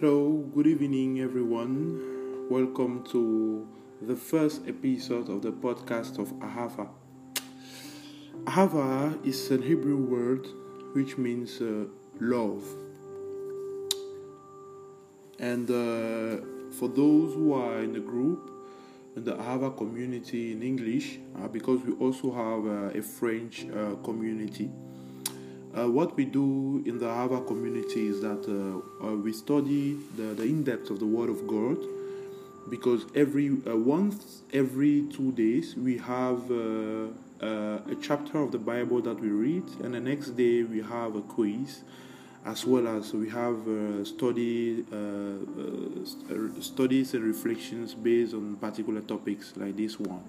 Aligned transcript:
Hello, 0.00 0.48
good 0.54 0.66
evening, 0.66 1.20
everyone. 1.20 2.48
Welcome 2.48 3.04
to 3.10 3.68
the 4.00 4.16
first 4.16 4.62
episode 4.66 5.28
of 5.28 5.42
the 5.42 5.52
podcast 5.52 6.18
of 6.18 6.32
Ahava. 6.40 6.88
Ahava 8.44 9.26
is 9.26 9.50
an 9.50 9.60
Hebrew 9.60 9.98
word 9.98 10.46
which 10.94 11.18
means 11.18 11.60
uh, 11.60 11.84
love. 12.18 12.64
And 15.38 15.68
uh, 15.68 16.46
for 16.78 16.88
those 16.88 17.34
who 17.34 17.52
are 17.52 17.82
in 17.82 17.92
the 17.92 18.00
group, 18.00 18.50
in 19.16 19.24
the 19.24 19.34
Ahava 19.34 19.76
community 19.76 20.52
in 20.52 20.62
English, 20.62 21.18
uh, 21.38 21.48
because 21.48 21.82
we 21.82 21.92
also 21.96 22.32
have 22.32 22.66
uh, 22.66 22.98
a 22.98 23.02
French 23.02 23.66
uh, 23.66 23.96
community. 23.96 24.70
Uh, 25.76 25.88
what 25.88 26.16
we 26.16 26.24
do 26.24 26.82
in 26.84 26.98
the 26.98 27.06
Ahava 27.06 27.46
community 27.46 28.08
is 28.08 28.20
that 28.20 28.44
uh, 28.48 29.06
uh, 29.06 29.14
we 29.14 29.32
study 29.32 29.96
the, 30.16 30.34
the 30.34 30.42
in 30.42 30.64
depth 30.64 30.90
of 30.90 30.98
the 30.98 31.06
Word 31.06 31.30
of 31.30 31.46
God 31.46 31.78
because 32.68 33.06
every 33.14 33.50
uh, 33.68 33.76
once 33.76 34.42
every 34.52 35.02
two 35.12 35.30
days 35.32 35.76
we 35.76 35.96
have 35.98 36.50
uh, 36.50 37.06
uh, 37.40 37.78
a 37.88 37.96
chapter 38.02 38.38
of 38.38 38.50
the 38.50 38.58
Bible 38.58 39.00
that 39.00 39.20
we 39.20 39.28
read, 39.28 39.62
and 39.84 39.94
the 39.94 40.00
next 40.00 40.30
day 40.30 40.64
we 40.64 40.82
have 40.82 41.14
a 41.14 41.22
quiz, 41.22 41.82
as 42.44 42.66
well 42.66 42.88
as 42.88 43.12
we 43.12 43.28
have 43.30 43.56
study 44.04 44.84
studies 46.60 47.14
and 47.14 47.24
reflections 47.24 47.94
based 47.94 48.34
on 48.34 48.56
particular 48.56 49.00
topics 49.02 49.52
like 49.56 49.76
this 49.76 50.00
one. 50.00 50.22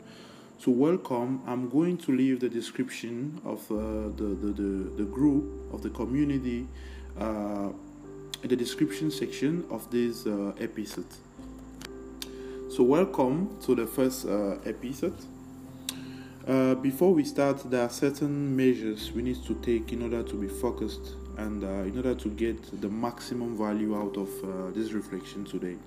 So 0.63 0.69
welcome. 0.69 1.41
I'm 1.47 1.69
going 1.69 1.97
to 1.97 2.11
leave 2.15 2.39
the 2.39 2.47
description 2.47 3.41
of 3.43 3.61
uh, 3.71 4.13
the, 4.15 4.37
the, 4.39 4.53
the, 4.53 4.91
the, 4.97 5.03
group 5.05 5.73
of 5.73 5.81
the 5.81 5.89
community 5.89 6.67
uh, 7.19 7.69
in 8.43 8.47
the 8.47 8.55
description 8.55 9.09
section 9.09 9.65
of 9.71 9.89
this 9.89 10.27
uh, 10.27 10.51
episode. 10.59 11.07
So 12.69 12.83
welcome 12.83 13.57
to 13.61 13.73
the 13.73 13.87
first 13.87 14.27
uh, 14.27 14.57
episode. 14.63 15.17
Uh, 16.47 16.75
before 16.75 17.11
we 17.11 17.23
start, 17.23 17.67
there 17.71 17.81
are 17.81 17.89
certain 17.89 18.55
measures 18.55 19.11
we 19.13 19.23
need 19.23 19.43
to 19.45 19.55
take 19.63 19.91
in 19.91 20.03
order 20.03 20.21
to 20.21 20.35
be 20.35 20.47
focused 20.47 21.15
and 21.39 21.63
uh, 21.63 21.89
in 21.89 21.97
order 21.97 22.13
to 22.13 22.29
get 22.29 22.79
the 22.81 22.89
maximum 22.89 23.57
value 23.57 23.97
out 23.97 24.15
of 24.15 24.75
this 24.75 24.91
reflection 24.91 25.43
today. 25.43 25.77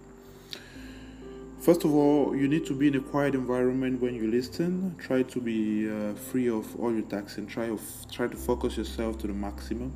First 1.64 1.84
of 1.84 1.94
all, 1.94 2.36
you 2.36 2.46
need 2.46 2.66
to 2.66 2.74
be 2.74 2.88
in 2.88 2.96
a 2.96 3.00
quiet 3.00 3.34
environment 3.34 4.02
when 4.02 4.14
you 4.14 4.30
listen. 4.30 4.94
Try 4.98 5.22
to 5.22 5.40
be 5.40 5.90
uh, 5.90 6.12
free 6.12 6.50
of 6.50 6.78
all 6.78 6.92
your 6.92 7.06
and 7.10 7.48
try 7.48 7.70
of 7.70 7.80
try 8.12 8.26
to 8.26 8.36
focus 8.36 8.76
yourself 8.76 9.16
to 9.20 9.26
the 9.26 9.32
maximum. 9.32 9.90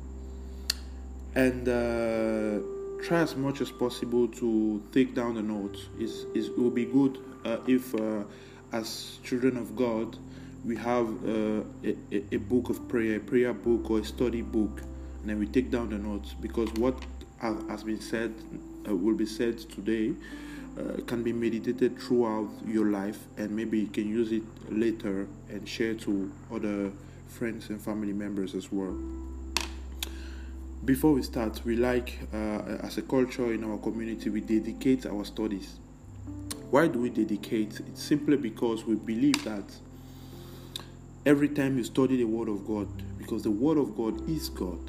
And 1.35 1.69
uh, 1.69 3.05
try 3.05 3.19
as 3.19 3.35
much 3.35 3.61
as 3.61 3.69
possible 3.69 4.27
to 4.29 4.81
take 4.91 5.13
down 5.13 5.35
the 5.35 5.43
notes. 5.43 5.89
It 5.99 6.57
will 6.57 6.71
be 6.71 6.85
good 6.85 7.19
uh, 7.45 7.57
if, 7.67 7.93
uh, 7.93 8.23
as 8.73 9.19
children 9.23 9.55
of 9.55 9.75
God, 9.75 10.17
we 10.65 10.75
have 10.75 11.07
uh, 11.23 11.61
a, 11.83 12.23
a 12.31 12.37
book 12.37 12.69
of 12.69 12.87
prayer, 12.87 13.17
a 13.17 13.19
prayer 13.19 13.53
book 13.53 13.91
or 13.91 13.99
a 13.99 14.03
study 14.03 14.41
book, 14.41 14.81
and 15.21 15.29
then 15.29 15.37
we 15.37 15.45
take 15.45 15.69
down 15.69 15.91
the 15.91 15.99
notes 15.99 16.33
because 16.41 16.73
what 16.79 16.95
has 17.37 17.83
been 17.83 18.01
said 18.01 18.33
uh, 18.87 18.95
will 18.95 19.13
be 19.13 19.27
said 19.27 19.59
today 19.69 20.15
uh, 20.79 21.01
can 21.05 21.23
be 21.23 21.33
meditated 21.33 21.99
throughout 21.99 22.49
your 22.65 22.85
life 22.85 23.25
and 23.37 23.51
maybe 23.51 23.79
you 23.79 23.87
can 23.87 24.07
use 24.07 24.31
it 24.31 24.43
later 24.69 25.27
and 25.49 25.67
share 25.67 25.93
to 25.93 26.31
other 26.53 26.91
friends 27.27 27.69
and 27.69 27.81
family 27.81 28.13
members 28.13 28.55
as 28.55 28.71
well. 28.71 28.95
Before 30.85 31.13
we 31.13 31.23
start 31.23 31.61
we 31.65 31.75
like 31.75 32.19
uh, 32.33 32.77
as 32.81 32.97
a 32.97 33.01
culture 33.01 33.51
in 33.53 33.63
our 33.63 33.77
community 33.77 34.29
we 34.29 34.41
dedicate 34.41 35.05
our 35.05 35.25
studies. 35.25 35.79
Why 36.69 36.87
do 36.87 36.99
we 36.99 37.09
dedicate? 37.09 37.79
It's 37.79 38.03
simply 38.03 38.37
because 38.37 38.85
we 38.85 38.95
believe 38.95 39.43
that 39.43 39.65
every 41.25 41.49
time 41.49 41.77
you 41.77 41.83
study 41.83 42.17
the 42.17 42.25
word 42.25 42.47
of 42.47 42.65
god 42.65 42.87
because 43.17 43.43
the 43.43 43.51
word 43.51 43.77
of 43.77 43.97
god 43.97 44.29
is 44.29 44.49
god. 44.49 44.79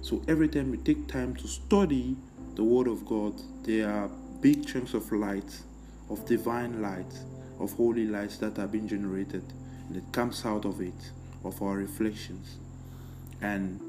So 0.00 0.22
every 0.26 0.48
time 0.48 0.72
we 0.72 0.78
take 0.78 1.06
time 1.06 1.36
to 1.36 1.46
study 1.46 2.16
the 2.54 2.64
word 2.64 2.86
of 2.86 3.06
god 3.06 3.40
there 3.64 3.88
are 3.88 4.10
big 4.42 4.66
chunks 4.66 4.92
of 4.92 5.10
light, 5.12 5.62
of 6.10 6.26
divine 6.26 6.82
light, 6.82 7.14
of 7.60 7.72
holy 7.74 8.06
lights 8.06 8.36
that 8.38 8.58
are 8.58 8.66
being 8.66 8.88
generated, 8.88 9.44
and 9.88 9.96
it 9.96 10.04
comes 10.12 10.44
out 10.44 10.64
of 10.64 10.80
it, 10.80 11.12
of 11.44 11.62
our 11.62 11.76
reflections. 11.76 12.56
And 13.40 13.80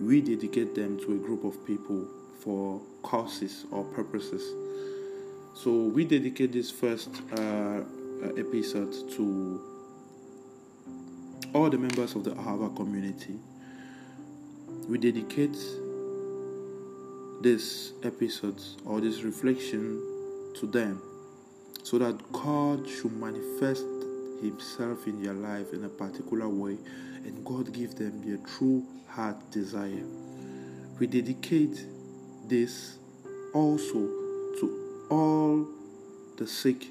we 0.00 0.20
dedicate 0.20 0.74
them 0.74 0.98
to 1.00 1.12
a 1.12 1.16
group 1.16 1.44
of 1.44 1.66
people 1.66 2.06
for 2.40 2.80
causes 3.02 3.64
or 3.72 3.82
purposes. 3.84 4.42
So 5.54 5.72
we 5.72 6.04
dedicate 6.04 6.52
this 6.52 6.70
first 6.70 7.10
uh, 7.32 7.80
episode 8.36 8.92
to 9.16 9.60
all 11.52 11.68
the 11.70 11.78
members 11.78 12.14
of 12.14 12.24
the 12.24 12.30
Ahava 12.30 12.74
community. 12.76 13.38
We 14.88 14.98
dedicate 14.98 15.56
this 17.40 17.92
episode 18.02 18.60
or 18.84 19.00
this 19.00 19.22
reflection 19.22 20.00
to 20.54 20.66
them 20.66 21.00
so 21.82 21.98
that 21.98 22.16
God 22.32 22.88
should 22.88 23.12
manifest 23.12 23.84
Himself 24.42 25.06
in 25.06 25.22
their 25.22 25.34
life 25.34 25.72
in 25.72 25.84
a 25.84 25.88
particular 25.88 26.48
way 26.48 26.76
and 27.24 27.44
God 27.44 27.72
give 27.72 27.94
them 27.96 28.22
their 28.26 28.38
true 28.46 28.84
heart 29.08 29.50
desire. 29.50 30.04
We 30.98 31.06
dedicate 31.06 31.84
this 32.46 32.98
also 33.52 33.98
to 34.60 35.06
all 35.10 35.66
the 36.36 36.46
sick 36.46 36.86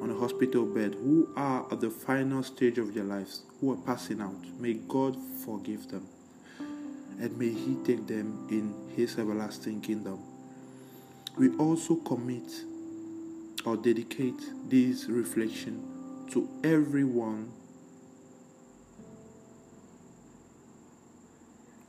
on 0.00 0.10
a 0.10 0.14
hospital 0.14 0.66
bed 0.66 0.94
who 0.94 1.28
are 1.36 1.66
at 1.70 1.80
the 1.80 1.90
final 1.90 2.42
stage 2.42 2.78
of 2.78 2.94
their 2.94 3.04
lives, 3.04 3.42
who 3.60 3.72
are 3.72 3.76
passing 3.76 4.20
out. 4.20 4.34
May 4.58 4.74
God 4.74 5.16
forgive 5.44 5.88
them 5.88 6.06
and 7.20 7.36
may 7.38 7.50
He 7.50 7.76
take 7.84 8.06
them 8.06 8.46
in 8.50 8.74
His 8.94 9.18
everlasting 9.18 9.80
kingdom. 9.80 10.18
We 11.36 11.54
also 11.56 11.96
commit 11.96 12.50
or 13.64 13.76
dedicate 13.76 14.40
this 14.68 15.06
reflection 15.06 15.82
to 16.30 16.48
everyone 16.64 17.50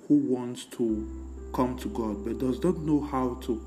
who 0.08 0.16
wants 0.16 0.66
to 0.66 1.50
come 1.54 1.78
to 1.78 1.90
God 1.90 2.26
but 2.26 2.40
does 2.40 2.64
not 2.64 2.78
know 2.80 3.02
how 3.02 3.36
to. 3.44 3.66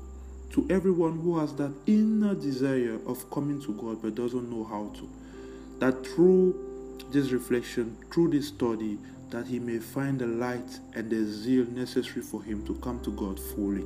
To 0.51 0.67
everyone 0.69 1.19
who 1.19 1.39
has 1.39 1.53
that 1.55 1.73
inner 1.85 2.35
desire 2.35 2.99
of 3.07 3.29
coming 3.31 3.61
to 3.61 3.73
God 3.73 4.01
but 4.01 4.15
doesn't 4.15 4.49
know 4.49 4.65
how 4.65 4.91
to. 4.97 5.09
That 5.79 6.05
through 6.05 6.70
this 7.11 7.31
reflection, 7.31 7.97
through 8.11 8.29
this 8.29 8.49
study, 8.49 8.97
that 9.29 9.47
he 9.47 9.59
may 9.59 9.79
find 9.79 10.19
the 10.19 10.27
light 10.27 10.79
and 10.93 11.09
the 11.09 11.25
zeal 11.25 11.65
necessary 11.65 12.21
for 12.21 12.43
him 12.43 12.65
to 12.67 12.75
come 12.75 12.99
to 13.01 13.11
God 13.11 13.39
fully. 13.39 13.83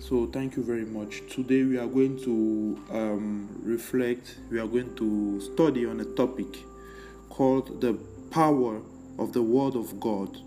So, 0.00 0.26
thank 0.26 0.56
you 0.56 0.62
very 0.62 0.84
much. 0.84 1.22
Today, 1.28 1.64
we 1.64 1.76
are 1.76 1.86
going 1.86 2.18
to 2.22 2.78
um, 2.90 3.48
reflect, 3.62 4.38
we 4.50 4.58
are 4.58 4.66
going 4.66 4.94
to 4.96 5.40
study 5.40 5.84
on 5.86 6.00
a 6.00 6.04
topic 6.04 6.46
called 7.28 7.80
the 7.80 7.94
power 8.30 8.80
of 9.18 9.32
the 9.32 9.42
Word 9.42 9.74
of 9.74 10.00
God. 10.00 10.38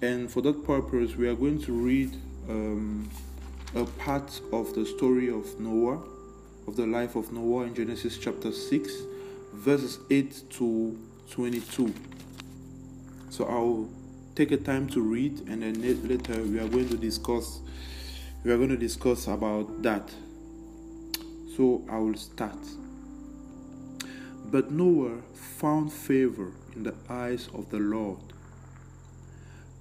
And 0.00 0.30
for 0.30 0.40
that 0.42 0.64
purpose, 0.64 1.16
we 1.16 1.28
are 1.28 1.34
going 1.34 1.60
to 1.62 1.72
read 1.72 2.16
um, 2.48 3.10
a 3.74 3.84
part 3.84 4.40
of 4.52 4.74
the 4.74 4.86
story 4.86 5.28
of 5.28 5.58
Noah, 5.60 6.00
of 6.66 6.76
the 6.76 6.86
life 6.86 7.16
of 7.16 7.32
Noah 7.32 7.64
in 7.64 7.74
Genesis 7.74 8.18
chapter 8.18 8.52
6, 8.52 8.92
verses 9.52 9.98
8 10.10 10.50
to 10.50 10.98
22. 11.30 11.94
So 13.30 13.44
I'll 13.44 13.88
take 14.34 14.50
a 14.50 14.56
time 14.56 14.88
to 14.88 15.00
read 15.00 15.40
and 15.48 15.62
then 15.62 15.82
later 16.08 16.42
we 16.42 16.58
are 16.58 16.68
going 16.68 16.88
to 16.88 16.96
discuss 16.96 17.60
we 18.44 18.50
are 18.50 18.56
going 18.56 18.70
to 18.70 18.76
discuss 18.76 19.28
about 19.28 19.82
that. 19.82 20.10
So 21.56 21.84
I 21.88 21.98
will 21.98 22.16
start. 22.16 22.58
But 24.46 24.72
Noah 24.72 25.22
found 25.32 25.92
favor 25.92 26.52
in 26.74 26.82
the 26.82 26.94
eyes 27.08 27.48
of 27.54 27.70
the 27.70 27.78
Lord. 27.78 28.18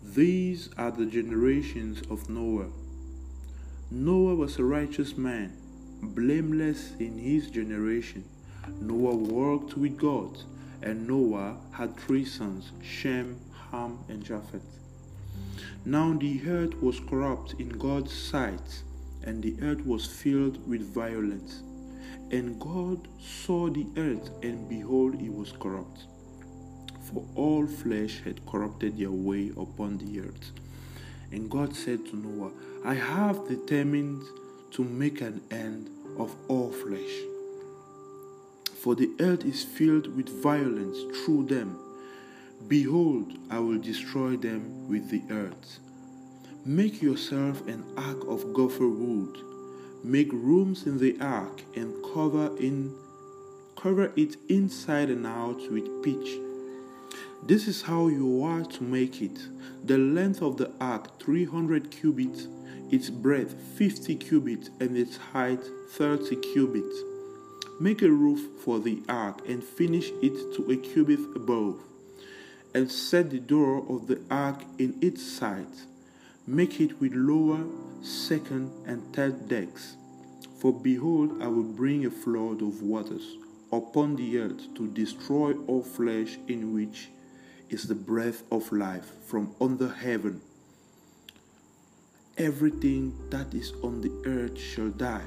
These 0.03 0.69
are 0.77 0.91
the 0.91 1.05
generations 1.05 2.01
of 2.09 2.29
Noah. 2.29 2.69
Noah 3.89 4.35
was 4.35 4.57
a 4.59 4.63
righteous 4.63 5.17
man, 5.17 5.57
blameless 6.01 6.93
in 6.99 7.17
his 7.17 7.49
generation. 7.49 8.25
Noah 8.79 9.15
walked 9.15 9.77
with 9.77 9.97
God 9.97 10.37
and 10.83 11.07
Noah 11.07 11.57
had 11.71 11.95
three 11.97 12.25
sons 12.25 12.71
Shem, 12.81 13.39
Ham, 13.71 13.99
and 14.09 14.23
Japheth. 14.23 14.65
Now 15.85 16.13
the 16.13 16.41
earth 16.47 16.81
was 16.81 16.99
corrupt 16.99 17.55
in 17.59 17.69
God's 17.69 18.13
sight, 18.13 18.83
and 19.23 19.43
the 19.43 19.55
earth 19.61 19.85
was 19.85 20.05
filled 20.05 20.67
with 20.67 20.93
violence. 20.93 21.61
And 22.31 22.59
God 22.59 23.07
saw 23.19 23.69
the 23.69 23.85
earth, 23.97 24.29
and 24.41 24.67
behold, 24.67 25.21
it 25.21 25.33
was 25.33 25.51
corrupt. 25.51 26.05
For 27.01 27.23
all 27.35 27.67
flesh 27.67 28.21
had 28.23 28.45
corrupted 28.45 28.97
their 28.97 29.11
way 29.11 29.51
upon 29.57 29.97
the 29.97 30.21
earth. 30.21 30.51
And 31.31 31.49
God 31.49 31.75
said 31.75 32.05
to 32.07 32.15
Noah, 32.15 32.51
I 32.85 32.93
have 32.93 33.47
determined 33.47 34.23
to 34.71 34.83
make 34.83 35.21
an 35.21 35.41
end 35.51 35.89
of 36.17 36.33
all 36.47 36.71
flesh. 36.71 37.30
For 38.83 38.95
the 38.95 39.11
earth 39.19 39.45
is 39.45 39.63
filled 39.63 40.15
with 40.15 40.41
violence 40.41 40.97
through 41.23 41.45
them. 41.45 41.77
Behold, 42.67 43.31
I 43.51 43.59
will 43.59 43.77
destroy 43.77 44.37
them 44.37 44.87
with 44.87 45.11
the 45.11 45.21
earth. 45.29 45.77
Make 46.65 46.99
yourself 46.99 47.67
an 47.67 47.83
ark 47.95 48.25
of 48.27 48.53
gopher 48.53 48.87
wood. 48.87 49.37
Make 50.03 50.33
rooms 50.33 50.87
in 50.87 50.97
the 50.97 51.15
ark 51.21 51.61
and 51.75 51.93
cover 52.11 52.57
in 52.57 52.95
cover 53.75 54.11
it 54.15 54.37
inside 54.49 55.09
and 55.11 55.27
out 55.27 55.61
with 55.71 56.03
pitch. 56.03 56.39
This 57.43 57.67
is 57.67 57.83
how 57.83 58.07
you 58.07 58.43
are 58.43 58.63
to 58.63 58.83
make 58.83 59.21
it. 59.21 59.39
The 59.85 59.99
length 59.99 60.41
of 60.41 60.57
the 60.57 60.71
ark 60.81 61.19
300 61.19 61.91
cubits, 61.91 62.47
its 62.89 63.11
breadth 63.11 63.53
50 63.77 64.15
cubits, 64.15 64.71
and 64.79 64.97
its 64.97 65.17
height 65.17 65.63
30 65.89 66.35
cubits. 66.37 67.10
Make 67.81 68.03
a 68.03 68.11
roof 68.11 68.61
for 68.63 68.79
the 68.79 69.01
ark 69.09 69.41
and 69.49 69.63
finish 69.63 70.11
it 70.21 70.53
to 70.53 70.71
a 70.71 70.77
cubit 70.77 71.19
above, 71.35 71.79
and 72.75 72.91
set 72.91 73.31
the 73.31 73.39
door 73.39 73.83
of 73.89 74.05
the 74.05 74.21
ark 74.29 74.61
in 74.77 74.99
its 75.01 75.23
sides. 75.23 75.87
Make 76.45 76.79
it 76.79 77.01
with 77.01 77.15
lower, 77.15 77.65
second, 78.03 78.69
and 78.85 79.01
third 79.15 79.49
decks. 79.49 79.95
For 80.59 80.71
behold, 80.71 81.41
I 81.41 81.47
will 81.47 81.63
bring 81.63 82.05
a 82.05 82.11
flood 82.11 82.61
of 82.61 82.83
waters 82.83 83.25
upon 83.73 84.15
the 84.15 84.37
earth 84.37 84.75
to 84.75 84.87
destroy 84.87 85.53
all 85.65 85.81
flesh 85.81 86.37
in 86.47 86.75
which 86.75 87.09
is 87.71 87.85
the 87.85 87.95
breath 87.95 88.43
of 88.51 88.71
life 88.71 89.11
from 89.25 89.55
under 89.59 89.89
heaven. 89.89 90.39
Everything 92.37 93.17
that 93.31 93.55
is 93.55 93.73
on 93.81 94.01
the 94.01 94.11
earth 94.29 94.59
shall 94.59 94.89
die. 94.89 95.25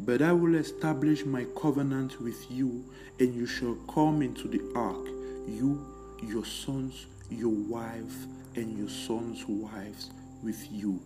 But 0.00 0.22
I 0.22 0.32
will 0.32 0.54
establish 0.54 1.24
my 1.24 1.46
covenant 1.60 2.20
with 2.20 2.50
you, 2.50 2.84
and 3.18 3.34
you 3.34 3.46
shall 3.46 3.74
come 3.92 4.22
into 4.22 4.46
the 4.46 4.60
ark, 4.74 5.06
you, 5.48 5.84
your 6.22 6.44
sons, 6.44 7.06
your 7.30 7.52
wife, 7.52 8.26
and 8.54 8.78
your 8.78 8.88
sons' 8.88 9.44
wives 9.46 10.10
with 10.42 10.70
you. 10.70 11.00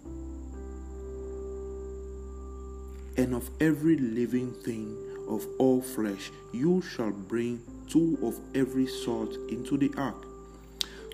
And 3.16 3.34
of 3.34 3.48
every 3.60 3.96
living 3.96 4.52
thing 4.52 4.96
of 5.28 5.46
all 5.58 5.80
flesh, 5.80 6.30
you 6.52 6.82
shall 6.82 7.10
bring 7.10 7.60
two 7.88 8.18
of 8.22 8.38
every 8.54 8.86
sort 8.86 9.34
into 9.50 9.76
the 9.76 9.92
ark, 9.96 10.26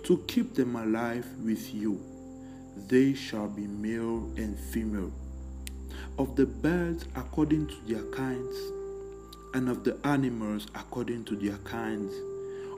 to 0.05 0.19
keep 0.27 0.55
them 0.55 0.77
alive 0.77 1.27
with 1.43 1.75
you. 1.75 2.01
They 2.89 3.15
shall 3.15 3.49
be 3.49 3.67
male 3.67 4.31
and 4.37 4.59
female. 4.59 5.13
Of 6.19 6.37
the 6.37 6.47
birds 6.47 7.05
according 7.15 7.67
to 7.69 7.77
their 7.87 8.05
kinds, 8.13 8.57
and 9.55 9.69
of 9.69 9.85
the 9.85 9.97
animals 10.05 10.67
according 10.75 11.25
to 11.27 11.37
their 11.37 11.59
kinds, 11.59 12.15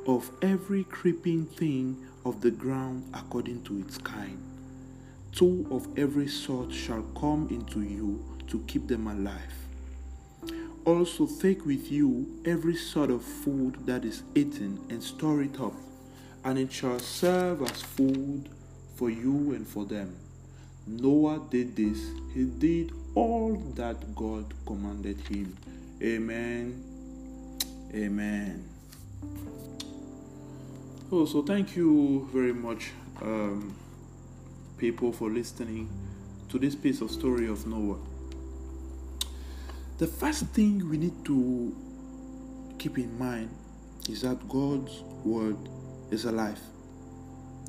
of 0.07 0.31
every 0.43 0.85
creeping 0.85 1.47
thing 1.47 1.97
of 2.25 2.41
the 2.41 2.51
ground 2.51 3.05
according 3.15 3.63
to 3.65 3.79
its 3.79 3.99
kind. 3.99 4.43
Two 5.33 5.67
of 5.71 5.87
every 5.99 6.29
sort 6.29 6.73
shall 6.73 7.03
come 7.19 7.49
into 7.51 7.83
you 7.83 8.25
to 8.49 8.61
keep 8.67 8.89
them 8.89 9.07
alive. 9.07 9.55
Also, 10.85 11.27
take 11.27 11.67
with 11.67 11.93
you 11.93 12.41
every 12.47 12.75
sort 12.75 13.11
of 13.11 13.23
food 13.23 13.87
that 13.87 14.05
is 14.05 14.23
eaten 14.35 14.81
and 14.89 15.03
store 15.03 15.43
it 15.43 15.61
up, 15.61 15.75
and 16.45 16.59
it 16.59 16.73
shall 16.73 16.99
serve 16.99 17.63
as 17.63 17.83
food 17.83 18.49
for 18.97 19.11
you 19.11 19.53
and 19.53 19.67
for 19.67 19.85
them. 19.85 20.17
Noah 20.89 21.43
did 21.51 21.77
this, 21.77 22.11
he 22.33 22.45
did 22.45 22.93
all 23.15 23.57
that 23.75 24.15
God 24.15 24.55
commanded 24.67 25.21
him. 25.29 25.57
Amen. 26.03 26.83
Amen. 27.95 28.65
Oh, 31.13 31.27
so 31.27 31.43
thank 31.43 31.77
you 31.77 32.29
very 32.33 32.53
much, 32.53 32.91
um, 33.23 33.75
people, 34.79 35.13
for 35.13 35.29
listening 35.29 35.89
to 36.49 36.59
this 36.59 36.75
piece 36.75 37.01
of 37.01 37.11
story 37.11 37.49
of 37.49 37.67
Noah. 37.67 37.99
The 39.99 40.07
first 40.07 40.47
thing 40.47 40.89
we 40.89 40.97
need 40.97 41.25
to 41.25 41.77
keep 42.79 42.99
in 42.99 43.19
mind 43.19 43.51
is 44.09 44.23
that 44.23 44.49
God's 44.49 45.03
word 45.25 45.57
is 46.11 46.25
alive. 46.25 46.61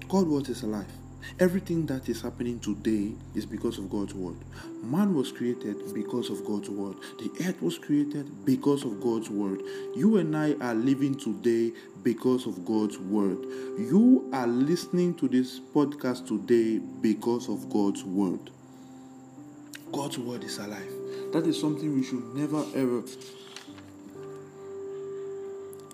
God's 0.08 0.28
word 0.28 0.50
is 0.50 0.64
alive. 0.64 0.92
Everything 1.40 1.86
that 1.88 2.10
is 2.10 2.22
happening 2.22 2.60
today 2.60 3.14
is 3.36 3.46
because 3.46 3.78
of 3.78 3.90
God's 3.90 4.14
word. 4.14 4.38
Man 4.84 5.14
was 5.14 5.32
created 5.32 5.94
because 5.94 6.30
of 6.30 6.46
God's 6.46 6.70
word. 6.70 6.96
The 7.20 7.32
earth 7.48 7.62
was 7.62 7.78
created 7.78 8.46
because 8.46 8.84
of 8.84 9.02
God's 9.02 9.30
word. 9.30 9.62
You 9.96 10.18
and 10.18 10.36
I 10.36 10.54
are 10.62 10.76
living 10.76 11.16
today 11.16 11.72
because 12.04 12.46
of 12.46 12.66
God's 12.66 12.98
word. 12.98 13.38
You 13.78 14.30
are 14.34 14.48
listening 14.48 15.16
to 15.16 15.28
this 15.28 15.60
podcast 15.60 16.28
today 16.28 16.80
because 17.02 17.50
of 17.50 17.70
God's 17.70 18.04
word. 18.04 18.52
God's 19.92 20.18
word 20.18 20.44
is 20.44 20.58
alive. 20.58 20.94
That 21.34 21.46
is 21.46 21.60
something 21.60 21.94
we 21.94 22.04
should 22.04 22.24
never 22.36 22.64
ever 22.76 23.04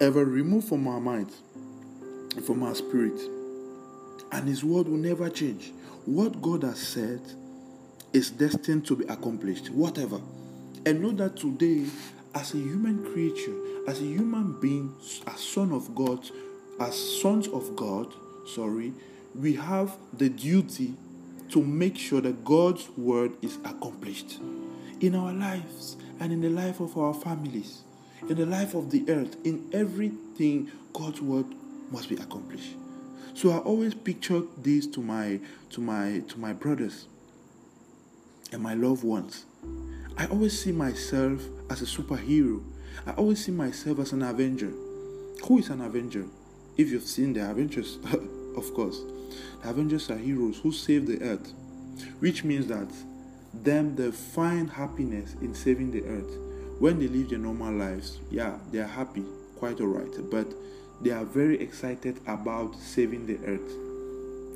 ever 0.01 0.25
remove 0.25 0.66
from 0.66 0.88
our 0.88 1.00
mind, 1.00 1.31
from 2.45 2.63
our 2.63 2.75
spirit. 2.75 3.19
And 4.36 4.50
his 4.50 4.66
word 4.66 4.90
will 4.90 4.98
never 4.98 5.30
change. 5.30 5.72
What 6.04 6.42
God 6.42 6.64
has 6.64 6.78
said 6.78 7.22
is 8.12 8.32
destined 8.32 8.86
to 8.88 8.98
be 8.98 9.06
accomplished, 9.06 9.70
whatever. 9.70 10.20
And 10.86 11.02
know 11.02 11.12
that 11.12 11.38
today, 11.38 11.86
as 12.34 12.54
a 12.54 12.58
human 12.58 13.02
creature, 13.14 13.56
as 13.88 14.02
a 14.02 14.04
human 14.04 14.60
being, 14.60 14.94
as 15.26 15.40
son 15.40 15.72
of 15.72 15.96
God, 15.96 16.20
as 16.82 17.22
sons 17.22 17.48
of 17.48 17.78
God, 17.78 18.14
sorry, 18.54 18.92
we 19.34 19.54
have 19.54 19.96
the 20.12 20.28
duty 20.28 20.96
to 21.52 21.64
make 21.64 21.98
sure 21.98 22.20
that 22.20 22.44
God's 22.44 22.90
word 22.98 23.31
is 23.42 23.56
accomplished 23.64 24.40
in 25.00 25.16
our 25.16 25.31
lives 25.31 25.96
and 26.20 26.34
in 26.34 26.42
the 26.42 26.50
life 26.50 26.81
of 26.81 26.98
our 26.98 27.14
families, 27.14 27.84
in 28.28 28.36
the 28.36 28.46
life 28.46 28.74
of 28.74 28.92
the 28.92 29.10
earth, 29.10 29.38
in 29.46 29.70
everything, 29.72 30.70
God's 30.92 31.22
word 31.22 31.46
must 31.90 32.10
be 32.10 32.16
accomplished. 32.16 32.74
So 33.36 33.52
I 33.52 33.57
always 33.57 33.94
picture 33.94 34.44
this 34.57 34.88
to 34.88 35.02
my 35.02 35.42
to 35.71 35.81
my 35.81 36.24
to 36.30 36.40
my 36.40 36.54
brothers 36.54 37.07
and 38.54 38.64
my 38.64 38.74
loved 38.74 39.04
ones. 39.04 39.45
I 40.18 40.26
always 40.28 40.57
see 40.57 40.71
myself 40.71 41.42
as 41.69 41.81
a 41.81 41.86
superhero. 41.86 42.64
I 43.06 43.12
always 43.12 43.44
see 43.44 43.52
myself 43.52 44.00
as 44.00 44.14
an 44.14 44.24
avenger. 44.24 44.71
Who 45.44 45.59
is 45.59 45.69
an 45.69 45.81
avenger? 45.81 46.26
If 46.78 46.90
you've 46.90 47.04
seen 47.04 47.33
the 47.33 47.50
Avengers, 47.50 47.98
of 48.56 48.74
course. 48.74 49.02
The 49.62 49.69
Avengers 49.69 50.09
are 50.09 50.18
heroes 50.18 50.59
who 50.59 50.71
save 50.71 51.06
the 51.06 51.21
earth, 51.21 51.52
which 52.19 52.45
means 52.45 52.68
that 52.68 52.88
them 53.54 53.98
they 53.98 54.12
find 54.12 54.69
happiness 54.69 55.36
in 55.42 55.54
saving 55.54 55.92
the 55.92 56.06
earth. 56.06 56.38
When 56.80 57.00
they 57.00 57.07
live 57.07 57.30
their 57.30 57.40
normal 57.40 57.74
lives, 57.74 58.19
yeah, 58.31 58.57
they 58.71 58.80
are 58.80 58.88
happy, 58.88 59.24
quite 59.57 59.81
alright, 59.81 60.14
but 60.30 60.48
they 61.02 61.11
are 61.11 61.25
very 61.25 61.59
excited 61.59 62.19
about 62.28 62.75
saving 62.75 63.25
the 63.25 63.37
earth. 63.45 63.73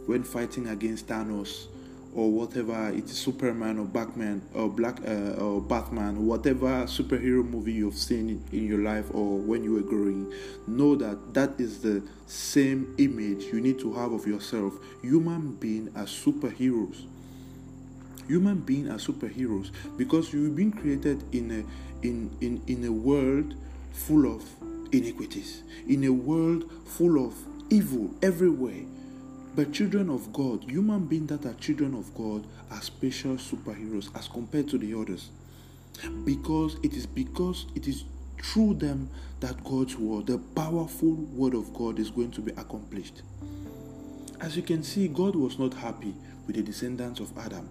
When 0.07 0.23
fighting 0.23 0.67
against 0.67 1.07
Thanos 1.07 1.67
or 2.15 2.31
whatever 2.31 2.89
it 2.89 3.05
is 3.05 3.17
Superman 3.17 3.77
or 3.77 3.85
Batman 3.85 4.41
or 4.55 4.69
Black 4.69 4.99
uh, 5.07 5.33
or 5.33 5.61
Batman, 5.61 6.25
whatever 6.25 6.85
superhero 6.85 7.47
movie 7.47 7.73
you've 7.73 7.95
seen 7.95 8.43
in, 8.51 8.65
your 8.67 8.79
life 8.79 9.05
or 9.13 9.37
when 9.37 9.63
you 9.63 9.73
were 9.73 9.81
growing, 9.81 10.33
know 10.65 10.95
that 10.95 11.33
that 11.33 11.59
is 11.59 11.81
the 11.81 12.01
same 12.25 12.95
image 12.97 13.43
you 13.45 13.61
need 13.61 13.79
to 13.79 13.93
have 13.93 14.11
of 14.11 14.25
yourself. 14.25 14.73
Human 15.01 15.53
being 15.55 15.91
as 15.95 16.09
superheroes 16.09 17.05
human 18.29 18.59
being 18.59 18.87
are 18.87 18.97
superheroes 18.97 19.71
because 19.97 20.31
you've 20.31 20.55
been 20.55 20.71
created 20.71 21.21
in 21.33 21.49
a 21.49 22.05
in, 22.05 22.29
in, 22.39 22.61
in 22.67 22.85
a 22.85 22.91
world 22.91 23.55
full 23.91 24.25
of 24.25 24.43
iniquities, 24.91 25.63
in 25.87 26.03
a 26.03 26.11
world 26.11 26.69
full 26.85 27.25
of 27.25 27.33
evil 27.69 28.11
everywhere. 28.21 28.83
But 29.55 29.73
children 29.73 30.09
of 30.09 30.31
God, 30.31 30.63
human 30.63 31.05
beings 31.05 31.29
that 31.29 31.45
are 31.45 31.53
children 31.55 31.93
of 31.95 32.13
God, 32.15 32.45
are 32.71 32.81
special 32.81 33.35
superheroes 33.35 34.15
as 34.15 34.27
compared 34.27 34.69
to 34.69 34.77
the 34.77 34.93
others. 34.93 35.29
Because 36.23 36.77
it 36.83 36.93
is 36.93 37.05
because 37.05 37.65
it 37.75 37.87
is 37.87 38.05
through 38.41 38.75
them 38.75 39.09
that 39.41 39.63
God's 39.63 39.97
word, 39.97 40.27
the 40.27 40.37
powerful 40.37 41.13
word 41.13 41.53
of 41.53 41.73
God, 41.73 41.99
is 41.99 42.09
going 42.09 42.31
to 42.31 42.41
be 42.41 42.51
accomplished. 42.51 43.21
As 44.39 44.55
you 44.55 44.63
can 44.63 44.83
see, 44.83 45.07
God 45.07 45.35
was 45.35 45.59
not 45.59 45.73
happy 45.73 46.13
with 46.47 46.55
the 46.55 46.61
descendants 46.61 47.19
of 47.19 47.37
Adam. 47.37 47.67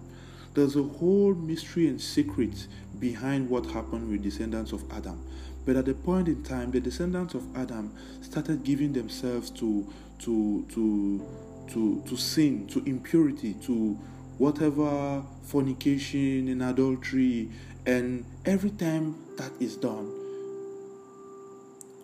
There's 0.53 0.75
a 0.75 0.83
whole 0.83 1.33
mystery 1.33 1.87
and 1.87 1.99
secret 1.99 2.67
behind 2.99 3.49
what 3.49 3.65
happened 3.67 4.09
with 4.09 4.23
descendants 4.23 4.71
of 4.71 4.83
Adam. 4.91 5.23
But 5.69 5.77
at 5.77 5.85
the 5.85 5.93
point 5.93 6.27
in 6.27 6.41
time, 6.41 6.71
the 6.71 6.79
descendants 6.79 7.35
of 7.35 7.43
Adam 7.55 7.93
started 8.21 8.63
giving 8.63 8.91
themselves 8.91 9.51
to 9.51 9.85
to 10.17 10.65
to 10.73 11.23
to, 11.67 12.03
to 12.07 12.17
sin, 12.17 12.65
to 12.69 12.83
impurity, 12.85 13.53
to 13.65 13.93
whatever 14.39 15.21
fornication 15.43 16.47
and 16.47 16.63
adultery. 16.63 17.51
And 17.85 18.25
every 18.47 18.71
time 18.71 19.15
that 19.37 19.51
is 19.59 19.75
done, 19.75 20.09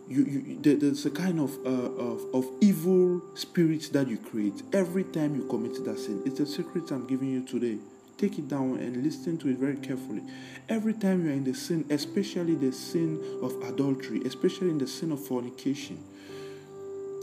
you, 0.07 0.25
you 0.25 0.59
there's 0.77 1.07
a 1.07 1.09
kind 1.09 1.39
of, 1.39 1.57
uh, 1.65 1.69
of 1.69 2.35
of 2.35 2.45
evil 2.61 3.19
spirits 3.33 3.89
that 3.89 4.07
you 4.07 4.19
create 4.19 4.61
every 4.73 5.05
time 5.05 5.33
you 5.33 5.47
commit 5.47 5.83
that 5.85 5.97
sin. 5.97 6.21
It's 6.23 6.39
a 6.39 6.45
secret 6.45 6.91
I'm 6.91 7.07
giving 7.07 7.31
you 7.31 7.43
today. 7.43 7.79
Take 8.17 8.39
it 8.39 8.47
down 8.47 8.77
and 8.77 9.03
listen 9.03 9.37
to 9.39 9.49
it 9.49 9.57
very 9.57 9.75
carefully. 9.75 10.21
Every 10.69 10.93
time 10.93 11.25
you're 11.25 11.33
in 11.33 11.43
the 11.43 11.53
sin, 11.53 11.85
especially 11.89 12.55
the 12.55 12.71
sin 12.71 13.21
of 13.41 13.53
adultery, 13.63 14.21
especially 14.25 14.69
in 14.69 14.77
the 14.77 14.87
sin 14.87 15.11
of 15.11 15.25
fornication, 15.25 16.01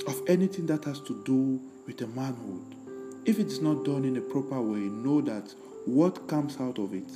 of 0.06 0.20
anything 0.28 0.66
that 0.66 0.84
has 0.84 1.00
to 1.00 1.22
do 1.24 1.60
with 1.86 2.00
a 2.02 2.06
manhood, 2.08 2.76
if 3.24 3.38
it 3.38 3.46
is 3.46 3.60
not 3.60 3.84
done 3.84 4.04
in 4.04 4.16
a 4.16 4.20
proper 4.20 4.60
way, 4.60 4.80
know 4.80 5.20
that 5.22 5.54
what 5.86 6.28
comes 6.28 6.60
out 6.60 6.78
of 6.78 6.92
it 6.92 7.08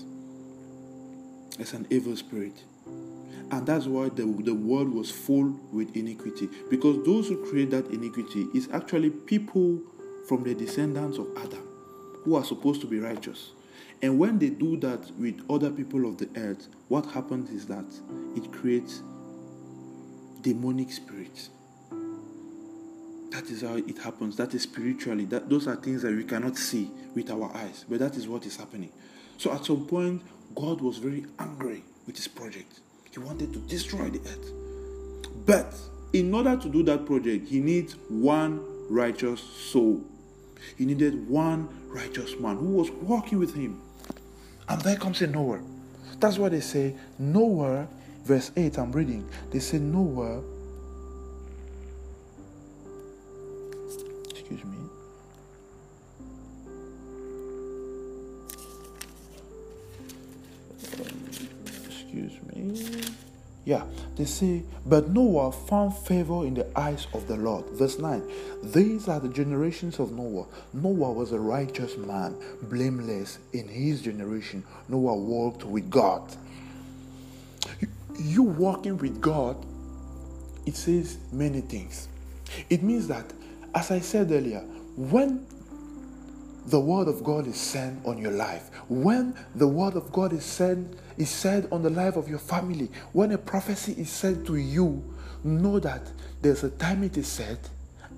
is 1.59 1.73
an 1.73 1.87
evil 1.91 2.17
spirit. 2.17 2.65
And 2.87 3.67
that's 3.67 3.87
why 3.87 4.09
the, 4.09 4.25
the 4.25 4.55
world 4.55 4.93
was 4.93 5.11
full 5.11 5.59
with 5.71 5.95
iniquity. 5.97 6.49
Because 6.71 7.05
those 7.05 7.29
who 7.29 7.45
create 7.49 7.71
that 7.71 7.87
iniquity 7.87 8.47
is 8.55 8.69
actually 8.73 9.11
people 9.11 9.81
from 10.27 10.43
the 10.43 10.55
descendants 10.55 11.19
of 11.19 11.29
Adam 11.37 11.63
who 12.25 12.35
are 12.35 12.45
supposed 12.45 12.81
to 12.81 12.87
be 12.87 12.99
righteous. 12.99 13.53
And 14.03 14.19
when 14.19 14.39
they 14.39 14.51
do 14.51 14.77
that 14.79 15.11
with 15.19 15.41
other 15.51 15.71
people 15.71 16.07
of 16.07 16.19
the 16.19 16.29
earth, 16.37 16.69
what 16.89 17.07
happens 17.07 17.51
is 17.51 17.67
that 17.67 17.87
it 18.37 18.53
creates 18.53 19.03
demonic 20.43 20.93
spirits. 20.93 21.51
That 23.31 23.45
is 23.51 23.63
how 23.63 23.77
it 23.77 23.99
happens. 23.99 24.37
That 24.37 24.55
is 24.55 24.63
spiritually. 24.63 25.25
That 25.25 25.49
those 25.49 25.67
are 25.67 25.77
things 25.77 26.03
that 26.03 26.15
we 26.15 26.25
cannot 26.25 26.57
see 26.57 26.91
with 27.15 27.31
our 27.31 27.55
eyes, 27.57 27.85
but 27.89 27.99
that 27.99 28.17
is 28.17 28.29
what 28.29 28.47
is 28.47 28.57
happening. 28.57 28.93
So 29.39 29.53
at 29.53 29.65
some 29.65 29.87
point, 29.87 30.23
God 30.55 30.81
was 30.81 30.99
very 30.99 31.27
angry 31.39 31.83
with 32.07 32.17
his 32.17 32.29
project. 32.29 32.81
He 33.11 33.19
wanted 33.19 33.53
to 33.53 33.59
destroy 33.61 34.11
the 34.11 34.21
earth. 34.21 34.53
But 35.47 35.75
in 36.13 36.33
order 36.33 36.57
to 36.57 36.69
do 36.69 36.83
that 36.85 37.07
project, 37.07 37.49
he 37.49 37.61
needs 37.61 37.95
one 38.09 38.61
righteous 38.89 39.41
soul. 39.41 40.05
He 40.79 40.87
needed 40.87 41.29
one 41.29 41.69
righteous 41.89 42.39
man 42.39 42.57
who 42.57 42.69
was 42.69 42.91
walking 42.91 43.39
with 43.39 43.55
him. 43.55 43.83
And 44.69 44.81
there 44.83 44.97
comes 44.97 45.23
a 45.23 45.27
Noah. 45.27 45.61
That's 46.19 46.39
why 46.39 46.49
they 46.49 46.61
say 46.61 46.95
Noah, 47.19 47.89
verse 48.25 48.51
8, 48.57 48.79
I'm 48.79 48.93
reading. 48.93 49.29
They 49.51 49.61
say 49.61 49.79
Noah, 49.79 50.43
excuse 54.31 54.65
me. 54.65 54.79
excuse 61.87 62.41
me. 62.55 63.06
Yeah, 63.67 63.83
they 64.15 64.27
say, 64.27 64.63
but 64.87 65.09
Noah 65.09 65.51
found 65.51 65.97
favor 65.97 66.47
in 66.47 66.55
the 66.55 66.79
eyes 66.79 67.09
of 67.13 67.27
the 67.27 67.35
Lord. 67.35 67.65
Verse 67.71 67.99
9 67.99 68.23
These 68.63 69.09
are 69.09 69.19
the 69.19 69.29
generations 69.29 69.99
of 69.99 70.13
Noah. 70.13 70.47
Noah 70.73 71.13
was 71.13 71.33
a 71.33 71.41
righteous 71.41 71.97
man, 71.97 72.37
blameless 72.63 73.41
in 73.53 73.67
his 73.67 74.03
generation. 74.03 74.63
Noah 74.89 75.17
walked 75.17 75.65
with 75.65 75.91
God. 75.91 76.23
You 78.21 78.45
walking 78.45 78.99
with 78.99 79.21
God, 79.21 79.57
it 80.65 80.77
says 80.77 81.19
many 81.33 81.61
things. 81.61 82.07
It 82.71 82.85
means 82.85 83.09
that, 83.09 83.33
as 83.75 83.91
I 83.91 83.99
said 83.99 84.31
earlier, 84.31 84.61
when 84.95 85.45
the 86.67 86.79
word 86.79 87.09
of 87.09 87.25
God 87.25 87.49
is 87.49 87.57
sent 87.57 88.07
on 88.07 88.19
your 88.19 88.31
life, 88.31 88.71
when 88.89 89.37
the 89.57 89.67
word 89.67 89.97
of 89.97 90.13
God 90.13 90.33
is 90.33 90.45
sent 90.45 90.97
is 91.19 91.31
said 91.31 91.69
on 91.73 91.83
the 91.83 91.91
life 91.91 92.17
of 92.17 92.29
your 92.29 92.39
family, 92.39 92.91
when 93.13 93.33
a 93.33 93.39
prophecy 93.39 93.93
is 93.93 94.11
said 94.11 94.47
to 94.47 94.57
you, 94.57 95.03
know 95.45 95.79
that 95.79 96.03
there's 96.43 96.65
a 96.65 96.71
time 96.71 97.03
it 97.03 97.17
is 97.17 97.29
said 97.29 97.59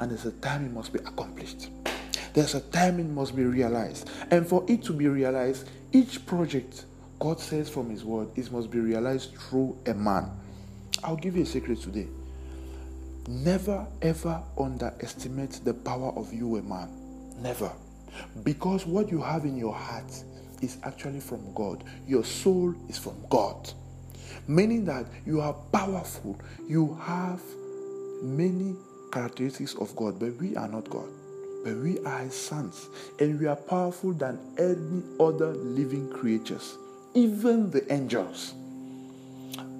and 0.01 0.11
there's 0.11 0.27
a 0.27 0.33
time 0.33 0.65
it 0.65 0.73
must 0.73 0.93
be 0.93 0.99
accomplished. 1.01 1.71
There's 2.35 2.55
a 2.55 2.61
time 2.61 3.01
it 3.01 3.07
must 3.07 3.35
be 3.35 3.45
realized. 3.45 4.09
And 4.31 4.47
for 4.47 4.65
it 4.69 4.83
to 4.85 4.93
be 4.93 5.09
realized, 5.09 5.69
each 5.93 6.25
project 6.27 6.85
God 7.19 7.41
says 7.41 7.69
from 7.69 7.91
His 7.91 8.05
word, 8.05 8.29
it 8.37 8.51
must 8.53 8.71
be 8.71 8.79
realized 8.79 9.37
through 9.37 9.77
a 9.87 9.95
man. 9.95 10.31
I'll 11.03 11.17
give 11.17 11.37
you 11.37 11.43
a 11.43 11.47
secret 11.47 11.81
today. 11.81 12.07
Never 13.27 13.87
ever 14.03 14.43
underestimate 14.59 15.61
the 15.65 15.75
power 15.75 16.13
of 16.17 16.33
you, 16.33 16.57
a 16.57 16.63
man. 16.63 16.91
Never. 17.41 17.73
Because 18.43 18.87
what 18.87 19.11
you 19.11 19.21
have 19.21 19.45
in 19.45 19.57
your 19.57 19.75
heart 19.75 20.25
is 20.63 20.79
actually 20.85 21.21
from 21.21 21.53
God. 21.55 21.85
Your 22.07 22.25
soul 22.25 22.75
is 22.89 22.99
from 22.99 23.17
God. 23.29 23.71
Meaning 24.47 24.85
that 24.87 25.07
you 25.27 25.41
are 25.41 25.53
powerful. 25.73 26.39
You 26.67 26.99
have 27.03 27.41
many 28.23 28.75
characteristics 29.13 29.75
of 29.75 29.95
God, 29.97 30.19
but 30.19 30.35
we 30.37 30.57
are 30.57 30.69
not 30.69 30.89
God. 30.91 31.09
But 31.65 31.77
we 31.77 31.99
are 32.05 32.21
His 32.21 32.35
sons, 32.35 32.89
and 33.19 33.39
we 33.41 33.47
are 33.47 33.57
powerful 33.57 34.13
than 34.13 34.39
any 34.59 35.03
other 35.19 35.53
living 35.55 36.11
creatures, 36.11 36.77
even 37.15 37.71
the 37.71 37.91
angels. 37.93 38.55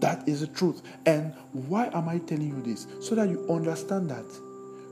That 0.01 0.29
is 0.29 0.41
the 0.41 0.49
truth. 0.49 0.83
And 1.07 1.33
why 1.53 1.87
am 1.93 2.09
I 2.09 2.19
telling 2.19 2.49
you 2.49 2.63
this? 2.63 2.87
So 3.01 3.15
that 3.15 3.29
you 3.29 3.47
understand 3.49 4.11
that 4.11 4.27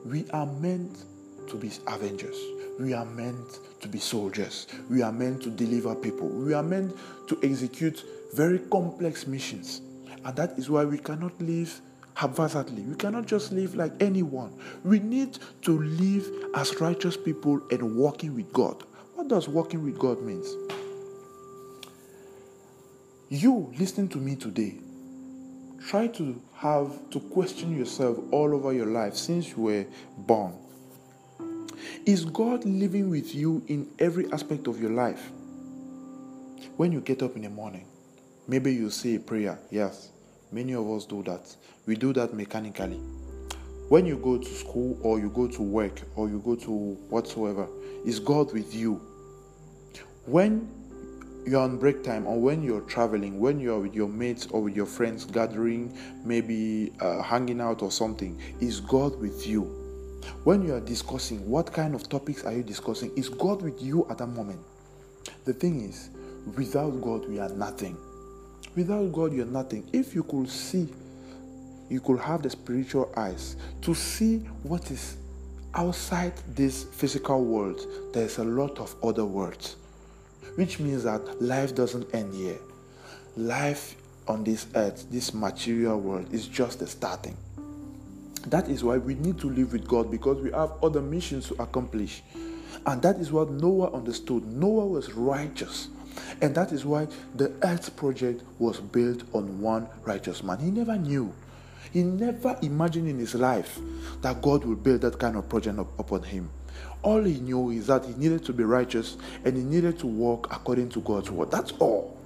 we 0.04 0.28
are 0.30 0.46
meant 0.46 1.04
to 1.48 1.56
be 1.56 1.70
avengers. 1.86 2.36
We 2.78 2.92
are 2.92 3.04
meant 3.04 3.60
to 3.80 3.88
be 3.88 3.98
soldiers. 3.98 4.66
We 4.90 5.02
are 5.02 5.12
meant 5.12 5.42
to 5.42 5.50
deliver 5.50 5.94
people. 5.94 6.28
We 6.28 6.52
are 6.54 6.62
meant 6.62 6.96
to 7.28 7.38
execute 7.42 8.04
very 8.34 8.58
complex 8.58 9.26
missions. 9.26 9.80
And 10.24 10.36
that 10.36 10.58
is 10.58 10.68
why 10.68 10.84
we 10.84 10.98
cannot 10.98 11.40
live 11.40 11.80
haphazardly. 12.14 12.82
We 12.82 12.96
cannot 12.96 13.26
just 13.26 13.52
live 13.52 13.74
like 13.74 13.92
anyone. 14.00 14.58
We 14.84 14.98
need 14.98 15.38
to 15.62 15.78
live 15.78 16.28
as 16.54 16.80
righteous 16.80 17.16
people 17.16 17.60
and 17.70 17.96
walking 17.96 18.34
with 18.34 18.52
God. 18.52 18.82
What 19.14 19.28
does 19.28 19.48
walking 19.48 19.84
with 19.84 19.98
God 19.98 20.20
means? 20.22 20.48
You 23.28 23.72
listening 23.78 24.08
to 24.10 24.18
me 24.18 24.36
today, 24.36 24.76
try 25.86 26.06
to 26.08 26.40
have 26.54 27.10
to 27.10 27.20
question 27.20 27.76
yourself 27.76 28.18
all 28.30 28.54
over 28.54 28.72
your 28.72 28.86
life 28.86 29.14
since 29.14 29.50
you 29.50 29.62
were 29.62 29.86
born. 30.16 30.54
Is 32.04 32.24
God 32.24 32.64
living 32.64 33.10
with 33.10 33.34
you 33.34 33.62
in 33.68 33.88
every 33.98 34.30
aspect 34.32 34.66
of 34.66 34.80
your 34.80 34.90
life? 34.90 35.30
When 36.76 36.92
you 36.92 37.00
get 37.00 37.22
up 37.22 37.36
in 37.36 37.42
the 37.42 37.50
morning, 37.50 37.86
maybe 38.46 38.74
you 38.74 38.90
say 38.90 39.16
a 39.16 39.20
prayer. 39.20 39.58
Yes, 39.70 40.10
many 40.52 40.74
of 40.74 40.90
us 40.90 41.06
do 41.06 41.22
that. 41.24 41.54
We 41.86 41.96
do 41.96 42.12
that 42.12 42.34
mechanically. 42.34 43.00
When 43.88 44.04
you 44.04 44.16
go 44.16 44.36
to 44.36 44.54
school 44.54 44.98
or 45.02 45.20
you 45.20 45.30
go 45.30 45.46
to 45.46 45.62
work 45.62 46.02
or 46.16 46.28
you 46.28 46.40
go 46.40 46.56
to 46.56 46.70
whatsoever, 47.08 47.68
is 48.04 48.18
God 48.18 48.52
with 48.52 48.74
you? 48.74 49.00
When 50.26 50.68
you're 51.46 51.60
on 51.60 51.78
break 51.78 52.02
time 52.02 52.26
or 52.26 52.40
when 52.40 52.62
you're 52.62 52.80
traveling, 52.82 53.38
when 53.38 53.60
you're 53.60 53.78
with 53.78 53.94
your 53.94 54.08
mates 54.08 54.46
or 54.50 54.60
with 54.60 54.74
your 54.74 54.86
friends 54.86 55.24
gathering, 55.24 55.96
maybe 56.24 56.92
uh, 57.00 57.22
hanging 57.22 57.60
out 57.60 57.82
or 57.82 57.92
something, 57.92 58.40
is 58.60 58.80
God 58.80 59.18
with 59.20 59.46
you? 59.46 59.85
When 60.44 60.62
you 60.62 60.74
are 60.74 60.80
discussing, 60.80 61.48
what 61.48 61.72
kind 61.72 61.94
of 61.94 62.08
topics 62.08 62.44
are 62.44 62.52
you 62.52 62.62
discussing? 62.62 63.10
Is 63.16 63.28
God 63.28 63.62
with 63.62 63.82
you 63.82 64.06
at 64.10 64.18
that 64.18 64.26
moment? 64.26 64.60
The 65.44 65.52
thing 65.52 65.82
is, 65.82 66.10
without 66.56 67.00
God, 67.00 67.28
we 67.28 67.38
are 67.38 67.48
nothing. 67.48 67.96
Without 68.74 69.12
God, 69.12 69.32
you 69.32 69.42
are 69.42 69.46
nothing. 69.46 69.88
If 69.92 70.14
you 70.14 70.22
could 70.22 70.48
see, 70.48 70.88
you 71.88 72.00
could 72.00 72.18
have 72.20 72.42
the 72.42 72.50
spiritual 72.50 73.12
eyes 73.16 73.56
to 73.82 73.94
see 73.94 74.38
what 74.62 74.90
is 74.90 75.16
outside 75.76 76.32
this 76.54 76.84
physical 76.84 77.44
world, 77.44 77.80
there's 78.12 78.38
a 78.38 78.44
lot 78.44 78.78
of 78.78 78.94
other 79.04 79.24
worlds, 79.24 79.76
which 80.56 80.80
means 80.80 81.04
that 81.04 81.40
life 81.40 81.74
doesn't 81.74 82.12
end 82.14 82.34
here. 82.34 82.58
Life 83.36 83.96
on 84.26 84.42
this 84.42 84.66
earth, 84.74 85.06
this 85.10 85.34
material 85.34 86.00
world, 86.00 86.32
is 86.32 86.48
just 86.48 86.78
the 86.78 86.86
starting. 86.86 87.36
That 88.46 88.68
is 88.68 88.84
why 88.84 88.98
we 88.98 89.14
need 89.14 89.38
to 89.40 89.50
live 89.50 89.72
with 89.72 89.88
God 89.88 90.10
because 90.10 90.40
we 90.40 90.52
have 90.52 90.72
other 90.82 91.02
missions 91.02 91.48
to 91.48 91.62
accomplish. 91.62 92.22
And 92.86 93.02
that 93.02 93.16
is 93.16 93.32
what 93.32 93.50
Noah 93.50 93.92
understood. 93.92 94.46
Noah 94.46 94.86
was 94.86 95.12
righteous. 95.12 95.88
And 96.40 96.54
that 96.54 96.72
is 96.72 96.84
why 96.84 97.08
the 97.34 97.52
earth 97.62 97.96
project 97.96 98.42
was 98.58 98.78
built 98.78 99.22
on 99.34 99.60
one 99.60 99.88
righteous 100.04 100.42
man. 100.42 100.58
He 100.58 100.70
never 100.70 100.96
knew. 100.96 101.34
He 101.92 102.02
never 102.02 102.56
imagined 102.62 103.08
in 103.08 103.18
his 103.18 103.34
life 103.34 103.78
that 104.22 104.42
God 104.42 104.64
would 104.64 104.82
build 104.82 105.00
that 105.00 105.18
kind 105.18 105.36
of 105.36 105.48
project 105.48 105.78
upon 105.78 106.22
him. 106.22 106.50
All 107.02 107.22
he 107.22 107.40
knew 107.40 107.70
is 107.70 107.86
that 107.88 108.04
he 108.04 108.14
needed 108.14 108.44
to 108.44 108.52
be 108.52 108.64
righteous 108.64 109.16
and 109.44 109.56
he 109.56 109.62
needed 109.62 109.98
to 110.00 110.06
walk 110.06 110.48
according 110.54 110.90
to 110.90 111.00
God's 111.00 111.30
word. 111.30 111.50
That's 111.50 111.72
all. 111.72 112.16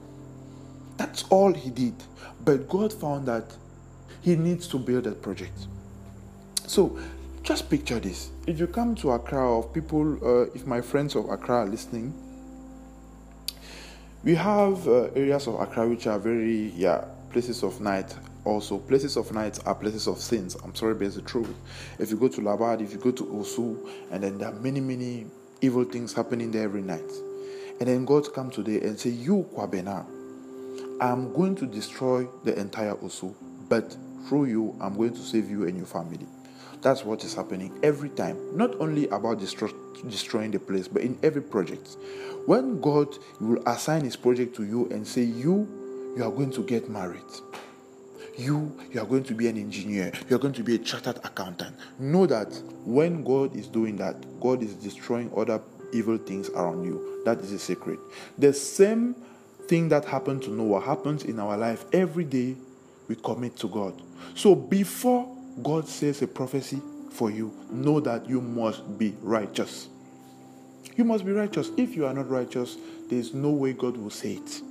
That's 0.97 1.25
all 1.31 1.53
he 1.53 1.71
did. 1.71 1.95
But 2.45 2.69
God 2.69 2.93
found 2.93 3.27
that 3.29 3.45
he 4.23 4.37
needs 4.37 4.67
to 4.69 4.79
build 4.79 5.05
that 5.05 5.23
project. 5.23 5.67
So 6.71 6.97
just 7.43 7.69
picture 7.69 7.99
this. 7.99 8.31
If 8.47 8.61
you 8.61 8.69
come 8.69 8.95
to 8.95 9.11
Accra, 9.11 9.59
of 9.59 9.75
people, 9.75 10.17
uh, 10.25 10.43
if 10.55 10.69
my 10.69 10.81
friends 10.81 11.17
of 11.17 11.29
Accra 11.29 11.57
are 11.57 11.67
listening, 11.67 12.15
we 14.23 14.37
have 14.37 14.87
uh, 14.87 15.11
areas 15.17 15.49
of 15.49 15.59
Accra 15.59 15.89
which 15.89 16.07
are 16.07 16.21
very, 16.21 16.69
yeah, 16.77 17.07
places 17.33 17.65
of 17.65 17.81
night. 17.81 18.15
Also, 18.45 18.79
places 18.79 19.17
of 19.17 19.33
night 19.35 19.59
are 19.67 19.75
places 19.75 20.07
of 20.07 20.19
sins. 20.21 20.57
I'm 20.63 20.73
sorry, 20.77 20.95
but 20.95 21.09
it's 21.09 21.17
the 21.17 21.23
truth. 21.23 21.53
If 21.99 22.13
you 22.13 22.17
go 22.17 22.29
to 22.29 22.41
Labad, 22.41 22.81
if 22.83 22.93
you 22.93 22.99
go 22.99 23.11
to 23.11 23.25
Osu, 23.25 23.91
and 24.13 24.23
then 24.23 24.39
there 24.39 24.51
are 24.51 24.61
many, 24.61 24.79
many 24.79 25.27
evil 25.61 25.83
things 25.83 26.13
happening 26.13 26.53
there 26.53 26.63
every 26.63 26.83
night. 26.83 27.11
And 27.81 27.89
then 27.89 28.05
God 28.05 28.33
come 28.33 28.49
today 28.49 28.81
and 28.83 28.97
say, 28.97 29.11
You, 29.11 29.45
Kwabena, 29.57 30.07
I'm 31.01 31.33
going 31.33 31.57
to 31.57 31.67
destroy 31.67 32.29
the 32.45 32.57
entire 32.57 32.95
Osu, 32.95 33.35
but 33.69 33.97
through 34.29 34.45
you, 34.45 34.77
I'm 34.81 34.97
going 34.97 35.15
to 35.15 35.21
save 35.21 35.51
you 35.51 35.67
and 35.67 35.77
your 35.77 35.87
family. 35.87 36.29
That's 36.83 37.05
what 37.05 37.25
is 37.25 37.35
happening 37.35 37.79
every 37.83 38.09
time. 38.11 38.57
Not 38.57 38.81
only 38.81 39.09
about 39.09 39.39
destroy, 39.39 39.71
destroying 40.09 40.51
the 40.51 40.59
place, 40.59 40.89
but 40.89 41.03
in 41.03 41.19
every 41.23 41.43
project. 41.43 41.97
When 42.47 42.81
God 42.81 43.19
will 43.41 43.63
assign 43.67 44.05
his 44.05 44.17
project 44.17 44.57
to 44.57 44.65
you 44.65 44.89
and 44.91 45.07
say, 45.07 45.23
You, 45.23 45.69
you 46.17 46.25
are 46.25 46.31
going 46.31 46.51
to 46.53 46.63
get 46.63 46.89
married. 46.89 47.21
You, 48.39 48.75
you 48.91 49.01
are 49.01 49.07
going 49.07 49.25
to 49.25 49.35
be 49.35 49.49
an 49.49 49.59
engineer. 49.59 50.13
You 50.29 50.37
are 50.37 50.39
going 50.39 50.55
to 50.55 50.63
be 50.63 50.77
a 50.77 50.79
chartered 50.79 51.19
accountant. 51.25 51.77
Know 51.99 52.27
that 52.27 52.49
when 52.85 53.23
God 53.23 53.55
is 53.55 53.69
doing 53.69 53.97
that, 53.97 54.41
God 54.41 54.63
is 54.63 54.75
destroying 54.75 55.31
other 55.37 55.61
evil 55.93 56.17
things 56.17 56.49
around 56.51 56.85
you. 56.85 57.21
That 57.27 57.41
is 57.41 57.53
a 57.53 57.59
secret. 57.59 57.99
The 58.39 58.55
same 58.55 59.15
thing 59.67 59.91
that 59.91 60.07
happened 60.07 60.43
to 60.45 60.51
Noah 60.51 60.81
happens 60.81 61.25
in 61.25 61.39
our 61.39 61.57
life 61.57 61.85
every 61.93 62.25
day 62.25 62.57
we 63.09 63.17
commit 63.17 63.57
to 63.57 63.69
God. 63.69 64.01
So 64.35 64.55
before 64.55 65.37
God 65.63 65.89
says 65.89 66.23
a 66.23 66.27
prophecy 66.27 66.81
for 67.11 67.31
you, 67.31 67.53
know 67.71 68.01
that 68.01 68.29
you 68.29 68.41
must 68.41 68.99
be 68.99 69.15
righteous. 69.21 69.89
You 70.97 71.05
must 71.05 71.25
be 71.25 71.33
righteous. 71.33 71.71
If 71.77 71.97
you 71.97 72.07
are 72.07 72.15
not 72.15 72.31
righteous, 72.31 72.77
there 73.09 73.19
is 73.19 73.35
no 73.35 73.51
way 73.51 73.73
God 73.73 73.97
will 73.97 74.11
say 74.11 74.35
it. 74.35 74.63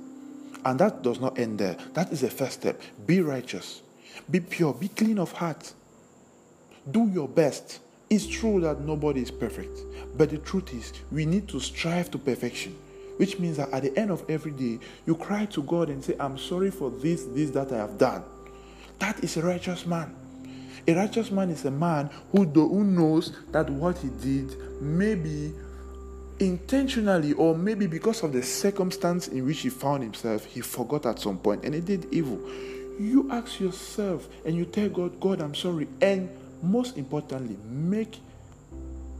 And 0.64 0.78
that 0.80 1.02
does 1.02 1.20
not 1.20 1.38
end 1.38 1.58
there. 1.58 1.76
That 1.94 2.12
is 2.12 2.20
the 2.20 2.30
first 2.30 2.60
step. 2.60 2.80
Be 3.06 3.20
righteous, 3.20 3.82
be 4.30 4.40
pure, 4.40 4.74
be 4.74 4.88
clean 4.88 5.18
of 5.18 5.32
heart. 5.32 5.72
Do 6.90 7.08
your 7.08 7.28
best. 7.28 7.80
It's 8.08 8.26
true 8.26 8.60
that 8.62 8.80
nobody 8.80 9.22
is 9.22 9.30
perfect, 9.30 9.78
but 10.16 10.30
the 10.30 10.38
truth 10.38 10.74
is, 10.74 10.92
we 11.12 11.24
need 11.24 11.46
to 11.48 11.60
strive 11.60 12.10
to 12.10 12.18
perfection, 12.18 12.76
which 13.18 13.38
means 13.38 13.58
that 13.58 13.70
at 13.70 13.82
the 13.84 13.96
end 13.96 14.10
of 14.10 14.28
every 14.28 14.50
day, 14.50 14.80
you 15.06 15.14
cry 15.14 15.46
to 15.46 15.62
God 15.62 15.90
and 15.90 16.02
say, 16.02 16.16
I'm 16.18 16.36
sorry 16.36 16.72
for 16.72 16.90
this, 16.90 17.24
this, 17.26 17.50
that 17.50 17.70
I 17.70 17.76
have 17.76 17.98
done. 17.98 18.24
That 18.98 19.22
is 19.22 19.36
a 19.36 19.42
righteous 19.42 19.86
man. 19.86 20.16
A 20.86 20.94
righteous 20.94 21.30
man 21.30 21.50
is 21.50 21.64
a 21.64 21.70
man 21.70 22.10
who, 22.32 22.46
do, 22.46 22.68
who 22.68 22.84
knows 22.84 23.36
that 23.52 23.68
what 23.70 23.98
he 23.98 24.08
did 24.08 24.56
maybe 24.80 25.52
intentionally 26.38 27.34
or 27.34 27.56
maybe 27.56 27.86
because 27.86 28.22
of 28.22 28.32
the 28.32 28.42
circumstance 28.42 29.28
in 29.28 29.44
which 29.44 29.60
he 29.60 29.68
found 29.68 30.02
himself, 30.02 30.44
he 30.46 30.60
forgot 30.60 31.06
at 31.06 31.18
some 31.18 31.38
point 31.38 31.64
and 31.64 31.74
he 31.74 31.80
did 31.80 32.06
evil. 32.12 32.40
You 32.98 33.30
ask 33.30 33.60
yourself 33.60 34.28
and 34.44 34.56
you 34.56 34.64
tell 34.64 34.88
God, 34.88 35.20
God, 35.20 35.40
I'm 35.40 35.54
sorry. 35.54 35.86
And 36.00 36.30
most 36.62 36.96
importantly, 36.96 37.56
make 37.64 38.18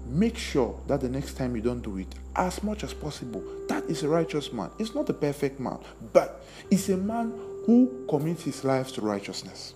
make 0.07 0.37
sure 0.37 0.79
that 0.89 1.01
the 1.01 1.09
next 1.09 1.35
time 1.35 1.55
you 1.55 1.63
don't 1.63 1.83
do 1.83 1.97
it 1.99 2.09
as 2.35 2.63
much 2.63 2.83
as 2.83 2.93
possible. 2.93 3.43
That 3.69 3.85
is 3.85 4.03
a 4.03 4.09
righteous 4.09 4.53
man. 4.53 4.71
It's 4.79 4.95
not 4.95 5.09
a 5.09 5.15
perfect 5.15 5.61
man, 5.61 5.79
but 6.13 6.45
it's 6.71 6.89
a 6.89 6.97
man 6.97 7.33
who 7.65 8.07
commits 8.09 8.43
his 8.43 8.65
life 8.65 8.93
to 8.95 9.01
righteousness. 9.03 9.75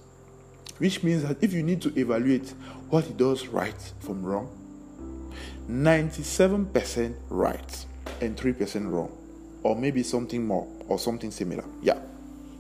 Which 0.78 1.02
means 1.02 1.22
that 1.22 1.42
if 1.42 1.52
you 1.52 1.62
need 1.62 1.80
to 1.82 1.98
evaluate 1.98 2.50
what 2.90 3.04
he 3.04 3.12
does 3.12 3.46
right 3.48 3.92
from 4.00 4.24
wrong, 4.24 4.50
97% 5.68 7.14
right 7.30 7.86
and 8.20 8.36
3% 8.36 8.90
wrong, 8.90 9.16
or 9.62 9.76
maybe 9.76 10.02
something 10.02 10.46
more 10.46 10.66
or 10.88 10.98
something 10.98 11.30
similar. 11.30 11.64
Yeah, 11.80 11.98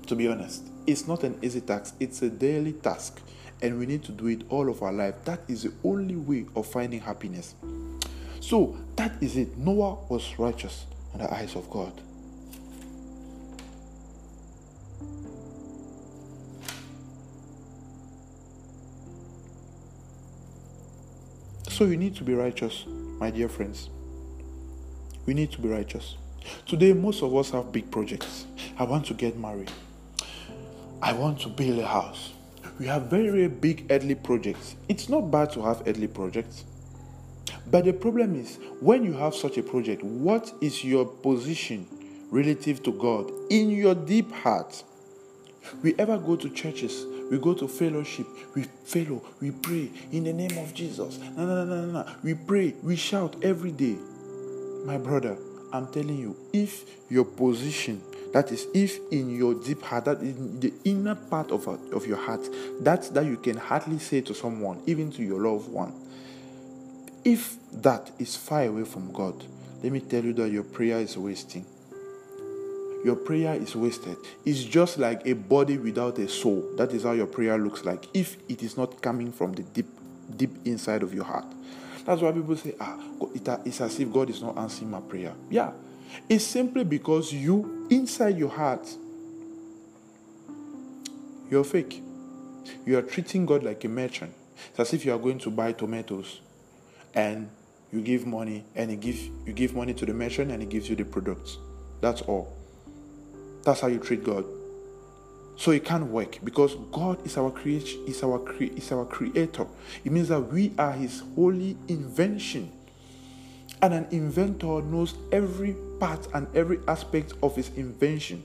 to 0.06 0.14
be 0.14 0.28
honest, 0.28 0.64
it's 0.86 1.06
not 1.06 1.24
an 1.24 1.38
easy 1.42 1.60
task, 1.60 1.96
it's 2.00 2.22
a 2.22 2.30
daily 2.30 2.72
task, 2.72 3.20
and 3.62 3.78
we 3.78 3.86
need 3.86 4.04
to 4.04 4.12
do 4.12 4.28
it 4.28 4.42
all 4.48 4.68
of 4.68 4.82
our 4.82 4.92
life. 4.92 5.14
That 5.24 5.40
is 5.48 5.64
the 5.64 5.72
only 5.82 6.16
way 6.16 6.46
of 6.54 6.66
finding 6.66 7.00
happiness. 7.00 7.54
So, 8.40 8.76
that 8.96 9.22
is 9.22 9.36
it. 9.36 9.56
Noah 9.56 9.96
was 10.08 10.38
righteous 10.38 10.84
in 11.14 11.20
the 11.20 11.32
eyes 11.32 11.56
of 11.56 11.70
God. 11.70 11.92
So 21.74 21.86
you 21.86 21.96
need 21.96 22.14
to 22.14 22.22
be 22.22 22.34
righteous, 22.34 22.84
my 23.18 23.32
dear 23.32 23.48
friends. 23.48 23.90
We 25.26 25.34
need 25.34 25.50
to 25.50 25.60
be 25.60 25.68
righteous. 25.68 26.14
Today, 26.66 26.92
most 26.92 27.20
of 27.20 27.34
us 27.34 27.50
have 27.50 27.72
big 27.72 27.90
projects. 27.90 28.46
I 28.78 28.84
want 28.84 29.06
to 29.06 29.14
get 29.14 29.36
married. 29.36 29.72
I 31.02 31.12
want 31.14 31.40
to 31.40 31.48
build 31.48 31.80
a 31.80 31.86
house. 31.88 32.32
We 32.78 32.86
have 32.86 33.06
very, 33.06 33.28
very 33.28 33.48
big 33.48 33.86
earthly 33.90 34.14
projects. 34.14 34.76
It's 34.88 35.08
not 35.08 35.32
bad 35.32 35.50
to 35.54 35.62
have 35.62 35.82
earthly 35.84 36.06
projects. 36.06 36.62
But 37.68 37.86
the 37.86 37.92
problem 37.92 38.36
is, 38.36 38.60
when 38.78 39.02
you 39.02 39.14
have 39.14 39.34
such 39.34 39.58
a 39.58 39.62
project, 39.64 40.04
what 40.04 40.52
is 40.60 40.84
your 40.84 41.04
position 41.04 41.88
relative 42.30 42.84
to 42.84 42.92
God 42.92 43.32
in 43.50 43.70
your 43.70 43.96
deep 43.96 44.30
heart? 44.30 44.84
We 45.82 45.96
ever 45.98 46.18
go 46.18 46.36
to 46.36 46.48
churches 46.50 47.04
we 47.30 47.38
go 47.38 47.54
to 47.54 47.68
fellowship, 47.68 48.26
we 48.54 48.64
fellow, 48.84 49.22
we 49.40 49.50
pray 49.50 49.90
in 50.12 50.24
the 50.24 50.32
name 50.32 50.56
of 50.58 50.74
Jesus. 50.74 51.18
No, 51.36 51.46
no, 51.46 51.64
no, 51.64 51.84
no, 51.84 51.92
no. 51.92 52.12
We 52.22 52.34
pray, 52.34 52.74
we 52.82 52.96
shout 52.96 53.36
every 53.42 53.72
day. 53.72 53.96
My 54.84 54.98
brother, 54.98 55.36
I'm 55.72 55.86
telling 55.92 56.18
you, 56.18 56.36
if 56.52 56.84
your 57.10 57.24
position, 57.24 58.02
that 58.32 58.52
is, 58.52 58.66
if 58.74 58.98
in 59.10 59.30
your 59.30 59.54
deep 59.54 59.82
heart, 59.82 60.04
that 60.04 60.20
in 60.20 60.60
the 60.60 60.72
inner 60.84 61.14
part 61.14 61.50
of, 61.50 61.66
of 61.66 62.06
your 62.06 62.18
heart, 62.18 62.46
that's 62.80 63.08
that 63.10 63.24
you 63.24 63.36
can 63.36 63.56
hardly 63.56 63.98
say 63.98 64.20
to 64.22 64.34
someone, 64.34 64.82
even 64.86 65.10
to 65.12 65.22
your 65.22 65.40
loved 65.40 65.68
one, 65.68 65.92
if 67.24 67.56
that 67.72 68.10
is 68.18 68.36
far 68.36 68.64
away 68.64 68.84
from 68.84 69.12
God, 69.12 69.42
let 69.82 69.92
me 69.92 70.00
tell 70.00 70.22
you 70.22 70.32
that 70.34 70.50
your 70.50 70.62
prayer 70.62 70.98
is 70.98 71.16
wasting 71.16 71.64
your 73.04 73.16
prayer 73.16 73.54
is 73.54 73.76
wasted. 73.76 74.16
It's 74.46 74.64
just 74.64 74.98
like 74.98 75.26
a 75.26 75.34
body 75.34 75.76
without 75.76 76.18
a 76.18 76.26
soul. 76.26 76.72
That 76.76 76.92
is 76.92 77.02
how 77.02 77.12
your 77.12 77.26
prayer 77.26 77.58
looks 77.58 77.84
like 77.84 78.08
if 78.14 78.38
it 78.48 78.62
is 78.62 78.78
not 78.78 79.02
coming 79.02 79.30
from 79.30 79.52
the 79.52 79.62
deep, 79.62 79.88
deep 80.34 80.50
inside 80.64 81.02
of 81.02 81.12
your 81.12 81.24
heart. 81.24 81.44
That's 82.06 82.22
why 82.22 82.32
people 82.32 82.56
say, 82.56 82.74
ah, 82.80 82.98
it's 83.64 83.80
as 83.80 84.00
if 84.00 84.10
God 84.10 84.30
is 84.30 84.40
not 84.40 84.56
answering 84.56 84.90
my 84.90 85.00
prayer. 85.00 85.34
Yeah, 85.50 85.72
it's 86.28 86.44
simply 86.44 86.84
because 86.84 87.32
you, 87.32 87.86
inside 87.90 88.38
your 88.38 88.50
heart, 88.50 88.88
you're 91.50 91.64
fake. 91.64 92.02
You 92.86 92.98
are 92.98 93.02
treating 93.02 93.44
God 93.44 93.62
like 93.62 93.84
a 93.84 93.88
merchant. 93.88 94.32
It's 94.70 94.80
as 94.80 94.94
if 94.94 95.04
you 95.04 95.12
are 95.12 95.18
going 95.18 95.38
to 95.40 95.50
buy 95.50 95.72
tomatoes 95.72 96.40
and 97.14 97.50
you 97.92 98.00
give 98.00 98.26
money 98.26 98.64
and 98.74 98.90
he 98.90 98.96
give, 98.96 99.18
you 99.46 99.52
give 99.52 99.74
money 99.74 99.92
to 99.92 100.06
the 100.06 100.14
merchant 100.14 100.50
and 100.50 100.62
he 100.62 100.68
gives 100.68 100.88
you 100.88 100.96
the 100.96 101.04
products. 101.04 101.58
That's 102.00 102.22
all. 102.22 102.63
That's 103.64 103.80
how 103.80 103.88
you 103.88 103.98
treat 103.98 104.24
God. 104.24 104.44
So 105.56 105.70
it 105.70 105.84
can't 105.84 106.06
work 106.06 106.38
because 106.42 106.74
God 106.92 107.24
is 107.24 107.38
our 107.38 107.50
creation, 107.50 108.04
is 108.06 108.22
our 108.22 108.38
cre- 108.38 108.74
is 108.76 108.90
our 108.92 109.04
creator. 109.04 109.66
It 110.04 110.12
means 110.12 110.28
that 110.28 110.40
we 110.40 110.72
are 110.78 110.92
his 110.92 111.22
holy 111.34 111.76
invention. 111.88 112.72
And 113.80 113.94
an 113.94 114.06
inventor 114.10 114.82
knows 114.82 115.14
every 115.30 115.76
part 116.00 116.26
and 116.34 116.46
every 116.56 116.80
aspect 116.88 117.34
of 117.42 117.54
his 117.54 117.68
invention. 117.76 118.42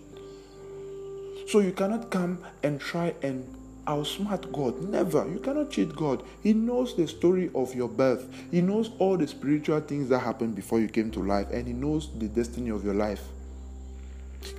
So 1.47 1.59
you 1.59 1.71
cannot 1.71 2.11
come 2.11 2.39
and 2.61 2.79
try 2.79 3.13
and 3.23 3.43
outsmart 3.87 4.51
God. 4.51 4.79
Never. 4.83 5.27
You 5.27 5.39
cannot 5.39 5.71
cheat 5.71 5.95
God. 5.95 6.21
He 6.43 6.53
knows 6.53 6.95
the 6.95 7.07
story 7.07 7.49
of 7.55 7.73
your 7.73 7.87
birth. 7.87 8.31
He 8.51 8.61
knows 8.61 8.91
all 8.99 9.17
the 9.17 9.27
spiritual 9.27 9.79
things 9.81 10.09
that 10.09 10.19
happened 10.19 10.55
before 10.55 10.79
you 10.79 10.87
came 10.87 11.09
to 11.11 11.21
life, 11.21 11.47
and 11.51 11.65
He 11.65 11.73
knows 11.73 12.09
the 12.19 12.27
destiny 12.27 12.69
of 12.69 12.85
your 12.85 12.93
life. 12.93 13.23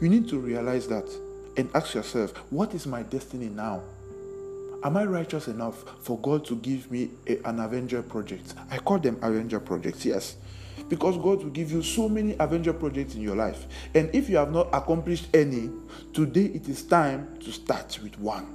You 0.00 0.08
need 0.08 0.28
to 0.28 0.38
realize 0.38 0.86
that 0.88 1.08
and 1.56 1.70
ask 1.74 1.94
yourself, 1.94 2.36
what 2.50 2.74
is 2.74 2.86
my 2.86 3.02
destiny 3.02 3.48
now? 3.48 3.82
Am 4.82 4.96
I 4.96 5.04
righteous 5.04 5.48
enough 5.48 5.84
for 6.00 6.18
God 6.18 6.44
to 6.46 6.56
give 6.56 6.90
me 6.90 7.10
a, 7.26 7.38
an 7.44 7.60
Avenger 7.60 8.02
project? 8.02 8.54
I 8.70 8.78
call 8.78 8.98
them 8.98 9.18
Avenger 9.20 9.60
projects, 9.60 10.04
yes. 10.06 10.36
Because 10.88 11.16
God 11.16 11.44
will 11.44 11.50
give 11.50 11.70
you 11.70 11.82
so 11.82 12.08
many 12.08 12.34
Avenger 12.40 12.72
projects 12.72 13.14
in 13.14 13.20
your 13.20 13.36
life. 13.36 13.66
And 13.94 14.08
if 14.14 14.30
you 14.30 14.38
have 14.38 14.52
not 14.52 14.68
accomplished 14.72 15.28
any, 15.34 15.70
today 16.14 16.46
it 16.46 16.68
is 16.68 16.82
time 16.82 17.38
to 17.40 17.52
start 17.52 17.98
with 18.02 18.18
one. 18.18 18.46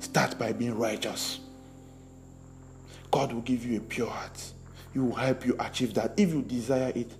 Start 0.00 0.38
by 0.38 0.52
being 0.52 0.78
righteous. 0.78 1.40
God 3.10 3.32
will 3.32 3.42
give 3.42 3.64
you 3.64 3.78
a 3.78 3.80
pure 3.80 4.08
heart. 4.08 4.52
He 4.92 4.98
will 4.98 5.14
help 5.14 5.44
you 5.44 5.56
achieve 5.60 5.94
that 5.94 6.14
if 6.16 6.30
you 6.30 6.42
desire 6.42 6.92
it 6.94 7.10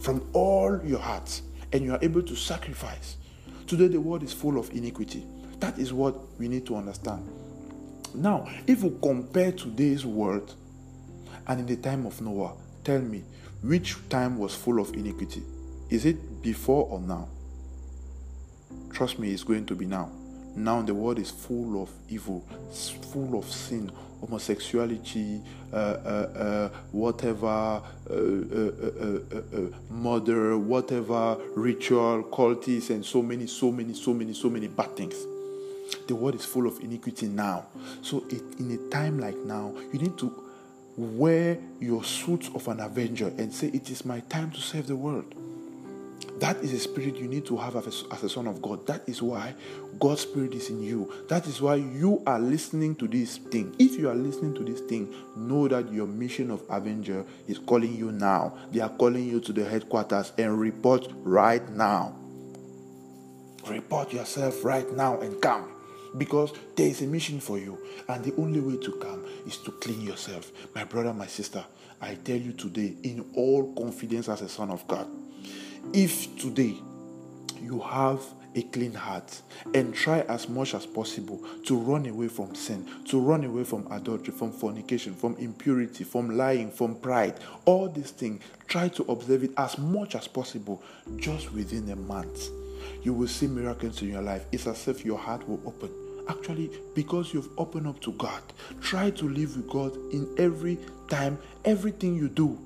from 0.00 0.28
all 0.32 0.80
your 0.84 1.00
heart 1.00 1.40
and 1.72 1.84
you 1.84 1.92
are 1.92 1.98
able 2.02 2.22
to 2.22 2.34
sacrifice. 2.36 3.16
Today, 3.66 3.88
the 3.88 4.00
world 4.00 4.22
is 4.22 4.32
full 4.32 4.58
of 4.58 4.70
iniquity. 4.70 5.24
That 5.58 5.78
is 5.78 5.92
what 5.92 6.14
we 6.38 6.48
need 6.48 6.66
to 6.66 6.76
understand. 6.76 7.28
Now, 8.14 8.48
if 8.66 8.82
we 8.82 8.92
compare 9.02 9.52
today's 9.52 10.06
world 10.06 10.54
And 11.48 11.60
in 11.60 11.66
the 11.66 11.76
time 11.76 12.04
of 12.04 12.20
Noah, 12.20 12.52
tell 12.84 13.00
me, 13.00 13.24
which 13.62 13.96
time 14.10 14.38
was 14.38 14.54
full 14.54 14.80
of 14.80 14.92
iniquity? 14.92 15.42
Is 15.88 16.04
it 16.04 16.42
before 16.42 16.86
or 16.90 17.00
now? 17.00 17.28
Trust 18.92 19.18
me, 19.18 19.32
it's 19.32 19.44
going 19.44 19.64
to 19.66 19.74
be 19.74 19.86
now. 19.86 20.10
Now 20.54 20.82
the 20.82 20.92
world 20.92 21.18
is 21.18 21.30
full 21.30 21.82
of 21.82 21.90
evil, 22.08 22.44
full 23.12 23.38
of 23.38 23.50
sin, 23.50 23.90
homosexuality, 24.20 25.40
uh, 25.72 25.76
uh, 25.76 25.78
uh, 25.78 26.68
whatever, 26.92 27.46
uh, 27.46 28.14
uh, 28.14 29.70
murder, 29.90 30.58
whatever, 30.58 31.36
ritual, 31.54 32.24
cultists, 32.24 32.90
and 32.90 33.04
so 33.04 33.22
many, 33.22 33.46
so 33.46 33.70
many, 33.70 33.94
so 33.94 34.12
many, 34.12 34.32
so 34.32 34.48
many 34.48 34.68
bad 34.68 34.96
things. 34.96 35.14
The 36.06 36.14
world 36.14 36.34
is 36.34 36.44
full 36.44 36.66
of 36.66 36.78
iniquity 36.80 37.28
now. 37.28 37.66
So, 38.02 38.24
it, 38.28 38.42
in 38.58 38.70
a 38.72 38.90
time 38.90 39.18
like 39.18 39.36
now, 39.38 39.74
you 39.92 39.98
need 39.98 40.18
to 40.18 40.44
wear 40.96 41.58
your 41.80 42.04
suit 42.04 42.54
of 42.54 42.66
an 42.68 42.80
avenger 42.80 43.28
and 43.38 43.52
say, 43.52 43.68
It 43.68 43.90
is 43.90 44.04
my 44.04 44.20
time 44.20 44.50
to 44.50 44.60
save 44.60 44.86
the 44.86 44.96
world. 44.96 45.34
That 46.40 46.58
is 46.58 46.72
a 46.72 46.78
spirit 46.78 47.16
you 47.16 47.26
need 47.26 47.46
to 47.46 47.56
have 47.56 47.74
as 47.76 48.04
a, 48.22 48.28
son 48.28 48.46
of 48.46 48.62
God. 48.62 48.86
That 48.86 49.08
is 49.08 49.20
why 49.20 49.54
God's 49.98 50.20
spirit 50.20 50.54
is 50.54 50.70
in 50.70 50.80
you. 50.82 51.12
That 51.28 51.46
is 51.46 51.60
why 51.60 51.76
you 51.76 52.22
are 52.26 52.38
listening 52.38 52.94
to 52.96 53.08
this 53.08 53.38
thing. 53.38 53.74
If 53.78 53.98
you 53.98 54.08
are 54.08 54.14
listening 54.14 54.54
to 54.54 54.64
this 54.64 54.80
thing, 54.82 55.12
know 55.36 55.66
that 55.66 55.92
your 55.92 56.06
mission 56.06 56.50
of 56.50 56.62
Avenger 56.70 57.24
is 57.48 57.58
calling 57.58 57.96
you 57.96 58.12
now. 58.12 58.56
They 58.70 58.80
are 58.80 58.88
calling 58.88 59.28
you 59.28 59.40
to 59.40 59.52
the 59.52 59.64
headquarters 59.64 60.32
and 60.38 60.60
report 60.60 61.08
right 61.24 61.68
now. 61.70 62.14
Report 63.66 64.12
yourself 64.12 64.64
right 64.64 64.90
now 64.92 65.20
and 65.20 65.40
come 65.42 65.72
because 66.16 66.52
there 66.76 66.86
is 66.86 67.02
a 67.02 67.06
mission 67.06 67.40
for 67.40 67.58
you 67.58 67.78
and 68.08 68.24
the 68.24 68.34
only 68.36 68.60
way 68.60 68.76
to 68.78 68.92
come 68.92 69.24
is 69.46 69.58
to 69.58 69.70
clean 69.72 70.00
yourself 70.00 70.50
my 70.74 70.82
brother 70.82 71.12
my 71.12 71.26
sister 71.26 71.62
i 72.00 72.14
tell 72.14 72.34
you 72.34 72.52
today 72.54 72.94
in 73.02 73.22
all 73.34 73.74
confidence 73.74 74.26
as 74.30 74.40
a 74.40 74.48
son 74.48 74.70
of 74.70 74.86
god 74.88 75.06
if 75.92 76.36
today 76.38 76.76
you 77.60 77.80
have 77.80 78.22
a 78.54 78.62
clean 78.62 78.92
heart 78.92 79.42
and 79.74 79.94
try 79.94 80.20
as 80.22 80.48
much 80.48 80.74
as 80.74 80.86
possible 80.86 81.42
to 81.64 81.78
run 81.78 82.06
away 82.06 82.28
from 82.28 82.54
sin, 82.54 82.88
to 83.04 83.20
run 83.20 83.44
away 83.44 83.64
from 83.64 83.90
adultery, 83.92 84.32
from 84.32 84.50
fornication, 84.50 85.14
from 85.14 85.36
impurity, 85.36 86.04
from 86.04 86.36
lying, 86.36 86.70
from 86.70 86.96
pride, 86.96 87.34
all 87.64 87.88
these 87.88 88.10
things, 88.10 88.42
try 88.66 88.88
to 88.88 89.02
observe 89.04 89.44
it 89.44 89.52
as 89.56 89.78
much 89.78 90.14
as 90.14 90.26
possible 90.26 90.82
just 91.16 91.52
within 91.52 91.88
a 91.90 91.96
month. 91.96 92.48
You 93.02 93.12
will 93.12 93.28
see 93.28 93.46
miracles 93.46 94.02
in 94.02 94.08
your 94.08 94.22
life. 94.22 94.44
It's 94.52 94.66
as 94.66 94.88
if 94.88 95.04
your 95.04 95.18
heart 95.18 95.48
will 95.48 95.60
open. 95.66 95.90
Actually, 96.28 96.70
because 96.94 97.32
you've 97.32 97.48
opened 97.56 97.86
up 97.86 98.00
to 98.00 98.12
God, 98.12 98.42
try 98.80 99.10
to 99.10 99.28
live 99.28 99.56
with 99.56 99.68
God 99.68 99.94
in 100.12 100.34
every 100.36 100.78
time, 101.08 101.38
everything 101.64 102.14
you 102.16 102.28
do. 102.28 102.58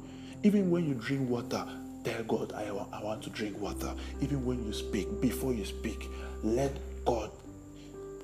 Even 0.42 0.70
when 0.70 0.88
you 0.88 0.94
drink 0.94 1.30
water, 1.30 1.64
Tell 2.04 2.22
God, 2.24 2.52
I, 2.52 2.64
I 2.64 3.02
want 3.02 3.22
to 3.22 3.30
drink 3.30 3.60
water. 3.60 3.94
Even 4.20 4.44
when 4.44 4.64
you 4.64 4.72
speak, 4.72 5.20
before 5.20 5.52
you 5.52 5.64
speak, 5.64 6.08
let 6.42 6.76
God 7.04 7.30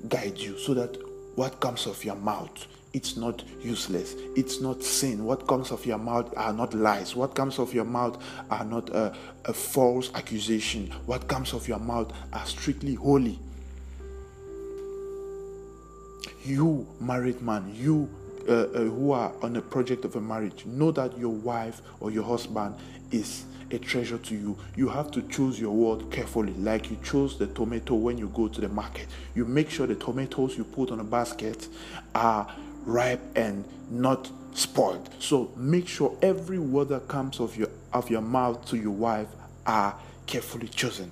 guide 0.07 0.37
you 0.37 0.57
so 0.57 0.73
that 0.73 0.97
what 1.35 1.59
comes 1.59 1.85
of 1.85 2.03
your 2.03 2.15
mouth 2.15 2.67
it's 2.93 3.15
not 3.15 3.43
useless. 3.61 4.15
It's 4.35 4.61
not 4.61 4.83
sin. 4.83 5.23
What 5.23 5.47
comes 5.47 5.71
of 5.71 5.85
your 5.85 5.99
mouth 5.99 6.33
are 6.35 6.51
not 6.53 6.73
lies. 6.73 7.15
What 7.15 7.35
comes 7.35 7.59
of 7.59 7.73
your 7.73 7.85
mouth 7.85 8.21
are 8.49 8.65
not 8.65 8.89
a, 8.89 9.15
a 9.45 9.53
false 9.53 10.11
accusation. 10.15 10.91
What 11.05 11.27
comes 11.27 11.53
of 11.53 11.67
your 11.67 11.77
mouth 11.79 12.11
are 12.33 12.45
strictly 12.45 12.95
holy. 12.95 13.39
You 16.43 16.87
married 16.99 17.41
man 17.43 17.71
you 17.75 18.09
uh, 18.47 18.53
uh, 18.53 18.79
who 18.85 19.11
are 19.11 19.31
on 19.43 19.55
a 19.55 19.61
project 19.61 20.05
of 20.05 20.15
a 20.15 20.21
marriage 20.21 20.65
know 20.65 20.91
that 20.91 21.15
your 21.17 21.33
wife 21.33 21.81
or 21.99 22.09
your 22.09 22.23
husband 22.23 22.75
is 23.11 23.45
a 23.71 23.79
treasure 23.79 24.17
to 24.17 24.35
you. 24.35 24.57
You 24.75 24.89
have 24.89 25.11
to 25.11 25.21
choose 25.23 25.59
your 25.59 25.71
word 25.71 26.11
carefully, 26.11 26.53
like 26.53 26.89
you 26.89 26.97
chose 27.03 27.37
the 27.37 27.47
tomato 27.47 27.95
when 27.95 28.17
you 28.17 28.29
go 28.29 28.47
to 28.47 28.61
the 28.61 28.69
market. 28.69 29.07
You 29.35 29.45
make 29.45 29.69
sure 29.69 29.87
the 29.87 29.95
tomatoes 29.95 30.57
you 30.57 30.63
put 30.63 30.91
on 30.91 30.99
a 30.99 31.03
basket 31.03 31.67
are 32.15 32.51
ripe 32.85 33.21
and 33.35 33.63
not 33.89 34.29
spoiled. 34.53 35.09
So 35.19 35.51
make 35.55 35.87
sure 35.87 36.17
every 36.21 36.59
word 36.59 36.89
that 36.89 37.07
comes 37.07 37.39
of 37.39 37.55
your 37.57 37.69
of 37.93 38.09
your 38.09 38.21
mouth 38.21 38.65
to 38.67 38.77
your 38.77 38.91
wife 38.91 39.27
are 39.65 39.95
carefully 40.25 40.67
chosen. 40.67 41.11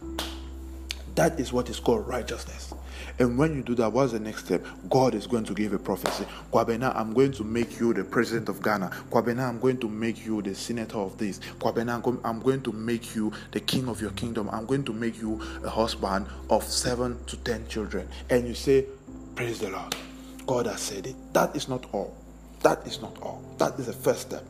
That 1.16 1.40
is 1.40 1.52
what 1.52 1.70
is 1.70 1.80
called 1.80 2.08
righteousness. 2.08 2.74
And 3.20 3.38
when 3.38 3.56
you 3.56 3.64
do 3.64 3.76
that, 3.76 3.92
what's 3.92 4.12
the 4.12 4.20
next 4.20 4.46
step? 4.46 4.66
God 4.90 5.16
is 5.16 5.26
going 5.26 5.46
to 5.46 5.54
give 5.54 5.74
a 5.74 5.80
prophecy. 5.80 6.26
Kwabena, 6.52 6.96
I'm 6.96 7.14
going 7.14 7.32
to 7.34 7.44
make 7.44 7.80
you 7.80 7.94
the 7.94 8.04
president 8.04 8.50
of 8.50 8.62
Ghana. 8.62 8.92
Kwabena, 9.10 9.48
I'm 9.50 9.60
going 9.60 9.78
to 9.80 9.90
make 9.90 10.26
you 10.26 10.42
the 10.42 10.54
senator 10.54 11.00
of 11.00 11.18
this. 11.18 11.40
Kwabena, 11.60 12.02
I'm 12.24 12.40
going 12.42 12.62
to 12.62 12.72
make 12.72 13.16
you 13.16 13.32
the 13.52 13.60
king 13.60 13.88
of 13.88 14.02
your 14.02 14.12
kingdom. 14.12 14.50
I'm 14.52 14.66
going 14.66 14.84
to 14.86 14.94
make 14.94 15.20
you 15.20 15.42
a 15.64 15.70
husband 15.70 16.28
of 16.50 16.64
seven 16.64 17.18
to 17.26 17.38
ten 17.38 17.68
children. 17.68 18.08
And 18.30 18.48
you 18.48 18.54
say, 18.54 18.86
Praise 19.36 19.60
the 19.60 19.70
Lord. 19.70 19.96
God 20.48 20.66
has 20.66 20.82
said 20.82 21.06
it. 21.08 21.16
That 21.34 21.56
is 21.56 21.68
not 21.68 21.86
all. 21.94 22.16
That 22.62 22.86
is 22.88 23.02
not 23.02 23.18
all. 23.22 23.44
That 23.58 23.78
is 23.80 23.86
the 23.88 23.94
first 23.94 24.22
step. 24.22 24.44